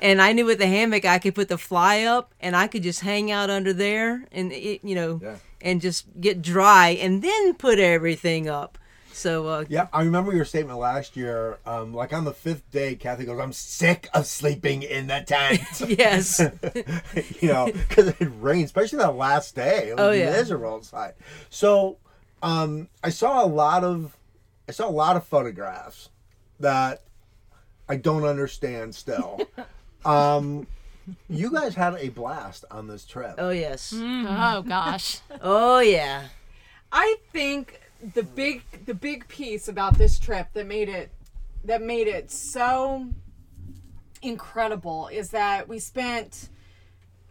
and 0.03 0.21
I 0.21 0.33
knew 0.33 0.45
with 0.45 0.59
the 0.59 0.67
hammock 0.67 1.07
I 1.07 1.19
could 1.19 1.35
put 1.35 1.49
the 1.49 1.57
fly 1.57 2.03
up 2.03 2.35
and 2.41 2.55
I 2.55 2.67
could 2.67 2.83
just 2.83 3.01
hang 3.01 3.31
out 3.31 3.49
under 3.49 3.73
there 3.73 4.27
and 4.33 4.53
it, 4.53 4.81
you 4.85 4.95
know 4.95 5.21
Yeah. 5.23 5.37
and 5.63 5.81
just 5.81 6.05
get 6.21 6.43
dry 6.43 6.91
and 7.01 7.23
then 7.23 7.55
put 7.55 7.79
everything 7.79 8.49
up. 8.49 8.77
So 9.15 9.47
uh, 9.47 9.65
Yeah, 9.69 9.89
I 9.93 10.03
remember 10.03 10.35
your 10.35 10.45
statement 10.47 10.79
last 10.79 11.17
year. 11.17 11.59
Um, 11.67 11.93
like 11.95 12.13
on 12.15 12.25
the 12.25 12.33
fifth 12.33 12.71
day, 12.71 12.95
Kathy 12.97 13.25
goes, 13.27 13.39
"I'm 13.39 13.53
sick 13.53 14.09
of 14.15 14.27
sleeping 14.27 14.83
in 14.83 15.07
the 15.07 15.21
tent." 15.21 15.61
yes, 15.99 16.41
you 17.41 17.49
know, 17.49 17.67
because 17.71 18.09
it 18.09 18.29
rained, 18.41 18.65
especially 18.65 18.99
that 18.99 19.15
last 19.15 19.55
day. 19.55 19.89
It 19.91 19.97
was 19.97 20.01
Oh, 20.07 20.11
yeah. 20.13 20.31
miserable 20.31 20.75
outside. 20.77 21.13
So, 21.51 21.99
um, 22.43 22.89
I 23.05 23.11
saw 23.11 23.45
a 23.45 23.47
lot 23.47 23.85
of, 23.85 24.17
I 24.67 24.73
saw 24.73 24.89
a 24.89 24.91
lot 24.91 25.15
of 25.17 25.27
photographs 25.27 26.09
that 26.59 27.03
I 27.89 27.97
don't 27.97 28.25
understand 28.25 28.95
still. 28.95 29.41
um, 30.05 30.67
you 31.29 31.51
guys 31.51 31.75
had 31.75 31.95
a 31.95 32.09
blast 32.11 32.65
on 32.71 32.87
this 32.87 33.05
trip. 33.05 33.35
oh 33.39 33.51
yes, 33.51 33.93
Oh 33.97 34.63
gosh. 34.67 35.19
oh 35.41 35.81
yeah. 35.81 36.29
I 36.91 37.17
think 37.33 37.81
the 38.15 38.23
big 38.23 38.63
the 38.87 38.95
big 38.95 39.29
piece 39.29 39.69
about 39.69 39.97
this 39.99 40.19
trip 40.19 40.49
that 40.55 40.67
made 40.67 40.89
it 40.89 41.11
that 41.65 41.81
made 41.83 42.09
it 42.09 42.31
so 42.31 43.07
incredible 44.21 45.09
is 45.09 45.31
that 45.31 45.69
we 45.69 45.79
spent 45.79 46.49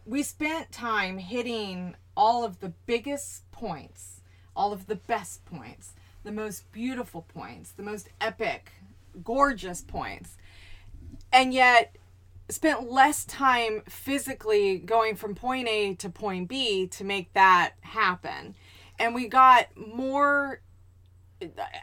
we 0.05 0.23
spent 0.23 0.71
time 0.71 1.17
hitting 1.17 1.95
all 2.17 2.43
of 2.43 2.59
the 2.59 2.69
biggest 2.85 3.49
points, 3.51 4.21
all 4.55 4.73
of 4.73 4.87
the 4.87 4.95
best 4.95 5.45
points, 5.45 5.93
the 6.23 6.31
most 6.31 6.69
beautiful 6.71 7.21
points, 7.33 7.71
the 7.71 7.83
most 7.83 8.09
epic, 8.19 8.71
gorgeous 9.23 9.81
points. 9.81 10.37
And 11.31 11.53
yet 11.53 11.95
spent 12.51 12.91
less 12.91 13.25
time 13.25 13.81
physically 13.87 14.77
going 14.79 15.15
from 15.15 15.35
point 15.35 15.67
A 15.67 15.95
to 15.95 16.09
point 16.09 16.47
B 16.47 16.87
to 16.87 17.03
make 17.03 17.33
that 17.33 17.73
happen. 17.81 18.55
And 18.99 19.15
we 19.15 19.27
got 19.27 19.67
more 19.75 20.61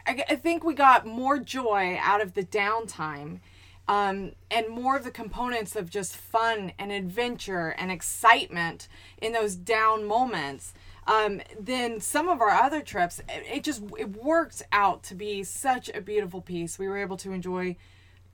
I, 0.07 0.23
I 0.29 0.35
think 0.35 0.63
we 0.63 0.73
got 0.73 1.05
more 1.05 1.39
joy 1.39 1.99
out 2.01 2.21
of 2.21 2.33
the 2.33 2.43
downtime 2.43 3.39
um, 3.87 4.33
and 4.51 4.69
more 4.69 4.95
of 4.95 5.03
the 5.03 5.11
components 5.11 5.75
of 5.75 5.89
just 5.89 6.15
fun 6.15 6.73
and 6.77 6.91
adventure 6.91 7.69
and 7.77 7.91
excitement 7.91 8.87
in 9.21 9.33
those 9.33 9.55
down 9.55 10.05
moments 10.05 10.73
um, 11.07 11.41
than 11.59 11.99
some 11.99 12.29
of 12.29 12.39
our 12.39 12.51
other 12.51 12.81
trips. 12.81 13.19
It, 13.27 13.57
it 13.57 13.63
just 13.63 13.81
it 13.97 14.15
worked 14.15 14.61
out 14.71 15.03
to 15.03 15.15
be 15.15 15.43
such 15.43 15.89
a 15.89 16.01
beautiful 16.01 16.41
piece. 16.41 16.77
We 16.77 16.87
were 16.87 16.97
able 16.97 17.17
to 17.17 17.31
enjoy 17.31 17.77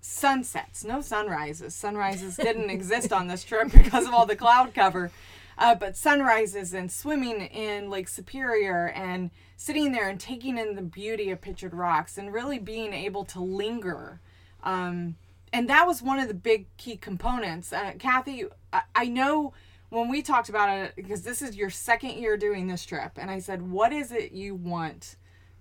sunsets, 0.06 0.84
no 0.84 1.01
sunrises. 1.01 1.74
Sunrises 1.74 2.36
didn't 2.36 2.70
exist 2.70 3.12
on 3.12 3.28
this 3.28 3.43
trip 3.43 3.72
because 3.72 4.08
of 4.08 4.14
all 4.14 4.26
the 4.26 4.36
cloud 4.36 4.74
cover. 4.74 5.12
Uh, 5.58 5.74
but 5.74 5.95
sunrises 5.95 6.74
and 6.74 6.91
swimming 6.91 7.41
in 7.41 7.89
Lake 7.89 8.08
Superior 8.08 8.88
and 8.89 9.32
sitting 9.58 9.91
there 9.91 10.10
and 10.10 10.20
taking 10.20 10.58
in 10.58 10.76
the 10.76 10.82
beauty 10.82 11.32
of 11.32 11.41
Pictured 11.41 11.74
Rocks 11.74 12.18
and 12.18 12.34
really 12.34 12.60
being 12.60 12.93
able 12.93 13.24
to 13.26 13.39
linger. 13.39 14.20
Um, 14.64 15.16
and 15.53 15.70
that 15.70 15.88
was 15.88 16.01
one 16.01 16.20
of 16.20 16.28
the 16.28 16.34
big 16.34 16.66
key 16.78 16.97
components. 16.97 17.72
Uh, 17.72 17.93
Kathy, 17.97 18.45
I, 18.74 18.82
I 18.93 19.06
know 19.08 19.53
when 19.89 20.10
we 20.10 20.22
talked 20.22 20.49
about 20.49 20.70
it, 20.70 20.93
because 20.95 21.22
this 21.22 21.41
is 21.41 21.56
your 21.56 21.70
second 21.70 22.12
year 22.12 22.36
doing 22.36 22.68
this 22.68 22.86
trip, 22.86 23.14
and 23.16 23.32
I 23.32 23.39
said, 23.39 23.72
what 23.72 23.93
is 23.93 24.12
it 24.12 24.34
you 24.34 24.53
want 24.53 25.16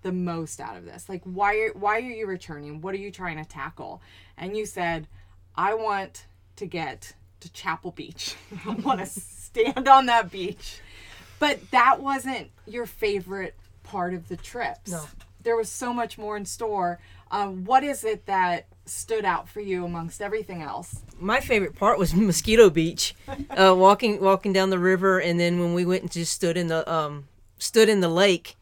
the 0.05 0.13
most 0.13 0.61
out 0.61 0.77
of 0.77 0.85
this? 0.85 1.09
Like, 1.09 1.23
why 1.25 1.57
are, 1.57 1.73
why 1.73 1.97
are 1.97 2.01
you 2.01 2.27
returning? 2.27 2.81
What 2.81 2.95
are 2.95 2.99
you 2.99 3.11
trying 3.11 3.39
to 3.39 3.45
tackle? 3.45 4.01
And 4.37 4.57
you 4.57 4.67
said, 4.67 5.09
I 5.57 5.75
want 5.75 6.27
to 6.57 6.67
get 6.67 7.15
to 7.41 7.53
Chapel 7.53 7.91
Beach. 7.91 8.37
I 8.67 8.75
want 8.75 9.01
to 9.01 9.07
stand 9.07 9.89
on 9.89 10.07
that 10.07 10.31
beach. 10.31 10.79
But 11.41 11.71
that 11.73 12.01
wasn't 12.01 12.51
your 12.67 12.87
favorite 12.87 13.57
part 13.83 14.15
of 14.15 14.29
the 14.29 14.37
trips. 14.37 14.93
No. 14.93 15.03
There 15.43 15.57
was 15.57 15.69
so 15.69 15.93
much 15.93 16.17
more 16.17 16.37
in 16.37 16.45
store. 16.45 17.01
Um, 17.31 17.65
what 17.65 17.83
is 17.83 18.05
it 18.05 18.27
that 18.27 18.67
stood 18.87 19.25
out 19.25 19.49
for 19.49 19.61
you 19.61 19.85
amongst 19.85 20.23
everything 20.23 20.63
else? 20.63 21.03
my 21.19 21.41
favorite 21.41 21.75
part 21.75 21.99
was 21.99 22.15
Mosquito 22.15 22.71
Beach, 22.71 23.15
uh, 23.51 23.75
walking 23.77 24.21
walking 24.21 24.53
down 24.53 24.71
the 24.71 24.79
river, 24.79 25.19
and 25.19 25.39
then 25.39 25.59
when 25.59 25.75
we 25.75 25.85
went 25.85 26.03
and 26.03 26.11
just 26.11 26.33
stood 26.33 26.57
in 26.57 26.69
the 26.69 26.91
um, 26.93 27.29
stood 27.59 27.89
in 27.89 28.01
the 28.01 28.09
lake, 28.09 28.57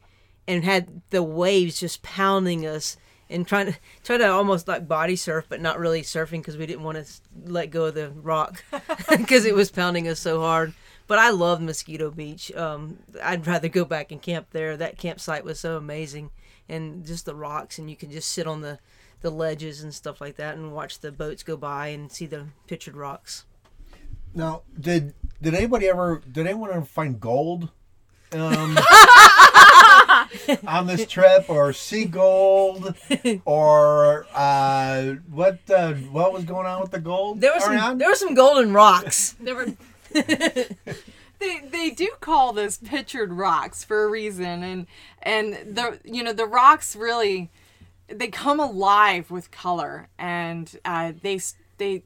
and 0.47 0.63
had 0.63 1.01
the 1.09 1.23
waves 1.23 1.79
just 1.79 2.01
pounding 2.01 2.65
us, 2.65 2.97
and 3.29 3.47
trying 3.47 3.67
to 3.67 3.77
try 4.03 4.17
to 4.17 4.29
almost 4.29 4.67
like 4.67 4.87
body 4.87 5.15
surf, 5.15 5.45
but 5.49 5.61
not 5.61 5.79
really 5.79 6.01
surfing 6.01 6.39
because 6.39 6.57
we 6.57 6.65
didn't 6.65 6.83
want 6.83 6.97
to 6.97 7.05
let 7.45 7.71
go 7.71 7.85
of 7.85 7.95
the 7.95 8.09
rock 8.11 8.63
because 9.09 9.45
it 9.45 9.55
was 9.55 9.71
pounding 9.71 10.07
us 10.07 10.19
so 10.19 10.41
hard. 10.41 10.73
But 11.07 11.19
I 11.19 11.31
loved 11.31 11.61
Mosquito 11.61 12.11
Beach. 12.11 12.51
Um, 12.53 12.99
I'd 13.21 13.45
rather 13.45 13.67
go 13.67 13.83
back 13.85 14.11
and 14.11 14.21
camp 14.21 14.47
there. 14.51 14.77
That 14.77 14.97
campsite 14.97 15.43
was 15.43 15.59
so 15.59 15.77
amazing, 15.77 16.31
and 16.69 17.05
just 17.05 17.25
the 17.25 17.35
rocks, 17.35 17.77
and 17.77 17.89
you 17.89 17.95
can 17.95 18.11
just 18.11 18.29
sit 18.29 18.47
on 18.47 18.61
the 18.61 18.79
the 19.21 19.29
ledges 19.31 19.81
and 19.81 19.93
stuff 19.93 20.19
like 20.19 20.35
that, 20.35 20.55
and 20.55 20.73
watch 20.73 20.99
the 20.99 21.11
boats 21.11 21.43
go 21.43 21.57
by 21.57 21.87
and 21.87 22.11
see 22.11 22.25
the 22.25 22.47
pictured 22.67 22.95
rocks. 22.95 23.45
Now, 24.33 24.63
did 24.79 25.13
did 25.41 25.53
anybody 25.53 25.87
ever 25.87 26.21
did 26.29 26.47
anyone 26.47 26.71
ever 26.71 26.85
find 26.85 27.19
gold 27.19 27.69
um, 28.33 28.75
on 30.67 30.87
this 30.87 31.05
trip, 31.07 31.49
or 31.49 31.73
sea 31.73 32.05
gold, 32.05 32.95
or 33.45 34.25
uh, 34.33 35.13
what 35.31 35.59
uh, 35.69 35.93
what 35.93 36.33
was 36.33 36.43
going 36.43 36.65
on 36.65 36.81
with 36.81 36.91
the 36.91 36.99
gold? 36.99 37.41
There 37.41 37.53
was 37.53 37.63
Ariane? 37.63 37.81
some 37.81 37.97
there 37.97 38.09
were 38.09 38.15
some 38.15 38.33
golden 38.33 38.73
rocks. 38.73 39.35
There 39.39 39.55
were 39.55 39.67
they 40.13 41.59
they 41.69 41.89
do 41.89 42.09
call 42.19 42.53
this 42.53 42.77
pictured 42.77 43.33
rocks 43.33 43.83
for 43.83 44.03
a 44.03 44.07
reason 44.07 44.63
and 44.63 44.87
and 45.21 45.75
the 45.75 45.99
you 46.03 46.23
know 46.23 46.33
the 46.33 46.45
rocks 46.45 46.95
really 46.95 47.49
they 48.07 48.27
come 48.27 48.59
alive 48.59 49.31
with 49.31 49.51
color 49.51 50.07
and 50.17 50.77
uh, 50.85 51.11
they 51.21 51.39
they 51.77 51.91
it- 51.95 52.03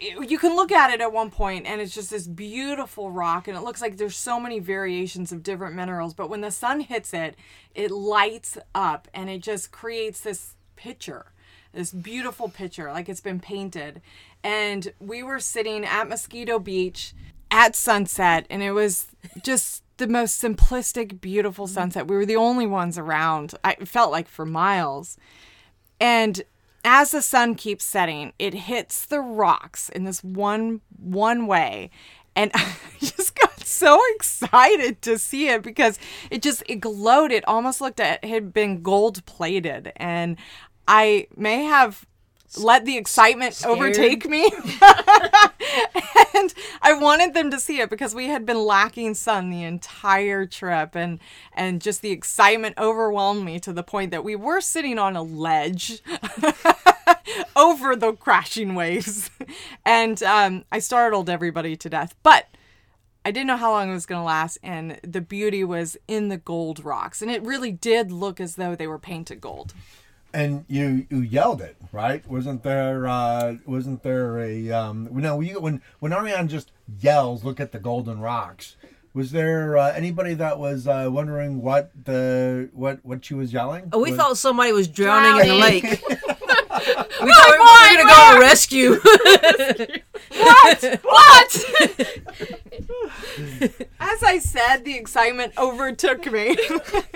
you 0.00 0.38
can 0.38 0.56
look 0.56 0.72
at 0.72 0.90
it 0.90 1.00
at 1.00 1.12
one 1.12 1.30
point 1.30 1.66
and 1.66 1.80
it's 1.80 1.94
just 1.94 2.10
this 2.10 2.26
beautiful 2.26 3.10
rock 3.10 3.46
and 3.46 3.56
it 3.56 3.60
looks 3.60 3.82
like 3.82 3.96
there's 3.96 4.16
so 4.16 4.40
many 4.40 4.58
variations 4.58 5.30
of 5.30 5.42
different 5.42 5.74
minerals 5.74 6.14
but 6.14 6.30
when 6.30 6.40
the 6.40 6.50
sun 6.50 6.80
hits 6.80 7.12
it 7.12 7.36
it 7.74 7.90
lights 7.90 8.56
up 8.74 9.08
and 9.12 9.28
it 9.28 9.42
just 9.42 9.70
creates 9.70 10.20
this 10.20 10.54
picture 10.74 11.26
this 11.72 11.92
beautiful 11.92 12.48
picture 12.48 12.90
like 12.92 13.08
it's 13.08 13.20
been 13.20 13.40
painted. 13.40 14.00
And 14.42 14.92
we 14.98 15.22
were 15.22 15.38
sitting 15.38 15.84
at 15.84 16.08
mosquito 16.08 16.58
beach 16.58 17.14
at 17.50 17.76
sunset 17.76 18.46
and 18.50 18.62
it 18.62 18.72
was 18.72 19.08
just 19.42 19.82
the 19.98 20.06
most 20.06 20.42
simplistic 20.42 21.20
beautiful 21.20 21.66
sunset. 21.66 22.06
We 22.06 22.16
were 22.16 22.26
the 22.26 22.36
only 22.36 22.66
ones 22.66 22.96
around. 22.96 23.54
I 23.62 23.74
felt 23.76 24.10
like 24.10 24.28
for 24.28 24.46
miles. 24.46 25.18
And 26.00 26.42
as 26.84 27.10
the 27.10 27.22
sun 27.22 27.54
keeps 27.54 27.84
setting 27.84 28.32
it 28.38 28.54
hits 28.54 29.06
the 29.06 29.20
rocks 29.20 29.88
in 29.90 30.04
this 30.04 30.22
one 30.22 30.80
one 30.98 31.46
way. 31.46 31.90
And 32.36 32.50
i 32.54 32.74
just 33.00 33.34
got 33.38 33.60
so 33.60 34.00
excited 34.14 35.02
to 35.02 35.18
see 35.18 35.48
it 35.48 35.62
because 35.62 35.98
it 36.30 36.42
just 36.42 36.62
it 36.68 36.76
glowed. 36.76 37.32
It 37.32 37.46
almost 37.48 37.80
looked 37.80 38.00
at 38.00 38.22
it 38.22 38.28
had 38.28 38.52
been 38.52 38.82
gold 38.82 39.24
plated. 39.26 39.92
And 39.96 40.36
i 40.88 41.26
may 41.36 41.64
have 41.64 42.06
let 42.58 42.84
the 42.84 42.96
excitement 42.96 43.64
overtake 43.64 44.28
me 44.28 44.50
and 46.34 46.54
I 46.82 46.92
wanted 46.92 47.34
them 47.34 47.50
to 47.50 47.60
see 47.60 47.80
it 47.80 47.90
because 47.90 48.14
we 48.14 48.26
had 48.26 48.46
been 48.46 48.64
lacking 48.64 49.14
sun 49.14 49.50
the 49.50 49.62
entire 49.62 50.46
trip, 50.46 50.94
and 50.94 51.18
and 51.52 51.80
just 51.80 52.02
the 52.02 52.10
excitement 52.10 52.76
overwhelmed 52.78 53.44
me 53.44 53.58
to 53.60 53.72
the 53.72 53.82
point 53.82 54.10
that 54.10 54.24
we 54.24 54.36
were 54.36 54.60
sitting 54.60 54.98
on 54.98 55.16
a 55.16 55.22
ledge 55.22 56.02
over 57.56 57.96
the 57.96 58.12
crashing 58.12 58.74
waves, 58.74 59.30
and 59.84 60.22
um, 60.22 60.64
I 60.70 60.78
startled 60.78 61.30
everybody 61.30 61.76
to 61.76 61.88
death, 61.88 62.14
but. 62.22 62.46
I 63.22 63.32
didn't 63.32 63.48
know 63.48 63.58
how 63.58 63.72
long 63.72 63.90
it 63.90 63.92
was 63.92 64.06
going 64.06 64.22
to 64.22 64.24
last, 64.24 64.56
and 64.62 64.98
the 65.02 65.20
beauty 65.20 65.62
was 65.62 65.94
in 66.08 66.30
the 66.30 66.38
gold 66.38 66.82
rocks, 66.82 67.20
and 67.20 67.30
it 67.30 67.42
really 67.42 67.70
did 67.70 68.10
look 68.10 68.40
as 68.40 68.56
though 68.56 68.74
they 68.74 68.86
were 68.86 68.98
painted 68.98 69.42
gold. 69.42 69.74
And 70.32 70.64
you 70.68 71.06
you 71.10 71.20
yelled 71.20 71.60
it 71.60 71.76
right? 71.92 72.26
Wasn't 72.28 72.62
there 72.62 73.06
uh, 73.06 73.56
wasn't 73.66 74.02
there 74.02 74.38
a 74.38 74.70
um, 74.70 75.08
no? 75.12 75.40
You, 75.40 75.60
when 75.60 75.82
when 75.98 76.12
Ariane 76.12 76.48
just 76.48 76.72
yells, 77.00 77.44
"Look 77.44 77.60
at 77.60 77.72
the 77.72 77.78
golden 77.78 78.20
rocks!" 78.20 78.76
Was 79.12 79.32
there 79.32 79.76
uh, 79.76 79.92
anybody 79.92 80.34
that 80.34 80.58
was 80.60 80.86
uh, 80.86 81.08
wondering 81.10 81.62
what 81.62 81.90
the 82.04 82.68
what 82.72 83.00
what 83.02 83.24
she 83.24 83.34
was 83.34 83.52
yelling? 83.52 83.88
Oh, 83.92 83.98
we 83.98 84.10
Was- 84.10 84.18
thought 84.18 84.38
somebody 84.38 84.72
was 84.72 84.86
drowning, 84.86 85.42
in 85.42 85.48
the 85.48 85.54
lake. 85.54 86.02
we 86.86 86.94
thought 86.94 87.08
we 87.22 87.26
were, 87.26 87.58
going 87.76 87.98
to 87.98 88.04
go 88.04 88.34
to 88.34 88.40
rescue. 88.40 89.00
What? 90.32 91.00
What? 91.02 91.66
As 93.98 94.22
I 94.22 94.38
said, 94.38 94.84
the 94.84 94.96
excitement 94.96 95.54
overtook 95.58 96.30
me. 96.30 96.56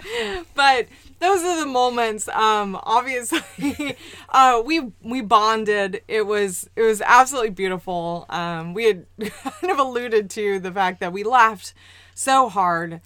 but 0.54 0.86
those 1.20 1.42
are 1.42 1.60
the 1.60 1.66
moments. 1.66 2.28
Um, 2.28 2.78
obviously, 2.82 3.96
uh, 4.28 4.62
we 4.64 4.92
we 5.02 5.20
bonded. 5.20 6.02
It 6.08 6.26
was 6.26 6.68
it 6.76 6.82
was 6.82 7.00
absolutely 7.02 7.50
beautiful. 7.50 8.26
Um, 8.28 8.74
we 8.74 8.84
had 8.84 9.06
kind 9.18 9.70
of 9.70 9.78
alluded 9.78 10.28
to 10.30 10.58
the 10.58 10.72
fact 10.72 11.00
that 11.00 11.12
we 11.12 11.22
laughed 11.22 11.72
so 12.14 12.48
hard. 12.48 13.00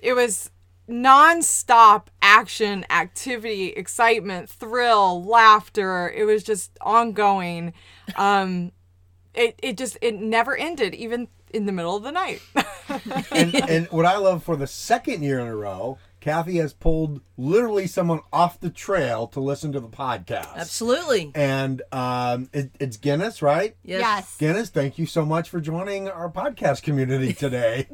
It 0.00 0.14
was 0.14 0.50
non-stop 0.88 2.10
action, 2.22 2.84
activity, 2.90 3.68
excitement, 3.68 4.48
thrill, 4.48 5.24
laughter. 5.24 6.10
It 6.10 6.24
was 6.24 6.42
just 6.42 6.76
ongoing. 6.80 7.72
Um, 8.16 8.72
it 9.34 9.58
it 9.62 9.76
just 9.76 9.98
it 10.00 10.14
never 10.14 10.56
ended, 10.56 10.94
even 10.94 11.28
in 11.52 11.66
the 11.66 11.72
middle 11.72 11.96
of 11.96 12.02
the 12.02 12.12
night. 12.12 12.42
and, 13.30 13.54
and 13.54 13.86
what 13.88 14.06
I 14.06 14.16
love 14.18 14.42
for 14.42 14.56
the 14.56 14.66
second 14.66 15.22
year 15.22 15.38
in 15.38 15.46
a 15.46 15.56
row, 15.56 15.98
Kathy 16.26 16.56
has 16.56 16.72
pulled 16.72 17.20
literally 17.36 17.86
someone 17.86 18.18
off 18.32 18.58
the 18.58 18.68
trail 18.68 19.28
to 19.28 19.38
listen 19.38 19.70
to 19.70 19.78
the 19.78 19.86
podcast. 19.86 20.56
Absolutely. 20.56 21.30
And 21.36 21.82
um, 21.92 22.50
it, 22.52 22.72
it's 22.80 22.96
Guinness, 22.96 23.42
right? 23.42 23.76
Yes. 23.84 24.00
Yes. 24.00 24.36
Guinness, 24.36 24.70
thank 24.70 24.98
you 24.98 25.06
so 25.06 25.24
much 25.24 25.48
for 25.48 25.60
joining 25.60 26.08
our 26.08 26.28
podcast 26.28 26.82
community 26.82 27.32
today. 27.32 27.86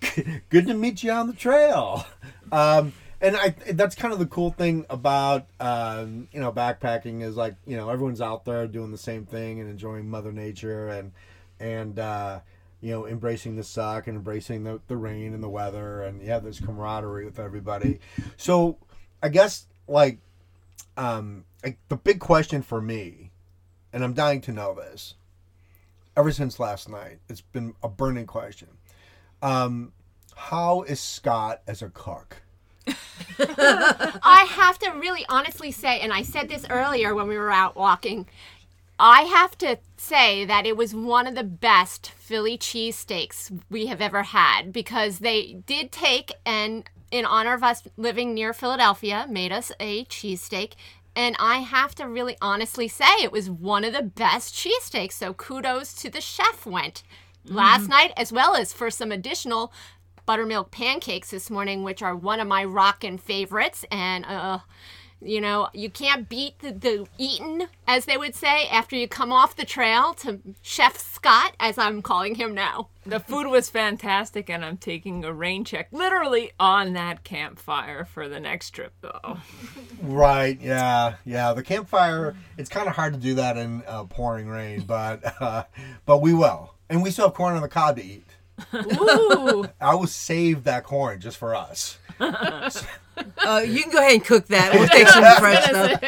Good 0.48 0.68
to 0.68 0.72
meet 0.72 1.02
you 1.02 1.10
on 1.10 1.26
the 1.26 1.34
trail. 1.34 2.06
Um, 2.50 2.94
and 3.20 3.36
I 3.36 3.50
that's 3.72 3.94
kind 3.94 4.14
of 4.14 4.18
the 4.20 4.26
cool 4.26 4.52
thing 4.52 4.86
about 4.88 5.46
um, 5.60 6.28
you 6.32 6.40
know 6.40 6.50
backpacking 6.50 7.22
is 7.22 7.36
like 7.36 7.56
you 7.66 7.76
know 7.76 7.90
everyone's 7.90 8.22
out 8.22 8.46
there 8.46 8.66
doing 8.68 8.90
the 8.90 8.96
same 8.96 9.26
thing 9.26 9.60
and 9.60 9.68
enjoying 9.68 10.08
Mother 10.08 10.32
Nature 10.32 10.88
and 10.88 11.12
and 11.60 11.98
uh, 11.98 12.40
you 12.80 12.92
know 12.92 13.06
embracing 13.06 13.56
the 13.56 13.64
suck 13.64 14.06
and 14.06 14.16
embracing 14.16 14.64
the, 14.64 14.80
the 14.88 14.96
rain 14.96 15.34
and 15.34 15.42
the 15.42 15.48
weather 15.48 16.02
and 16.02 16.22
yeah, 16.22 16.38
this 16.38 16.60
camaraderie 16.60 17.24
with 17.24 17.38
everybody. 17.38 18.00
So 18.36 18.78
I 19.22 19.28
guess 19.28 19.66
like 19.86 20.18
um, 20.96 21.44
like 21.64 21.78
the 21.88 21.96
big 21.96 22.20
question 22.20 22.62
for 22.62 22.80
me, 22.80 23.30
and 23.92 24.04
I'm 24.04 24.14
dying 24.14 24.40
to 24.42 24.52
know 24.52 24.74
this. 24.74 25.14
Ever 26.16 26.32
since 26.32 26.58
last 26.58 26.88
night, 26.88 27.18
it's 27.28 27.40
been 27.40 27.74
a 27.82 27.88
burning 27.88 28.26
question. 28.26 28.68
Um, 29.42 29.92
how 30.34 30.82
is 30.82 31.00
Scott 31.00 31.62
as 31.66 31.82
a 31.82 31.88
cook? 31.88 32.42
I 33.38 34.46
have 34.50 34.78
to 34.80 34.90
really 34.90 35.24
honestly 35.28 35.70
say, 35.70 36.00
and 36.00 36.12
I 36.12 36.22
said 36.22 36.48
this 36.48 36.66
earlier 36.68 37.14
when 37.14 37.28
we 37.28 37.38
were 37.38 37.50
out 37.50 37.76
walking, 37.76 38.26
I 39.02 39.22
have 39.22 39.56
to 39.58 39.78
say 39.96 40.44
that 40.44 40.66
it 40.66 40.76
was 40.76 40.94
one 40.94 41.26
of 41.26 41.34
the 41.34 41.42
best 41.42 42.10
Philly 42.10 42.58
cheesesteaks 42.58 43.50
we 43.70 43.86
have 43.86 44.02
ever 44.02 44.24
had 44.24 44.74
because 44.74 45.20
they 45.20 45.62
did 45.66 45.90
take 45.90 46.34
and, 46.44 46.84
in 47.10 47.24
honor 47.24 47.54
of 47.54 47.64
us 47.64 47.88
living 47.96 48.34
near 48.34 48.52
Philadelphia, 48.52 49.26
made 49.26 49.52
us 49.52 49.72
a 49.80 50.04
cheesesteak. 50.04 50.74
And 51.16 51.34
I 51.40 51.60
have 51.60 51.94
to 51.94 52.06
really 52.06 52.36
honestly 52.42 52.88
say 52.88 53.06
it 53.22 53.32
was 53.32 53.48
one 53.48 53.84
of 53.84 53.94
the 53.94 54.02
best 54.02 54.54
cheesesteaks. 54.54 55.12
So 55.12 55.32
kudos 55.32 55.94
to 55.94 56.10
the 56.10 56.20
chef 56.20 56.66
went 56.66 57.02
last 57.46 57.88
night, 57.88 58.12
as 58.18 58.32
well 58.32 58.54
as 58.54 58.74
for 58.74 58.90
some 58.90 59.10
additional 59.10 59.72
buttermilk 60.26 60.70
pancakes 60.70 61.30
this 61.30 61.48
morning, 61.48 61.82
which 61.82 62.02
are 62.02 62.14
one 62.14 62.38
of 62.38 62.46
my 62.46 62.64
rockin' 62.64 63.16
favorites. 63.16 63.82
And, 63.90 64.26
uh, 64.26 64.58
you 65.22 65.40
know, 65.40 65.68
you 65.74 65.90
can't 65.90 66.28
beat 66.28 66.58
the, 66.60 66.72
the 66.72 67.06
eating, 67.18 67.66
as 67.86 68.06
they 68.06 68.16
would 68.16 68.34
say, 68.34 68.66
after 68.68 68.96
you 68.96 69.06
come 69.06 69.32
off 69.32 69.56
the 69.56 69.64
trail 69.64 70.14
to 70.14 70.40
Chef 70.62 70.98
Scott, 70.98 71.54
as 71.60 71.78
I'm 71.78 72.02
calling 72.02 72.34
him 72.36 72.54
now. 72.54 72.88
The 73.04 73.20
food 73.20 73.46
was 73.46 73.68
fantastic, 73.70 74.48
and 74.48 74.64
I'm 74.64 74.76
taking 74.76 75.24
a 75.24 75.32
rain 75.32 75.64
check 75.64 75.88
literally 75.92 76.52
on 76.58 76.92
that 76.94 77.24
campfire 77.24 78.04
for 78.04 78.28
the 78.28 78.40
next 78.40 78.70
trip, 78.70 78.92
though. 79.00 79.38
Right. 80.02 80.60
Yeah. 80.60 81.16
Yeah. 81.24 81.52
The 81.52 81.62
campfire. 81.62 82.34
It's 82.56 82.70
kind 82.70 82.88
of 82.88 82.94
hard 82.94 83.14
to 83.14 83.20
do 83.20 83.34
that 83.34 83.56
in 83.56 83.82
uh, 83.86 84.04
pouring 84.04 84.48
rain, 84.48 84.82
but 84.86 85.40
uh, 85.40 85.64
but 86.06 86.18
we 86.18 86.34
will, 86.34 86.74
and 86.88 87.02
we 87.02 87.10
still 87.10 87.26
have 87.26 87.34
corn 87.34 87.56
on 87.56 87.62
the 87.62 87.68
cob 87.68 87.96
to 87.96 88.04
eat. 88.04 88.24
Ooh, 88.74 89.66
I 89.80 89.94
will 89.94 90.06
save 90.06 90.64
that 90.64 90.84
corn 90.84 91.20
just 91.20 91.38
for 91.38 91.54
us. 91.54 91.98
Uh, 93.44 93.62
you 93.66 93.82
can 93.82 93.92
go 93.92 93.98
ahead 93.98 94.12
and 94.12 94.24
cook 94.24 94.46
that. 94.46 94.72
We'll 94.72 94.88
take 94.88 95.06
some 95.08 95.24
fresh 95.38 95.64
stuff. 95.64 96.02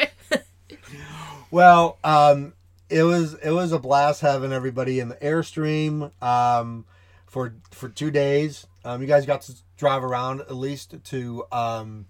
Well, 1.50 1.98
um, 2.02 2.54
it 2.88 3.02
was 3.02 3.34
it 3.34 3.50
was 3.50 3.72
a 3.72 3.78
blast 3.78 4.22
having 4.22 4.52
everybody 4.52 4.98
in 5.00 5.08
the 5.08 5.16
airstream 5.16 6.10
um, 6.22 6.86
for 7.26 7.54
for 7.70 7.88
two 7.88 8.10
days. 8.10 8.66
Um, 8.84 9.02
you 9.02 9.08
guys 9.08 9.26
got 9.26 9.42
to 9.42 9.54
drive 9.76 10.04
around 10.04 10.40
at 10.40 10.54
least 10.54 10.94
to 11.04 11.44
um, 11.52 12.06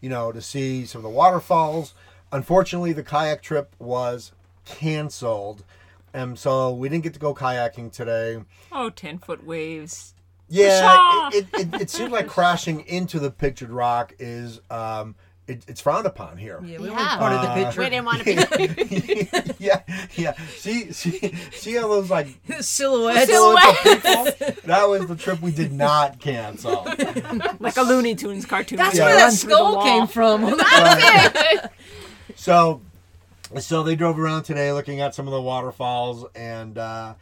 you 0.00 0.08
know 0.08 0.32
to 0.32 0.40
see 0.40 0.86
some 0.86 0.98
of 1.00 1.04
the 1.04 1.08
waterfalls. 1.10 1.94
Unfortunately, 2.32 2.92
the 2.92 3.04
kayak 3.04 3.42
trip 3.42 3.76
was 3.78 4.32
canceled, 4.64 5.64
and 6.12 6.38
so 6.38 6.72
we 6.72 6.88
didn't 6.88 7.04
get 7.04 7.14
to 7.14 7.20
go 7.20 7.34
kayaking 7.34 7.92
today. 7.92 8.42
oh, 8.72 8.90
10 8.90 9.18
foot 9.18 9.44
waves. 9.46 10.14
Yeah, 10.48 11.30
it, 11.32 11.46
it, 11.54 11.74
it, 11.74 11.80
it 11.82 11.90
seems 11.90 12.12
like 12.12 12.26
crashing 12.26 12.80
into 12.86 13.18
the 13.18 13.30
pictured 13.30 13.70
rock 13.70 14.12
is 14.18 14.60
um, 14.70 15.14
it, 15.48 15.64
it's 15.66 15.80
frowned 15.80 16.06
upon 16.06 16.36
here. 16.36 16.60
Yeah, 16.64 16.78
we 16.78 16.88
Yeah. 16.88 16.94
want 16.96 17.08
part 17.18 17.32
of 17.32 17.42
the 17.42 17.48
Uh, 17.48 17.54
picture. 17.54 17.80
We 17.80 17.88
didn't 17.90 18.04
want 18.04 18.18
to 18.18 18.24
be. 18.24 19.54
yeah, 19.64 19.80
yeah. 20.14 20.34
See, 20.56 20.92
see, 20.92 21.34
see 21.52 21.74
how 21.74 21.88
those 21.88 22.10
like 22.10 22.28
Silhouettes. 22.60 23.30
silhouettes? 23.30 24.60
That 24.64 24.88
was 24.88 25.06
the 25.06 25.16
trip 25.16 25.40
we 25.40 25.52
did 25.52 25.72
not 25.72 26.20
cancel. 26.20 26.86
Like 27.60 27.76
a 27.76 27.82
Looney 27.82 28.14
Tunes 28.14 28.44
cartoon. 28.44 28.76
That's 28.78 28.96
Yeah. 28.96 29.06
where 29.06 29.16
that 29.16 29.30
the 29.30 29.36
skull 29.36 29.82
came 29.82 30.06
from. 30.06 30.54
So, 32.34 32.80
so 33.58 33.82
they 33.82 33.94
drove 33.96 34.18
around 34.18 34.44
today, 34.44 34.72
looking 34.72 35.00
at 35.00 35.14
some 35.14 35.26
of 35.26 35.32
the 35.32 35.40
waterfalls 35.42 36.24
and, 36.34 36.76
uh, 36.78 37.14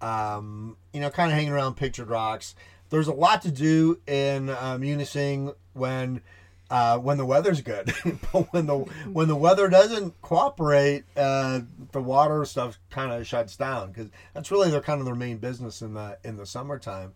um, 0.00 0.76
you 0.92 1.00
know, 1.00 1.10
kind 1.10 1.30
of 1.30 1.36
hanging 1.36 1.52
around 1.52 1.76
pictured 1.76 2.08
rocks. 2.08 2.54
There's 2.90 3.08
a 3.08 3.12
lot 3.12 3.42
to 3.42 3.50
do 3.50 4.00
in 4.06 4.50
um, 4.50 4.82
Munising 4.82 5.54
when. 5.74 6.22
Uh, 6.70 6.98
when 6.98 7.16
the 7.16 7.24
weather's 7.24 7.62
good, 7.62 7.94
but 8.30 8.52
when 8.52 8.66
the 8.66 8.76
when 9.10 9.26
the 9.26 9.34
weather 9.34 9.70
doesn't 9.70 10.20
cooperate, 10.20 11.04
uh, 11.16 11.60
the 11.92 12.00
water 12.02 12.44
stuff 12.44 12.78
kind 12.90 13.10
of 13.10 13.26
shuts 13.26 13.56
down 13.56 13.90
because 13.90 14.10
that's 14.34 14.50
really 14.50 14.70
their 14.70 14.82
kind 14.82 15.00
of 15.00 15.06
their 15.06 15.14
main 15.14 15.38
business 15.38 15.80
in 15.80 15.94
the 15.94 16.18
in 16.24 16.36
the 16.36 16.44
summertime. 16.44 17.14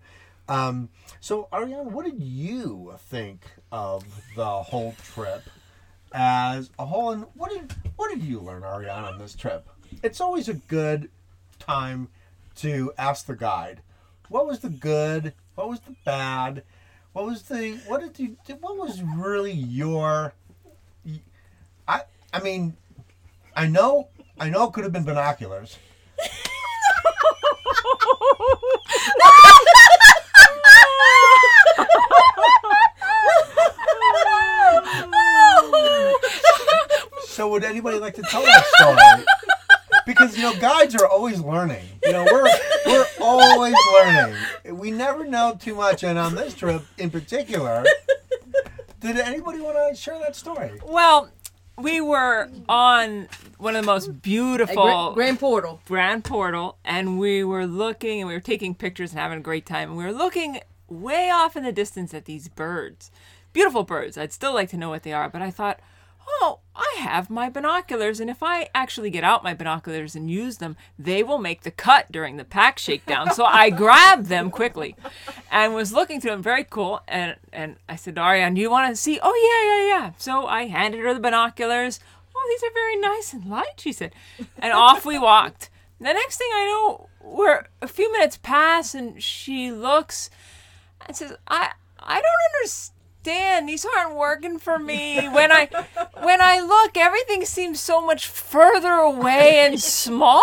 Um, 0.48 0.88
so 1.20 1.48
Ariane, 1.52 1.92
what 1.92 2.04
did 2.04 2.22
you 2.22 2.94
think 3.08 3.42
of 3.70 4.04
the 4.36 4.62
whole 4.62 4.94
trip 5.12 5.42
as 6.12 6.70
a 6.78 6.86
whole? 6.86 7.10
And 7.10 7.26
what 7.34 7.50
did 7.50 7.74
what 7.96 8.10
did 8.10 8.22
you 8.22 8.40
learn, 8.40 8.64
Ariane, 8.64 9.04
on 9.04 9.18
this 9.18 9.34
trip? 9.34 9.68
It's 10.02 10.20
always 10.20 10.48
a 10.48 10.54
good 10.54 11.10
time 11.58 12.08
to 12.56 12.92
ask 12.98 13.26
the 13.26 13.36
guide, 13.36 13.82
what 14.28 14.46
was 14.46 14.60
the 14.60 14.70
good, 14.70 15.34
what 15.54 15.68
was 15.68 15.80
the 15.80 15.94
bad, 16.04 16.62
what 17.12 17.26
was 17.26 17.42
the 17.42 17.78
what 17.86 18.00
did 18.00 18.18
you 18.18 18.36
what 18.60 18.76
was 18.76 19.02
really 19.02 19.52
your 19.52 20.32
I 21.86 22.02
I 22.32 22.40
mean 22.40 22.76
I 23.54 23.66
know 23.66 24.08
I 24.40 24.48
know 24.48 24.68
it 24.68 24.72
could 24.72 24.84
have 24.84 24.92
been 24.92 25.04
binoculars. 25.04 25.78
So 37.32 37.48
would 37.48 37.64
anybody 37.64 37.98
like 37.98 38.14
to 38.16 38.22
tell 38.22 38.42
that 38.42 38.64
story? 38.66 39.24
Because 40.06 40.36
you 40.36 40.42
know 40.42 40.54
guides 40.58 40.94
are 40.94 41.06
always 41.06 41.40
learning. 41.40 41.84
You 42.04 42.12
know 42.12 42.24
we're 42.30 42.48
we're 42.86 43.06
always 43.20 43.74
learning. 43.94 44.36
We 44.76 44.90
never 44.90 45.24
know 45.24 45.56
too 45.58 45.74
much, 45.74 46.02
and 46.04 46.18
on 46.18 46.34
this 46.34 46.54
trip 46.54 46.82
in 46.98 47.10
particular, 47.10 47.84
did 49.00 49.18
anybody 49.18 49.60
want 49.60 49.76
to 49.90 50.00
share 50.00 50.18
that 50.20 50.36
story? 50.36 50.80
Well, 50.84 51.30
we 51.78 52.00
were 52.00 52.48
on 52.68 53.28
one 53.58 53.76
of 53.76 53.84
the 53.84 53.90
most 53.90 54.22
beautiful 54.22 54.82
Gra- 54.82 55.14
Grand 55.14 55.40
Portal. 55.40 55.80
Grand 55.86 56.24
Portal, 56.24 56.76
and 56.84 57.18
we 57.18 57.44
were 57.44 57.66
looking 57.66 58.20
and 58.20 58.28
we 58.28 58.34
were 58.34 58.40
taking 58.40 58.74
pictures 58.74 59.12
and 59.12 59.20
having 59.20 59.38
a 59.38 59.42
great 59.42 59.66
time. 59.66 59.90
And 59.90 59.98
we 59.98 60.04
were 60.04 60.12
looking 60.12 60.60
way 60.88 61.30
off 61.30 61.56
in 61.56 61.64
the 61.64 61.72
distance 61.72 62.12
at 62.12 62.26
these 62.26 62.48
birds. 62.48 63.10
Beautiful 63.52 63.84
birds. 63.84 64.16
I'd 64.16 64.32
still 64.32 64.54
like 64.54 64.70
to 64.70 64.76
know 64.76 64.90
what 64.90 65.02
they 65.02 65.12
are, 65.12 65.28
but 65.28 65.42
I 65.42 65.50
thought, 65.50 65.80
oh, 66.26 66.60
I 66.74 66.96
have 66.98 67.30
my 67.30 67.48
binoculars, 67.48 68.20
and 68.20 68.30
if 68.30 68.42
I 68.42 68.68
actually 68.74 69.10
get 69.10 69.24
out 69.24 69.44
my 69.44 69.54
binoculars 69.54 70.14
and 70.14 70.30
use 70.30 70.58
them, 70.58 70.76
they 70.98 71.22
will 71.22 71.38
make 71.38 71.62
the 71.62 71.70
cut 71.70 72.10
during 72.10 72.36
the 72.36 72.44
pack 72.44 72.78
shakedown. 72.78 73.32
so 73.34 73.44
I 73.44 73.70
grabbed 73.82 74.26
them 74.26 74.50
quickly 74.50 74.96
and 75.50 75.74
was 75.74 75.92
looking 75.92 76.20
through 76.20 76.32
them, 76.32 76.42
very 76.42 76.64
cool. 76.64 77.00
And, 77.06 77.36
and 77.52 77.76
I 77.88 77.96
said, 77.96 78.18
Ariane, 78.18 78.54
do 78.54 78.60
you 78.60 78.70
want 78.70 78.90
to 78.90 78.96
see? 79.00 79.18
Oh, 79.22 79.34
yeah, 79.34 79.98
yeah, 79.98 80.06
yeah. 80.06 80.12
So 80.18 80.46
I 80.46 80.66
handed 80.66 81.00
her 81.00 81.14
the 81.14 81.20
binoculars. 81.20 82.00
Oh, 82.34 82.46
these 82.48 82.68
are 82.68 82.72
very 82.72 82.96
nice 82.96 83.32
and 83.32 83.46
light, 83.46 83.78
she 83.78 83.92
said. 83.92 84.14
And 84.58 84.72
off 84.72 85.04
we 85.04 85.18
walked. 85.18 85.70
The 85.98 86.12
next 86.12 86.36
thing 86.38 86.48
I 86.52 86.64
know, 86.64 87.08
we're 87.20 87.66
a 87.80 87.86
few 87.86 88.10
minutes 88.12 88.36
pass, 88.42 88.94
and 88.94 89.22
she 89.22 89.70
looks 89.70 90.30
and 91.06 91.16
says, 91.16 91.34
"I 91.46 91.70
I 92.00 92.14
don't 92.14 92.56
understand. 92.56 92.92
Dan, 93.22 93.66
these 93.66 93.84
aren't 93.84 94.16
working 94.16 94.58
for 94.58 94.78
me. 94.78 95.28
When 95.28 95.52
I 95.52 95.68
when 96.20 96.40
I 96.40 96.60
look, 96.60 96.96
everything 96.96 97.44
seems 97.44 97.80
so 97.80 98.00
much 98.00 98.26
further 98.26 98.92
away 98.92 99.60
and 99.66 99.80
smaller." 99.80 100.42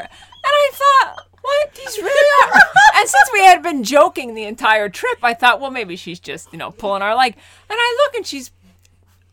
And 0.00 0.08
I 0.44 0.70
thought, 0.72 1.26
"What? 1.40 1.74
These 1.74 1.98
really 1.98 2.52
are." 2.52 2.60
And 2.96 3.08
since 3.08 3.30
we 3.32 3.44
had 3.44 3.62
been 3.62 3.84
joking 3.84 4.34
the 4.34 4.44
entire 4.44 4.88
trip, 4.88 5.18
I 5.22 5.34
thought, 5.34 5.60
"Well, 5.60 5.70
maybe 5.70 5.96
she's 5.96 6.20
just 6.20 6.52
you 6.52 6.58
know 6.58 6.70
pulling 6.70 7.02
our 7.02 7.14
leg." 7.14 7.34
And 7.68 7.78
I 7.78 8.04
look, 8.04 8.14
and 8.14 8.26
she's 8.26 8.50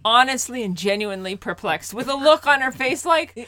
honestly 0.04 0.64
and 0.64 0.78
genuinely 0.78 1.36
perplexed 1.36 1.94
with 1.94 2.08
a 2.08 2.16
look 2.16 2.46
on 2.46 2.62
her 2.62 2.72
face 2.72 3.06
like 3.06 3.34
"Oh, 3.38 3.42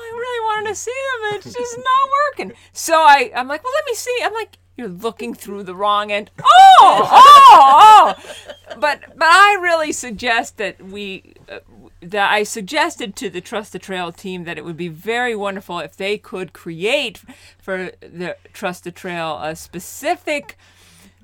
I 0.00 0.16
really 0.16 0.40
wanted 0.46 0.68
to 0.70 0.74
see 0.74 0.90
them. 0.90 1.38
It's 1.38 1.52
just 1.52 1.76
not 1.76 2.10
working. 2.30 2.56
So 2.72 2.94
I, 2.94 3.30
I'm 3.34 3.48
like, 3.48 3.62
well, 3.62 3.72
let 3.74 3.86
me 3.86 3.94
see. 3.94 4.16
I'm 4.22 4.32
like, 4.32 4.58
you're 4.80 4.88
looking 4.88 5.34
through 5.34 5.62
the 5.62 5.74
wrong 5.74 6.10
end. 6.10 6.30
Oh, 6.40 7.08
oh, 7.12 8.16
oh. 8.16 8.34
But 8.78 9.00
but 9.16 9.28
I 9.28 9.58
really 9.60 9.92
suggest 9.92 10.56
that 10.56 10.82
we. 10.82 11.34
Uh, 11.48 11.58
that 12.02 12.32
I 12.32 12.44
suggested 12.44 13.14
to 13.16 13.28
the 13.28 13.42
Trust 13.42 13.74
the 13.74 13.78
Trail 13.78 14.10
team 14.10 14.44
that 14.44 14.56
it 14.56 14.64
would 14.64 14.78
be 14.78 14.88
very 14.88 15.36
wonderful 15.36 15.80
if 15.80 15.98
they 15.98 16.16
could 16.16 16.54
create 16.54 17.20
for 17.58 17.90
the 18.00 18.38
Trust 18.54 18.84
the 18.84 18.90
Trail 18.90 19.38
a 19.42 19.54
specific 19.54 20.56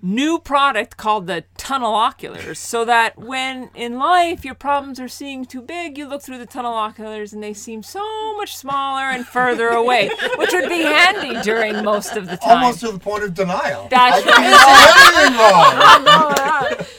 new 0.02 0.38
product 0.38 0.96
called 0.96 1.26
the 1.26 1.44
tunnel 1.56 1.94
oculars 1.94 2.58
so 2.58 2.84
that 2.84 3.18
when 3.18 3.70
in 3.74 3.98
life 3.98 4.44
your 4.44 4.54
problems 4.54 5.00
are 5.00 5.08
seeming 5.08 5.44
too 5.44 5.62
big 5.62 5.96
you 5.98 6.06
look 6.06 6.22
through 6.22 6.38
the 6.38 6.46
tunnel 6.46 6.74
oculars 6.74 7.32
and 7.32 7.42
they 7.42 7.54
seem 7.54 7.82
so 7.82 8.36
much 8.36 8.56
smaller 8.56 9.04
and 9.04 9.26
further 9.26 9.68
away 9.68 10.08
which 10.36 10.52
would 10.52 10.68
be 10.68 10.82
handy 10.82 11.40
during 11.42 11.82
most 11.82 12.16
of 12.16 12.26
the 12.26 12.36
time 12.36 12.58
Almost 12.58 12.80
to 12.80 12.92
the 12.92 12.98
point 12.98 13.24
of 13.24 13.34
denial. 13.34 13.88
That's 13.90 14.24
I 14.26 14.52
see 14.52 15.22
everything 15.22 15.38
wrong. 15.38 16.76
Oh 16.88 16.96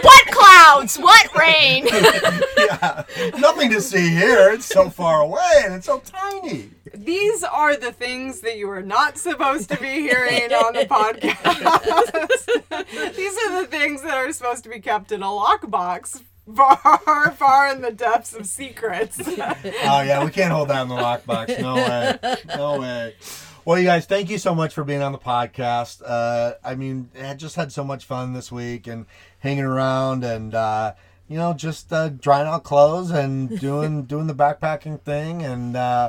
what 0.00 0.26
clouds? 0.38 0.96
What 0.98 1.36
rain? 1.36 1.86
yeah, 2.58 3.04
nothing 3.38 3.70
to 3.70 3.80
see 3.80 4.10
here. 4.10 4.50
It's 4.52 4.66
so 4.66 4.90
far 4.90 5.22
away 5.22 5.62
and 5.64 5.74
it's 5.74 5.86
so 5.86 6.00
tiny. 6.00 6.70
These 6.94 7.44
are 7.44 7.76
the 7.76 7.92
things 7.92 8.40
that 8.40 8.56
you 8.56 8.70
are 8.70 8.82
not 8.82 9.18
supposed 9.18 9.70
to 9.70 9.76
be 9.76 10.00
hearing 10.00 10.52
on 10.52 10.74
the 10.74 10.86
podcast. 10.86 11.36
These 13.16 13.36
are 13.46 13.60
the 13.62 13.66
things 13.68 14.02
that 14.02 14.14
are 14.14 14.32
supposed 14.32 14.64
to 14.64 14.70
be 14.70 14.80
kept 14.80 15.12
in 15.12 15.22
a 15.22 15.26
lockbox 15.26 16.22
far, 16.54 17.30
far 17.36 17.68
in 17.68 17.82
the 17.82 17.92
depths 17.92 18.34
of 18.34 18.46
secrets. 18.46 19.20
Oh 19.26 20.00
yeah, 20.02 20.24
we 20.24 20.30
can't 20.30 20.52
hold 20.52 20.68
that 20.68 20.82
in 20.82 20.88
the 20.88 20.94
lockbox. 20.94 21.60
No 21.60 21.74
way. 21.74 22.18
No 22.56 22.80
way. 22.80 23.14
Well, 23.68 23.78
you 23.78 23.84
guys, 23.84 24.06
thank 24.06 24.30
you 24.30 24.38
so 24.38 24.54
much 24.54 24.72
for 24.72 24.82
being 24.82 25.02
on 25.02 25.12
the 25.12 25.18
podcast. 25.18 26.00
Uh, 26.02 26.54
I 26.64 26.74
mean, 26.74 27.10
I 27.22 27.34
just 27.34 27.54
had 27.54 27.70
so 27.70 27.84
much 27.84 28.06
fun 28.06 28.32
this 28.32 28.50
week 28.50 28.86
and 28.86 29.04
hanging 29.40 29.64
around 29.64 30.24
and 30.24 30.54
uh, 30.54 30.94
you 31.28 31.36
know 31.36 31.52
just 31.52 31.92
uh, 31.92 32.08
drying 32.08 32.46
out 32.46 32.64
clothes 32.64 33.10
and 33.10 33.60
doing 33.60 34.04
doing 34.04 34.26
the 34.26 34.34
backpacking 34.34 35.02
thing 35.02 35.42
and 35.42 35.76
uh, 35.76 36.08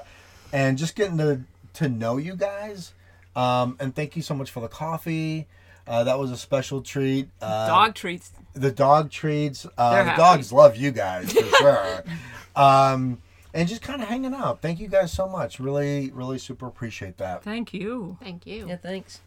and 0.54 0.78
just 0.78 0.96
getting 0.96 1.18
to 1.18 1.42
to 1.74 1.90
know 1.90 2.16
you 2.16 2.38
guys. 2.38 2.94
Um, 3.36 3.76
and 3.82 3.94
thank 3.94 4.16
you 4.16 4.22
so 4.22 4.34
much 4.34 4.50
for 4.50 4.62
the 4.62 4.70
coffee. 4.70 5.46
Uh, 5.86 6.06
that 6.06 6.18
was 6.18 6.32
a 6.32 6.38
special 6.38 6.82
treat. 6.82 7.28
Uh, 7.42 7.68
dog 7.68 7.94
treats 7.94 8.32
the 8.54 8.72
dog 8.72 9.12
treats. 9.12 9.66
Uh, 9.78 9.98
the 9.98 10.04
happy. 10.06 10.18
dogs 10.18 10.54
love 10.54 10.78
you 10.78 10.92
guys 10.92 11.34
for 11.34 11.44
sure. 11.58 12.04
Um, 12.56 13.20
and 13.54 13.68
just 13.68 13.82
kind 13.82 14.02
of 14.02 14.08
hanging 14.08 14.34
out. 14.34 14.62
Thank 14.62 14.80
you 14.80 14.88
guys 14.88 15.12
so 15.12 15.28
much. 15.28 15.60
Really, 15.60 16.12
really 16.12 16.38
super 16.38 16.68
appreciate 16.68 17.18
that. 17.18 17.44
thank 17.44 17.74
you 17.74 18.18
Thank 18.22 18.46
you. 18.46 18.68
Yeah, 18.68 18.78
thanks. 18.78 19.22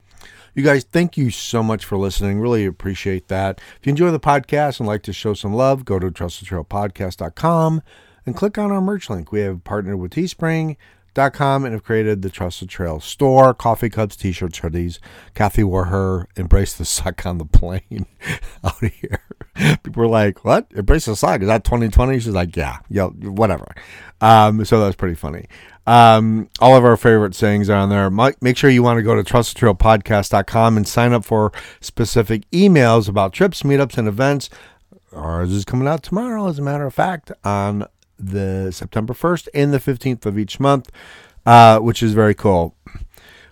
You 0.54 0.62
guys, 0.62 0.84
thank 0.84 1.16
you 1.16 1.30
so 1.30 1.62
much 1.62 1.84
for 1.84 1.96
listening. 1.98 2.38
Really 2.38 2.64
appreciate 2.64 3.26
that. 3.28 3.60
If 3.80 3.86
you 3.86 3.90
enjoy 3.90 4.10
the 4.12 4.20
podcast 4.20 4.78
and 4.78 4.86
like 4.86 5.02
to 5.04 5.12
show 5.12 5.34
some 5.34 5.52
love, 5.52 5.84
go 5.84 5.98
to 5.98 6.10
trustedtrailpodcast.com 6.10 7.82
and 8.24 8.36
click 8.36 8.58
on 8.58 8.70
our 8.70 8.80
merch 8.80 9.10
link. 9.10 9.32
We 9.32 9.40
have 9.40 9.64
partnered 9.64 9.98
with 9.98 10.12
Teespring.com 11.14 11.64
and 11.64 11.72
have 11.72 11.84
created 11.84 12.22
the 12.22 12.30
Trust 12.30 12.60
the 12.60 12.66
Trail 12.66 13.00
store. 13.00 13.54
Coffee 13.54 13.90
cups, 13.90 14.16
t-shirts, 14.16 14.60
hoodies. 14.60 14.98
Kathy 15.34 15.64
wore 15.64 15.86
her 15.86 16.28
Embrace 16.36 16.74
the 16.74 16.84
Suck 16.84 17.24
on 17.26 17.38
the 17.38 17.44
plane 17.44 18.06
out 18.64 18.80
here. 18.80 19.22
People 19.54 20.02
were 20.02 20.08
like, 20.08 20.44
what? 20.44 20.66
Embrace 20.74 21.06
the 21.06 21.16
Suck? 21.16 21.40
Is 21.42 21.46
that 21.48 21.64
2020? 21.64 22.18
She's 22.20 22.28
like, 22.28 22.56
yeah, 22.56 22.78
yeah, 22.88 23.06
whatever. 23.06 23.74
Um, 24.20 24.64
so 24.64 24.80
that 24.80 24.86
was 24.86 24.96
pretty 24.96 25.14
funny. 25.14 25.46
Um, 25.86 26.48
all 26.60 26.76
of 26.76 26.84
our 26.84 26.96
favorite 26.96 27.34
sayings 27.34 27.68
are 27.68 27.76
on 27.76 27.88
there. 27.88 28.08
Make 28.40 28.56
sure 28.56 28.70
you 28.70 28.82
want 28.82 28.98
to 28.98 29.02
go 29.02 29.20
to 29.20 29.24
trustedtrailpodcast.com 29.24 30.76
and 30.76 30.86
sign 30.86 31.12
up 31.12 31.24
for 31.24 31.52
specific 31.80 32.48
emails 32.50 33.08
about 33.08 33.32
trips, 33.32 33.62
meetups, 33.62 33.98
and 33.98 34.06
events. 34.06 34.48
Ours 35.12 35.50
is 35.50 35.64
coming 35.64 35.88
out 35.88 36.02
tomorrow, 36.02 36.46
as 36.46 36.58
a 36.58 36.62
matter 36.62 36.86
of 36.86 36.94
fact, 36.94 37.32
on 37.44 37.86
the 38.22 38.70
September 38.72 39.14
1st 39.14 39.48
and 39.54 39.72
the 39.72 39.78
15th 39.78 40.26
of 40.26 40.38
each 40.38 40.60
month, 40.60 40.90
uh, 41.44 41.78
which 41.78 42.02
is 42.02 42.12
very 42.12 42.34
cool. 42.34 42.76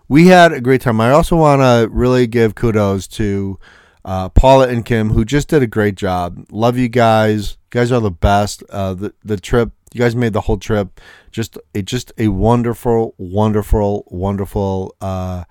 We 0.08 0.26
had 0.26 0.52
a 0.52 0.60
great 0.60 0.80
time. 0.80 1.00
I 1.00 1.10
also 1.10 1.36
want 1.36 1.60
to 1.60 1.88
really 1.92 2.26
give 2.26 2.54
kudos 2.54 3.06
to 3.08 3.58
uh, 4.04 4.28
Paula 4.30 4.68
and 4.68 4.84
Kim, 4.84 5.10
who 5.10 5.24
just 5.24 5.48
did 5.48 5.62
a 5.62 5.66
great 5.66 5.94
job. 5.94 6.46
Love 6.50 6.76
you 6.76 6.88
guys. 6.88 7.52
You 7.52 7.80
guys 7.80 7.92
are 7.92 8.00
the 8.00 8.10
best. 8.10 8.62
Uh, 8.70 8.94
the 8.94 9.14
the 9.24 9.36
trip, 9.36 9.70
you 9.92 10.00
guys 10.00 10.16
made 10.16 10.32
the 10.32 10.40
whole 10.42 10.58
trip 10.58 11.00
just 11.30 11.58
a 11.74 11.82
just 11.82 12.12
a 12.18 12.28
wonderful, 12.28 13.14
wonderful, 13.18 14.04
wonderful 14.08 14.96
uh, 15.00 15.44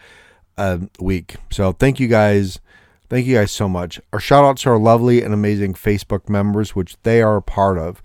uh, 0.57 0.79
week. 0.99 1.37
So 1.51 1.71
thank 1.71 1.99
you 1.99 2.07
guys. 2.07 2.59
Thank 3.09 3.25
you 3.25 3.35
guys 3.35 3.51
so 3.51 3.67
much. 3.67 3.99
Our 4.13 4.19
shout 4.19 4.45
outs 4.45 4.63
to 4.63 4.69
our 4.71 4.77
lovely 4.77 5.23
and 5.23 5.33
amazing 5.33 5.73
Facebook 5.73 6.29
members, 6.29 6.75
which 6.75 6.95
they 7.03 7.21
are 7.21 7.37
a 7.37 7.41
part 7.41 7.79
of. 7.79 8.03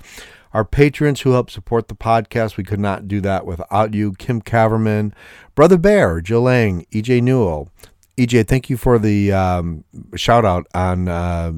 Our 0.54 0.64
patrons 0.64 1.20
who 1.22 1.32
help 1.32 1.50
support 1.50 1.88
the 1.88 1.96
podcast, 1.96 2.56
we 2.56 2.64
could 2.64 2.80
not 2.80 3.08
do 3.08 3.20
that 3.20 3.44
without 3.44 3.92
you. 3.92 4.12
Kim 4.12 4.40
Caverman, 4.40 5.12
Brother 5.56 5.76
Bear, 5.76 6.20
Jill 6.20 6.42
Lang, 6.42 6.86
EJ 6.92 7.22
Newell. 7.22 7.68
EJ, 8.16 8.46
thank 8.46 8.70
you 8.70 8.76
for 8.76 8.98
the 8.98 9.32
um, 9.32 9.84
shout 10.14 10.44
out 10.44 10.68
on 10.72 11.08
uh, 11.08 11.52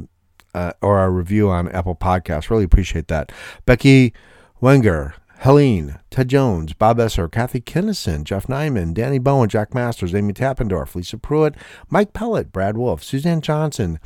uh, 0.54 0.72
or 0.80 0.98
our 0.98 1.10
review 1.10 1.50
on 1.50 1.68
Apple 1.68 1.94
Podcasts. 1.94 2.48
Really 2.48 2.64
appreciate 2.64 3.08
that. 3.08 3.30
Becky 3.66 4.14
Wenger, 4.62 5.14
Helene, 5.40 5.98
Ted 6.10 6.28
Jones, 6.28 6.72
Bob 6.72 6.98
Esser, 6.98 7.28
Kathy 7.28 7.60
Kinnison, 7.60 8.24
Jeff 8.24 8.46
Nyman, 8.46 8.94
Danny 8.94 9.18
Bowen, 9.18 9.50
Jack 9.50 9.74
Masters, 9.74 10.14
Amy 10.14 10.32
Tappendorf, 10.32 10.94
Lisa 10.94 11.18
Pruitt, 11.18 11.54
Mike 11.90 12.14
Pellet, 12.14 12.50
Brad 12.50 12.78
Wolf, 12.78 13.04
Suzanne 13.04 13.42
Johnson, 13.42 14.00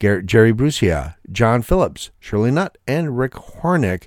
Jerry 0.00 0.52
Brucia, 0.52 1.16
John 1.30 1.60
Phillips, 1.60 2.10
Shirley 2.18 2.50
Nutt, 2.50 2.78
and 2.88 3.18
Rick 3.18 3.32
Hornick. 3.32 4.06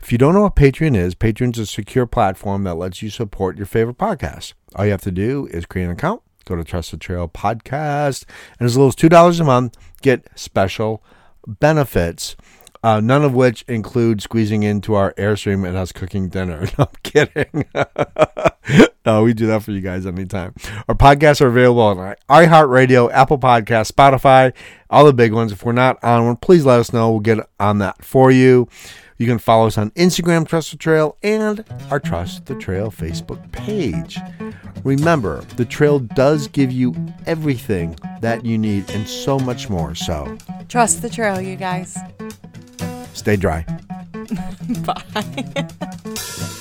If 0.00 0.12
you 0.12 0.18
don't 0.18 0.34
know 0.34 0.42
what 0.42 0.56
Patreon 0.56 0.96
is, 0.96 1.14
Patreon's 1.14 1.58
a 1.58 1.66
secure 1.66 2.06
platform 2.06 2.64
that 2.64 2.74
lets 2.74 3.02
you 3.02 3.10
support 3.10 3.56
your 3.56 3.66
favorite 3.66 3.98
podcasts. 3.98 4.54
All 4.74 4.84
you 4.84 4.92
have 4.92 5.02
to 5.02 5.10
do 5.10 5.48
is 5.50 5.66
create 5.66 5.86
an 5.86 5.90
account, 5.90 6.22
go 6.44 6.56
to 6.56 6.64
Trust 6.64 6.92
the 6.92 6.96
Trail 6.96 7.28
Podcast, 7.28 8.24
and 8.58 8.66
as 8.66 8.76
little 8.76 8.88
as 8.88 8.96
$2 8.96 9.40
a 9.40 9.44
month, 9.44 9.76
get 10.00 10.26
special 10.34 11.02
benefits. 11.46 12.36
Uh, 12.82 13.00
none 13.00 13.24
of 13.24 13.34
which 13.34 13.64
include 13.66 14.22
squeezing 14.22 14.62
into 14.62 14.94
our 14.94 15.12
airstream 15.14 15.66
and 15.66 15.76
us 15.76 15.92
cooking 15.92 16.28
dinner. 16.28 16.66
No, 16.78 16.84
I'm 16.84 16.96
kidding. 17.02 17.64
no, 19.04 19.24
we 19.24 19.34
do 19.34 19.48
that 19.48 19.64
for 19.64 19.72
you 19.72 19.80
guys 19.80 20.06
anytime. 20.06 20.54
Our 20.88 20.94
podcasts 20.94 21.40
are 21.40 21.48
available 21.48 21.82
on 21.82 22.14
iHeartRadio, 22.28 23.10
Apple 23.12 23.38
Podcasts, 23.38 23.90
Spotify, 23.90 24.52
all 24.90 25.04
the 25.04 25.12
big 25.12 25.32
ones. 25.32 25.50
If 25.50 25.64
we're 25.64 25.72
not 25.72 26.02
on 26.04 26.24
one, 26.24 26.36
please 26.36 26.64
let 26.64 26.78
us 26.78 26.92
know. 26.92 27.10
We'll 27.10 27.20
get 27.20 27.38
on 27.58 27.78
that 27.78 28.04
for 28.04 28.30
you. 28.30 28.68
You 29.18 29.26
can 29.26 29.38
follow 29.38 29.66
us 29.66 29.76
on 29.76 29.90
Instagram, 29.90 30.46
Trust 30.46 30.70
the 30.70 30.76
Trail, 30.76 31.16
and 31.22 31.64
our 31.90 31.98
Trust 31.98 32.46
the 32.46 32.54
Trail 32.54 32.90
Facebook 32.90 33.50
page. 33.52 34.18
Remember, 34.84 35.40
the 35.56 35.64
trail 35.64 35.98
does 35.98 36.46
give 36.46 36.70
you 36.70 36.94
everything 37.26 37.96
that 38.20 38.44
you 38.44 38.56
need 38.56 38.88
and 38.90 39.08
so 39.08 39.38
much 39.38 39.68
more. 39.68 39.94
So 39.96 40.38
Trust 40.68 41.02
the 41.02 41.10
trail, 41.10 41.40
you 41.40 41.56
guys. 41.56 41.98
stay 43.12 43.36
dry. 43.36 43.66
Bye. 44.84 45.68